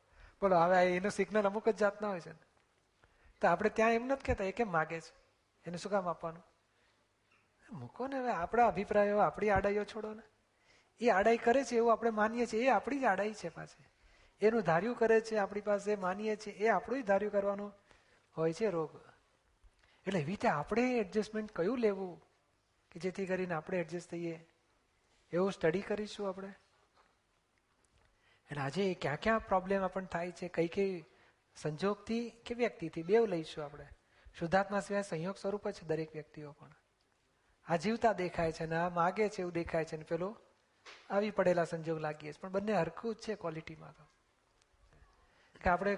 બોલો, 0.42 0.60
હવે 0.60 0.96
એનું 0.96 1.12
સિગ્નલ 1.12 1.48
અમુક 1.48 1.70
જ 1.70 1.76
જાતના 1.76 2.10
હોય 2.10 2.20
છે 2.20 2.32
ને. 2.32 2.40
તો 3.42 3.48
આપણે 3.48 3.70
ત્યાં 3.70 3.92
એમ 3.92 4.06
નથી 4.06 4.24
કહેતા, 4.24 4.44
એ 4.44 4.52
કેમ 4.52 4.72
માગે 4.72 5.02
છે? 5.02 5.14
એને 5.66 5.78
શું 5.78 5.92
કામ 5.92 6.08
આપવાનું? 6.08 6.44
મૂકો 7.72 8.08
ને 8.08 8.20
હવે 8.20 8.32
આપણા 8.32 8.68
અભિપ્રાયો, 8.68 9.18
આપણી 9.18 9.50
આડાઈઓ 9.50 9.84
છોડો 9.84 10.14
ને. 10.14 10.22
એ 11.00 11.10
આડાઈ 11.10 11.38
કરે 11.38 11.64
છે 11.64 11.76
એવું 11.76 11.92
આપણે 11.92 12.10
માનીએ 12.10 12.46
છીએ. 12.46 12.66
એ 12.66 12.68
આપણી 12.68 13.00
જ 13.00 13.04
આડાઈ 13.04 13.34
છે 13.34 13.50
પાછી. 13.50 13.86
એનું 14.42 14.62
ધાર્યું 14.62 14.96
કરે 14.96 15.22
છે 15.22 15.36
આપણી 15.36 15.62
પાસે, 15.62 15.96
માનીએ 15.96 16.36
છીએ. 16.36 16.54
એ 16.54 16.68
આપણું 16.68 17.04
જ 17.04 17.06
ધાર્યું 17.06 17.32
કરવાનું 17.32 17.74
હોય 18.38 18.54
છે 18.54 18.70
રોગ. 18.70 19.02
એટલે 20.08 20.20
એવી 20.20 20.32
રીતે 20.32 20.48
આપણે 20.48 20.98
એડજસ્ટમેન્ટ 20.98 21.52
કયું 21.52 21.78
લેવું 21.78 22.22
કે 22.92 23.00
જેથી 23.00 23.26
કરીને 23.26 23.54
આપણે 23.54 23.80
એડજસ્ટ 23.80 24.12
થઈએ? 24.12 24.48
એવું 25.32 25.52
સ્ટડી 25.52 25.82
કરીશું 25.82 26.30
આપણે. 26.30 26.48
એટલે 28.52 28.62
આજે 28.62 28.94
ક્યાં 28.94 29.18
ક્યાં 29.20 29.48
પ્રોબ્લેમ 29.48 29.84
આપણને 29.84 30.08
થાય 30.08 30.32
છે, 30.32 30.48
કઈ 30.48 30.68
કઈ 30.68 31.04
સંજોગથી 31.56 32.30
કે 32.30 32.56
વ્યક્તિથી 32.56 33.04
બેવ 33.04 33.26
લઈશું 33.26 33.66
આપણે. 33.66 33.88
શુદ્ધાત્મા 34.40 34.80
સિવાય 34.80 35.02
સંયોગ 35.02 35.38
સ્વરૂપ 35.38 35.68
જ 35.68 35.74
છે 35.74 35.88
દરેક 35.88 36.14
વ્યક્તિઓ 36.14 36.52
પણ. 36.52 36.76
આ 37.68 37.76
જીવતા 37.76 38.14
દેખાય 38.14 38.52
છે 38.52 38.66
ને 38.66 38.76
આ 38.76 38.90
માગે 38.90 39.30
છે 39.30 39.42
એવું 39.42 39.54
દેખાય 39.54 39.86
છે 39.86 39.98
ને 39.98 40.04
પેલો 40.04 40.38
આવી 41.10 41.32
પડેલા 41.32 41.64
સંજોગ 41.64 42.00
લાગીએ 42.00 42.32
પણ 42.32 42.50
બંને 42.50 42.74
હરખું 42.74 43.16
જ 43.16 43.18
છે 43.18 43.36
ક્વોલિટીમાં 43.36 43.94
તો. 43.94 44.04
કે 45.64 45.70
આપણે 45.70 45.96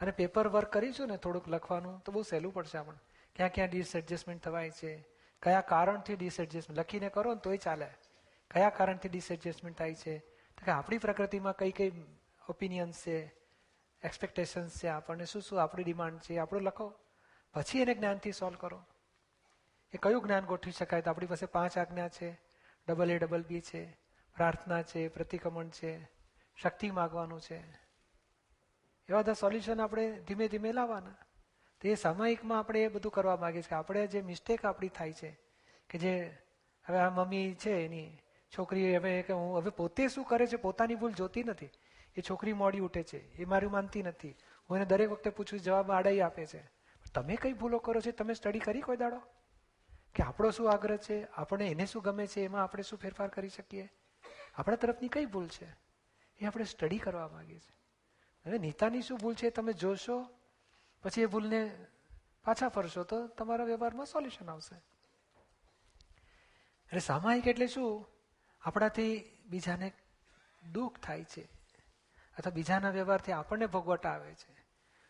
અને 0.00 0.10
પેપર 0.10 0.48
વર્ક 0.48 0.72
કરીશું 0.72 1.08
ને 1.08 1.16
થોડુંક 1.16 1.48
લખવાનું 1.48 2.00
તો 2.00 2.12
બહુ 2.12 2.22
સહેલું 2.22 2.54
પડશે 2.54 2.78
આપણે 2.78 2.98
ક્યાં 3.36 3.50
ક્યાં 3.50 3.68
ડિસએડજસ્ટમેન્ટ 3.68 4.42
થવાય 4.42 4.70
છે, 4.70 5.08
કયા 5.42 5.60
કારણથી 5.60 6.16
ડિસએડજસ્ટમેન્ટ 6.16 6.80
લખીને 6.80 7.08
કરો 7.08 7.34
ને 7.34 7.40
તોય 7.40 7.56
ચાલે. 7.56 7.88
કયા 8.50 8.70
કારણથી 8.70 9.08
ડિસએડજસ્ટમેન્ટ 9.08 9.78
થાય 9.78 9.94
છે? 9.94 10.18
તો 10.18 10.64
કે 10.64 10.70
આપણી 10.70 10.98
પ્રકૃતિમાં 10.98 11.56
કઈ 11.56 11.70
કઈ 11.70 12.04
ઓપિનિયન્સ 12.48 13.06
છે 13.06 13.34
એક્સપેક્ટેશન્સ 14.02 14.78
છે, 14.78 14.88
આપણને 14.88 15.24
શું 15.24 15.42
શું 15.42 15.62
આપણી 15.62 15.84
ડિમાન્ડ 15.84 16.20
છે, 16.20 16.38
આપણું 16.38 16.62
લખો. 16.62 16.94
પછી 17.54 17.80
એને 17.80 17.94
જ્ઞાનથી 17.94 18.32
સોલ્વ 18.32 18.56
કરો. 18.60 18.84
એ 19.94 19.98
કયું 20.02 20.22
જ્ઞાન 20.22 20.44
ગોઠવી 20.44 20.72
શકાય? 20.72 21.02
તો 21.02 21.10
આપણી 21.10 21.26
પાસે 21.26 21.46
પાંચ 21.46 21.78
આજ્ઞા 21.78 22.08
છે. 22.08 22.40
ડબલ 22.88 23.10
એ, 23.10 23.18
ડબલ 23.18 23.42
બી 23.42 23.60
છે. 23.60 23.98
પ્રાર્થના 24.36 24.82
છે, 24.82 25.08
પ્રતિક્રમણ 25.08 25.68
છે, 25.68 26.04
શક્તિ 26.62 26.90
માગવાનું 26.90 27.40
છે. 27.40 27.56
એવા 29.08 29.18
બધા 29.18 29.32
સોલ્યુશન 29.32 29.80
આપણે 29.80 30.20
ધીમે 30.20 30.48
ધીમે 30.48 30.72
લાવવાના. 30.72 31.10
તો 31.80 31.88
એ 31.88 31.94
સામાયિકમાં 31.94 32.58
આપણે 32.58 32.82
એ 32.84 32.88
બધું 32.88 33.12
કરવા 33.12 33.36
માગીએ 33.36 33.62
છીએ 33.62 33.74
આપણે 33.74 34.06
જે 34.06 34.22
મિસ્ટેક 34.22 34.64
આપણી 34.64 34.88
થાય 34.88 35.12
છે, 35.12 35.38
કે 35.90 35.98
જે 35.98 36.38
હવે 36.88 36.98
આ 36.98 37.10
મમ્મી 37.10 37.54
છે 37.54 37.84
એની, 37.84 38.20
છોકરી 38.58 38.96
હવે 38.96 39.22
કે 39.22 39.32
હું 39.32 39.58
હવે 39.58 39.70
પોતે 39.70 40.08
શું 40.08 40.24
કરે 40.24 40.46
છે 40.46 40.56
પોતાની 40.56 40.94
ભૂલ 40.94 41.12
જોતી 41.12 41.44
નથી. 41.44 41.70
એ 42.16 42.20
છોકરી 42.30 42.52
મોડી 42.52 42.78
ઉઠે 42.78 43.02
છે. 43.02 43.18
એ 43.18 43.44
મારું 43.44 43.72
માનતી 43.72 44.02
નથી. 44.02 44.36
હું 44.70 44.76
એને 44.76 44.86
દરેક 44.86 45.10
વખતે 45.10 45.30
પૂછું 45.30 45.60
જવાબ 45.60 45.92
આડાઈ 45.92 46.20
આપે 46.20 46.46
છે. 46.46 46.70
તમે 47.14 47.36
કઈ 47.36 47.52
ભૂલો 47.52 47.78
કરો 47.78 48.00
છો? 48.00 48.10
તમે 48.10 48.34
સ્ટડી 48.34 48.58
કરી 48.58 48.80
કોઈ 48.80 48.96
દાડો? 48.96 49.22
કે 50.14 50.22
આપણો 50.22 50.50
શું 50.50 50.70
આગ્રહ 50.70 50.96
છે? 50.96 51.24
આપણે 51.24 51.68
એને 51.68 51.86
શું 51.86 52.02
ગમે 52.02 52.26
છે? 52.26 52.40
એમાં 52.40 52.62
આપણે 52.62 52.82
શું 52.82 52.98
ફેરફાર 52.98 53.28
કરી 53.28 53.48
શકીએ? 53.48 53.92
આપણા 54.54 54.76
તરફની 54.76 55.08
કઈ 55.08 55.26
ભૂલ 55.26 55.48
છે? 55.48 55.68
એ 56.38 56.46
આપણે 56.46 56.64
સ્ટડી 56.64 56.98
કરવા 56.98 57.28
માંગીએ 57.28 57.58
છીએ. 57.58 57.76
હવે 58.46 58.58
નીતાની 58.58 59.02
શું 59.02 59.18
ભૂલ 59.18 59.34
છે 59.34 59.50
તમે 59.50 59.72
જોશો, 59.72 60.30
પછી 61.02 61.22
એ 61.22 61.26
ભૂલને 61.26 61.86
પાછા 62.44 62.68
ફરશો 62.68 63.04
તો 63.04 63.26
તમારા 63.26 63.64
વ્યવહારમાં 63.64 64.06
સોલ્યુશન 64.06 64.50
આવશે. 64.50 64.76
એટલે 66.86 67.00
સામાયિક 67.00 67.46
એટલે 67.46 67.66
શું? 67.66 68.08
આપણાથી 68.60 69.38
બીજાને 69.46 69.92
દુઃખ 70.72 70.98
થાય 70.98 71.24
છે, 71.24 71.42
અથવા 72.38 72.52
બીજાના 72.52 72.90
વ્યવહારથી 72.90 73.32
આપણને 73.32 73.66
ભોગવટ 73.66 74.06
આવે 74.06 74.34
છે. 74.34 74.52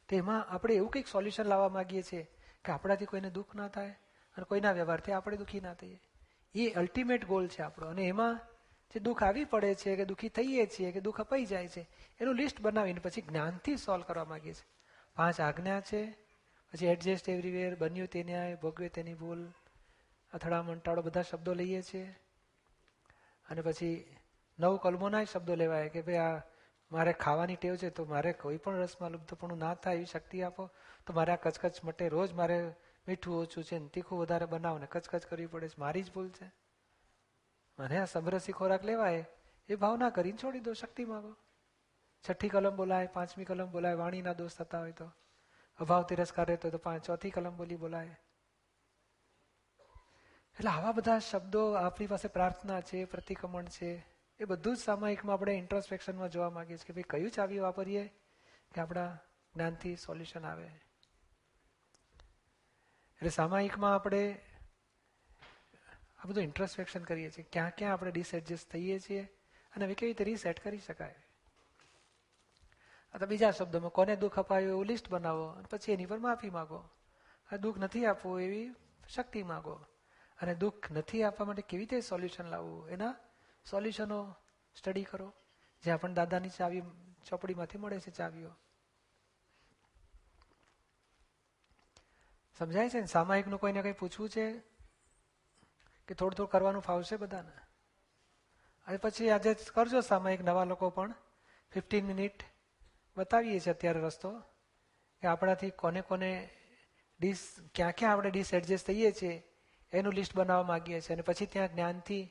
તો 0.08 0.16
એમાં 0.16 0.48
આપણે 0.48 0.74
એવું 0.74 0.90
કંઈક 0.90 1.08
સોલ્યુશન 1.08 1.44
લાવવા 1.44 1.68
માંગીએ 1.68 2.02
છીએ 2.02 2.22
કે 2.64 2.72
આપણાથી 2.72 3.04
કોઈને 3.04 3.30
દુઃખ 3.30 3.54
ના 3.54 3.68
થાય. 3.68 3.96
અને 4.38 4.44
કોઈના 4.44 4.72
વ્યવહારથી 4.72 5.12
આપણે 5.12 5.36
દુઃખી 5.36 5.60
ના 5.60 5.74
થઈએ. 5.74 6.00
એ 6.54 6.70
અલ્ટિમેટ 6.70 7.24
ગોલ 7.24 7.48
છે 7.48 7.62
આપણો. 7.62 7.86
અને 7.86 8.02
એમાં 8.02 8.40
જે 8.94 9.00
દુઃખ 9.00 9.22
આવી 9.22 9.44
પડે 9.44 9.74
છે, 9.74 9.96
કે 9.96 10.04
દુઃખી 10.04 10.28
થઈએ 10.28 10.66
છીએ, 10.66 10.92
કે 10.92 11.00
દુઃખ 11.00 11.20
અપાઈ 11.20 11.44
જાય 11.44 11.68
છે, 11.68 11.88
એનું 12.20 12.34
લિસ્ટ 12.34 12.60
બનાવીને 12.60 13.00
પછી 13.00 13.20
જ્ઞાનથી 13.20 13.76
સોલ્વ 13.76 14.02
કરવા 14.02 14.24
માંગીએ 14.24 14.54
છીએ. 14.54 14.68
પાંચ 15.16 15.40
આજ્ઞા 15.40 15.80
છે, 15.80 16.10
પછી 16.72 16.86
એડજસ્ટ 16.86 17.28
એવરીવેર 17.28 17.76
બન્યું 17.76 18.08
તે 18.08 18.22
ન્યાય, 18.24 18.54
ભોગવે 18.54 18.88
તેની 18.88 19.14
ભૂલ, 19.14 19.46
અથડામણ 20.32 20.78
ટાળો 20.78 21.02
બધા 21.02 21.22
શબ્દો 21.22 21.54
લઈએ 21.54 21.82
છીએ. 21.82 22.18
અને 23.50 23.60
પછી 23.60 24.16
નવ 24.58 24.76
કલમોના 24.76 25.24
શબ્દો 25.24 25.54
લેવાય 25.54 25.88
કે 25.88 26.02
ભાઈ 26.02 26.16
આ 26.16 26.42
મારે 26.92 27.12
ખાવાની 27.12 27.56
ટેવ 27.56 27.76
છે, 27.76 27.90
તો 27.90 28.04
મારે 28.04 28.32
કોઈ 28.32 28.56
પણ 28.56 28.76
રસમાં 28.76 29.10
લુપ્તપણું 29.10 29.58
ના 29.58 29.74
થાય, 29.74 29.94
એવી 29.94 30.04
શક્તિ 30.04 30.42
આપો. 30.42 30.70
તો 31.06 31.12
મારે 31.12 31.32
આ 31.32 31.36
કચકચ 31.36 31.84
માટે, 31.84 32.08
રોજ 32.08 32.32
મારે 32.32 32.74
મીઠું 33.08 33.40
ઓછું 33.40 33.64
છે 33.64 33.78
ને 33.78 33.88
તીખું 33.88 34.18
વધારે 34.18 34.46
બનાવો 34.46 34.78
ને 34.78 34.86
કચકચ 34.86 35.26
કરવી 35.26 35.46
પડે 35.46 35.68
છે. 35.68 35.74
મારી 35.78 36.02
જ 36.02 36.12
ભૂલ 36.12 36.28
છે. 36.28 36.52
મને 37.78 37.98
આ 37.98 38.04
સમરસી 38.04 38.52
ખોરાક 38.52 38.84
લેવાય 38.84 39.26
એ 39.68 39.74
ભાવના 39.74 40.10
કરીને 40.10 40.38
છોડી 40.42 40.60
દો, 40.60 40.72
શક્તિ 40.72 41.04
માગો. 41.04 41.36
છઠ્ઠી 42.28 42.48
કલમ 42.48 42.76
બોલાય, 42.76 43.06
પાંચમી 43.06 43.44
કલમ 43.44 43.70
બોલાય, 43.70 43.94
વાણીના 43.94 44.32
દોષ 44.32 44.50
થતા 44.50 44.78
હોય 44.78 44.92
તો. 44.92 45.12
અભાવ 45.78 46.02
તિરસ્કાર 46.02 46.46
રહેતો 46.46 46.70
તો 46.70 46.78
પાંચ, 46.78 47.04
ચોથી 47.04 47.30
કલમ 47.30 47.56
બોલી 47.56 47.76
બોલાય. 47.76 48.18
એટલે 50.58 50.70
આવા 50.70 50.92
બધા 50.92 51.18
શબ્દો 51.18 51.72
આપણી 51.72 52.06
પાસે 52.06 52.28
પ્રાર્થના 52.28 52.80
છે, 52.80 53.04
પ્રતિક્રમણ 53.04 53.64
છે, 53.64 54.06
એ 54.38 54.44
બધું 54.44 54.76
જ 54.76 54.78
સામાયિકમાં 54.78 55.34
આપણે 55.34 55.52
ઇન્ટ્રોસ્પેક્શનમાં 55.52 56.28
જોવા 56.28 56.50
માંગીએ 56.50 56.76
છીએ 56.76 56.86
કે 56.86 56.92
ભાઈ 56.92 57.02
કયું 57.02 57.30
ચાવી 57.30 57.58
વાપરીએ 57.58 58.08
કે 58.74 58.80
આપણા 58.80 59.18
જ્ઞાનથી 59.54 59.96
સોલ્યુશન 59.96 60.44
આવે. 60.44 60.87
એટલે 63.18 63.28
સામાયિકમાં 63.28 63.94
આપણે 63.94 64.40
આ 66.18 66.26
બધું 66.26 66.44
ઇન્ટ્રોસ્પેક્શન 66.44 67.02
કરીએ 67.02 67.30
છીએ. 67.30 67.44
ક્યાં 67.52 67.70
ક્યાં 67.70 67.92
આપણે 67.92 68.10
ડિસએડજસ્ટ 68.10 68.70
થઈએ 68.70 68.98
છીએ 68.98 69.22
અને 69.76 69.84
હવે 69.84 69.94
કેવી 69.94 70.10
રીતે 70.10 70.24
રીસેટ 70.24 70.64
કરી 70.64 70.78
શકાય. 70.78 71.14
અથવા 73.12 73.26
બીજા 73.26 73.50
શબ્દોમાં 73.50 73.90
કોને 73.90 74.16
દુઃખ 74.16 74.38
અપાયું 74.38 74.70
એવું 74.70 74.86
લિસ્ટ 74.86 75.08
બનાવો 75.08 75.62
પછી 75.70 75.92
એની 75.92 76.06
પર 76.06 76.18
માફી 76.18 76.50
માગો. 76.50 76.88
આ 77.52 77.56
દુઃખ 77.56 77.78
નથી 77.78 78.06
આપવું 78.06 78.42
એવી 78.42 78.70
શક્તિ 79.08 79.42
માગો. 79.42 79.86
અને 80.42 80.54
દુઃખ 80.54 80.90
નથી 80.90 81.22
આપવા 81.22 81.46
માટે 81.46 81.62
કેવી 81.62 81.80
રીતે 81.80 82.00
સોલ્યુશન 82.00 82.44
લાવવું? 82.44 82.88
એના 82.88 83.14
સોલ્યુશનો 83.70 84.34
સ્ટડી 84.74 85.04
કરો. 85.04 85.34
જે 85.82 85.90
આપણને 85.90 86.14
દાદાની 86.14 86.48
ચાવી 86.48 86.82
ચોપડીમાંથી 87.26 87.78
મળે 87.78 88.00
છે 88.00 88.10
ચાવીઓ. 88.10 88.50
સમજાય 92.58 92.88
છે 92.88 93.00
ને? 93.00 93.06
સામાયિકનું 93.06 93.60
કોઈને 93.60 93.82
કંઈ 93.82 93.92
પૂછવું 93.92 94.30
છે? 94.30 94.58
કે 96.08 96.14
થોડું 96.14 96.36
થોડું 96.36 96.50
કરવાનું 96.50 96.82
ફાવશે 96.82 97.16
બધાને? 97.16 97.52
અને 98.86 98.96
પછી 98.96 99.30
આજે 99.30 99.54
કરજો 99.54 100.00
સામાયિક 100.00 100.40
નવા 100.40 100.64
લોકો 100.64 100.90
પણ. 100.90 101.14
ફિફ્ટીન 101.72 102.04
મિનિટ 102.04 102.42
બતાવીએ 103.16 103.60
છીએ 103.60 103.72
અત્યારે 103.72 104.00
રસ્તો 104.00 104.30
કે 105.22 105.26
આપણાથી 105.26 105.70
કોને 105.70 106.00
કોને 106.00 106.50
ડીશ, 107.20 107.38
ક્યાં 107.74 107.92
ક્યાં 107.92 108.12
આપણે 108.12 108.30
ડીશ 108.30 108.54
એડજસ્ટ 108.54 108.86
થઈએ 108.86 109.12
છીએ, 109.12 109.42
એનું 109.92 110.12
લિસ્ટ 110.12 110.36
બનાવવા 110.36 110.62
માગીએ 110.62 111.00
છીએ 111.00 111.12
અને 111.12 111.22
પછી 111.22 111.46
ત્યાં 111.46 111.68
જ્ઞાનથી 111.68 112.30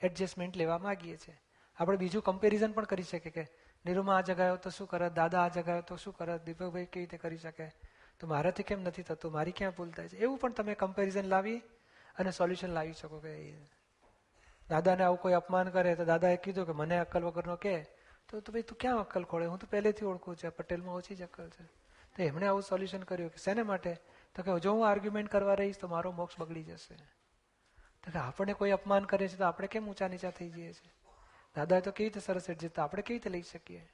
એડજસ્ટમેન્ટ 0.00 0.56
લેવા 0.56 0.78
માગીએ 0.78 1.16
છીએ. 1.16 1.40
આપણે 1.76 1.96
બીજું 1.96 2.22
કમ્પેરિઝન 2.22 2.72
પણ 2.72 2.84
કરી 2.84 3.02
શકીએ 3.02 3.32
કે, 3.32 3.46
નિરૂમા 3.86 4.16
આ 4.16 4.20
જગાયો 4.20 4.56
તો 4.56 4.70
શું 4.70 4.88
કરે? 4.88 5.10
દાદા 5.10 5.42
આ 5.42 5.48
જગાયો 5.48 5.80
તો 5.80 5.96
શું 5.96 6.14
કરે? 6.14 6.38
દીપકભાઈ 6.38 6.86
કેવી 6.86 7.06
રીતે 7.06 7.16
કરી 7.16 7.38
શકે? 7.38 7.89
તો 8.20 8.26
મારાથી 8.26 8.62
કેમ 8.62 8.82
નથી 8.82 9.02
થતું? 9.02 9.32
મારી 9.32 9.52
ક્યાં 9.52 9.72
ભૂલ 9.72 9.90
થાય 9.90 10.08
છે? 10.08 10.16
એવું 10.16 10.38
પણ 10.38 10.52
તમે 10.52 10.74
કમ્પેરિઝન 10.74 11.24
લાવી 11.24 11.58
અને 12.18 12.30
સોલ્યુશન 12.30 12.68
લાવી 12.68 12.92
શકો 12.92 13.18
કે 13.18 13.54
દાદાને 14.68 15.04
આવું 15.04 15.20
કોઈ 15.20 15.32
અપમાન 15.32 15.70
કરે 15.70 15.94
તો 15.94 16.04
દાદાએ 16.04 16.36
કીધું 16.36 16.66
કે 16.66 16.72
મને 16.72 16.98
અક્કલ 16.98 17.22
વગરનો 17.22 17.56
કે. 17.56 17.82
તો 18.28 18.40
ભાઈ 18.40 18.62
તું 18.62 18.78
ક્યાં 18.78 18.98
અક્કલ 18.98 19.24
ખોળે? 19.24 19.46
હું 19.46 19.58
તો 19.58 19.66
પહેલેથી 19.70 20.04
ઓળખું 20.04 20.36
છું 20.36 20.50
પટેલમાં 20.50 20.94
ઓછી 20.94 21.16
જ 21.16 21.22
અક્કલ 21.22 21.48
છે. 21.48 21.64
તો 22.16 22.22
એમણે 22.22 22.46
આવું 22.46 22.62
સોલ્યુશન 22.62 23.02
કર્યું 23.02 23.30
કે 23.30 23.36
શેને 23.36 23.62
માટે? 23.62 23.94
તો 24.34 24.42
કે 24.42 24.60
જો 24.60 24.72
હું 24.72 24.88
આર્ગ્યુમેન્ટ 24.88 25.30
કરવા 25.30 25.54
રહીશ 25.54 25.78
તો 25.78 25.88
મારો 25.88 26.12
મોક્ષ 26.12 26.38
બગડી 26.38 26.62
જશે. 26.62 26.94
તો 28.04 28.10
કે 28.10 28.18
આપણને 28.18 28.52
કોઈ 28.52 28.70
અપમાન 28.70 29.04
કરે 29.04 29.28
છે 29.28 29.36
તો 29.36 29.44
આપણે 29.44 29.66
કેમ 29.66 29.88
ઊંચા 29.88 30.08
નીચા 30.08 30.30
થઈ 30.30 30.50
જઈએ 30.50 30.72
છીએ? 30.72 30.92
દાદાએ 31.56 31.80
તો 31.80 31.90
કેવી 31.90 32.08
રીતે 32.08 32.20
સરસ 32.20 32.50
એડજસ્ટ 32.50 32.78
આપણે 32.78 33.02
કેવી 33.02 33.18
રીતે 33.18 33.30
લઈ 33.30 33.42
શકીએ? 33.42 33.88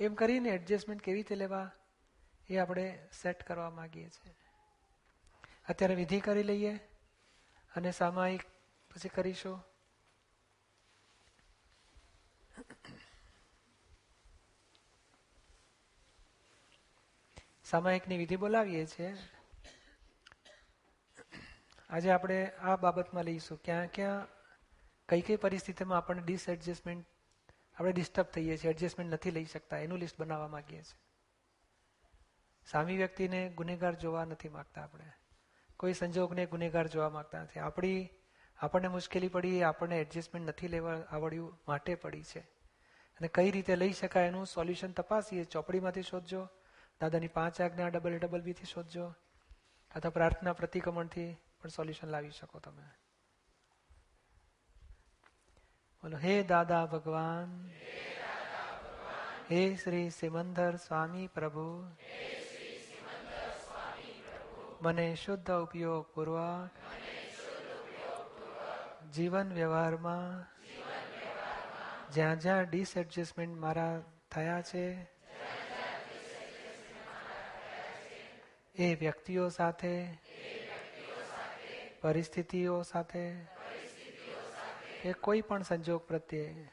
એમ 0.00 0.14
કરીને 0.14 0.48
એડજસ્ટમેન્ટ 0.48 1.02
કેવી 1.02 1.16
રીતે 1.16 1.34
લેવા? 1.34 1.70
એ 2.50 2.58
આપણે 2.58 3.08
સેટ 3.22 3.42
કરવા 3.42 3.70
માગીએ 3.70 4.08
છીએ. 4.08 4.34
અત્યારે 5.68 5.94
વિધિ 5.94 6.20
કરી 6.20 6.42
લઈએ 6.42 6.76
અને 7.76 7.90
સામાયિક 7.90 8.42
પછી 8.90 9.08
કરીશું. 9.08 9.64
સામાયિકની 17.64 18.18
વિધિ 18.18 18.36
બોલાવીએ 18.36 18.86
છીએ. 18.86 19.14
આજે 21.90 22.10
આપણે 22.10 22.50
આ 22.50 22.76
બાબતમાં 22.76 23.24
લઈશું. 23.24 23.62
ક્યાં 23.64 23.86
ક્યાં, 23.86 24.28
કઈ 25.08 25.20
કઈ 25.20 25.36
પરિસ્થિતિમાં 25.36 25.98
આપણને 25.98 26.22
ડિસએડજસ્ટમેન્ટ 26.22 27.06
આપણે 27.76 27.92
ડિસ્ટર્બ 27.92 28.26
થઈએ 28.26 28.56
છીએ 28.56 28.70
એડજસ્ટમેન્ટ 28.70 29.12
નથી 29.12 29.30
લઈ 29.30 29.44
શકતા, 29.44 29.78
એનું 29.78 29.98
લિસ્ટ 29.98 30.18
બનાવવા 30.18 30.48
માંગીએ 30.48 30.82
છીએ. 30.82 31.11
સામી 32.66 32.96
વ્યક્તિને 32.96 33.48
ગુનેગાર 33.48 33.94
જોવા 33.94 34.24
નથી 34.24 34.48
માગતા 34.48 34.82
આપણે. 34.82 35.04
કોઈ 35.76 35.92
સંજોગને 35.92 36.46
ગુનેગાર 36.46 36.86
જોવા 36.86 37.08
માગતા 37.08 37.42
નથી. 37.42 37.60
આપણી, 37.60 38.08
આપણને 38.58 38.88
મુશ્કેલી 38.88 39.28
પડી, 39.28 39.62
આપણને 39.62 40.00
એડજસ્ટમેન્ટ 40.00 40.48
નથી 40.48 40.68
લેવા 40.68 41.00
આવડ્યું, 41.10 41.58
માટે 41.68 41.94
પડી 41.94 42.22
છે. 42.22 42.40
અને 43.18 43.28
કઈ 43.28 43.50
રીતે 43.50 43.76
લઈ 43.76 43.92
શકાય 43.92 44.26
એનું 44.26 44.46
સોલ્યુશન 44.46 44.92
તપાસીએ, 44.92 45.44
ચોપડીમાંથી 45.44 46.02
શોધજો, 46.02 46.48
દાદાની 47.00 47.28
પાંચ 47.28 47.60
આજ્ઞા 47.60 47.88
ડબલ 47.88 48.18
ડબલ 48.18 48.40
બીથી 48.40 48.64
શોધજો, 48.64 49.14
અથવા 49.94 50.10
પ્રાર્થના 50.10 50.52
પ્રતિક્રમણથી 50.52 51.36
પણ 51.62 51.68
સોલ્યુશન 51.68 52.08
લાવી 52.08 52.30
શકો 52.30 52.58
તમે. 52.58 52.82
બોલો, 56.02 56.16
હે 56.16 56.42
દાદા 56.42 56.86
ભગવાન, 56.86 57.70
હે 59.50 59.76
શ્રી 59.76 60.10
સિમંદર 60.10 60.76
સ્વામી 60.76 61.26
પ્રભુ 61.26 61.90
મને 64.82 65.14
શુદ્ધ 65.14 65.50
ઉપયોગ 65.50 66.06
પૂર્વક 66.14 66.70
જીવન 69.14 69.52
વ્યવહારમાં 69.52 70.46
જ્યાં 72.12 72.40
જ્યાં 72.40 72.64
ડિસએડજસ્ટમેન્ટ 72.64 73.58
મારા 73.58 74.02
થયા 74.30 74.62
છે, 74.62 75.02
એ 78.74 78.94
વ્યક્તિઓ 78.94 79.48
સાથે, 79.48 80.18
પરિસ્થિતિઓ 82.00 82.82
સાથે 82.82 83.34
કે 85.02 85.12
કોઈ 85.12 85.40
પણ 85.40 85.62
સંજોગ 85.62 86.06
પ્રત્યે 86.06 86.68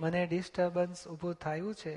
મને 0.00 0.26
ડિસ્ટર્બન્સ 0.26 1.08
ઊભું 1.08 1.34
થયું 1.34 1.74
છે. 1.74 1.96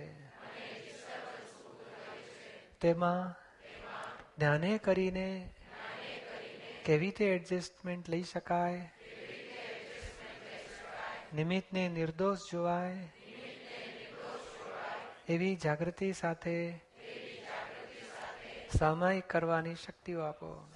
તેમાં 2.82 3.45
ધ્યાને 4.40 4.78
કરીને 4.78 5.50
કેવી 6.86 7.06
રીતે 7.06 7.26
એડજસ્ટમેન્ટ 7.26 8.10
લઈ 8.10 8.24
શકાય? 8.24 8.92
નિમિત્તને 11.36 11.90
નિર્દોષ 11.90 12.52
જોવાય? 12.52 12.98
એવી 15.30 15.56
જાગૃતિ 15.56 16.14
સાથે 16.14 16.74
સામાયિક 18.78 19.24
કરવાની 19.24 19.76
શક્તિઓ 19.76 20.22
આપો. 20.22 20.72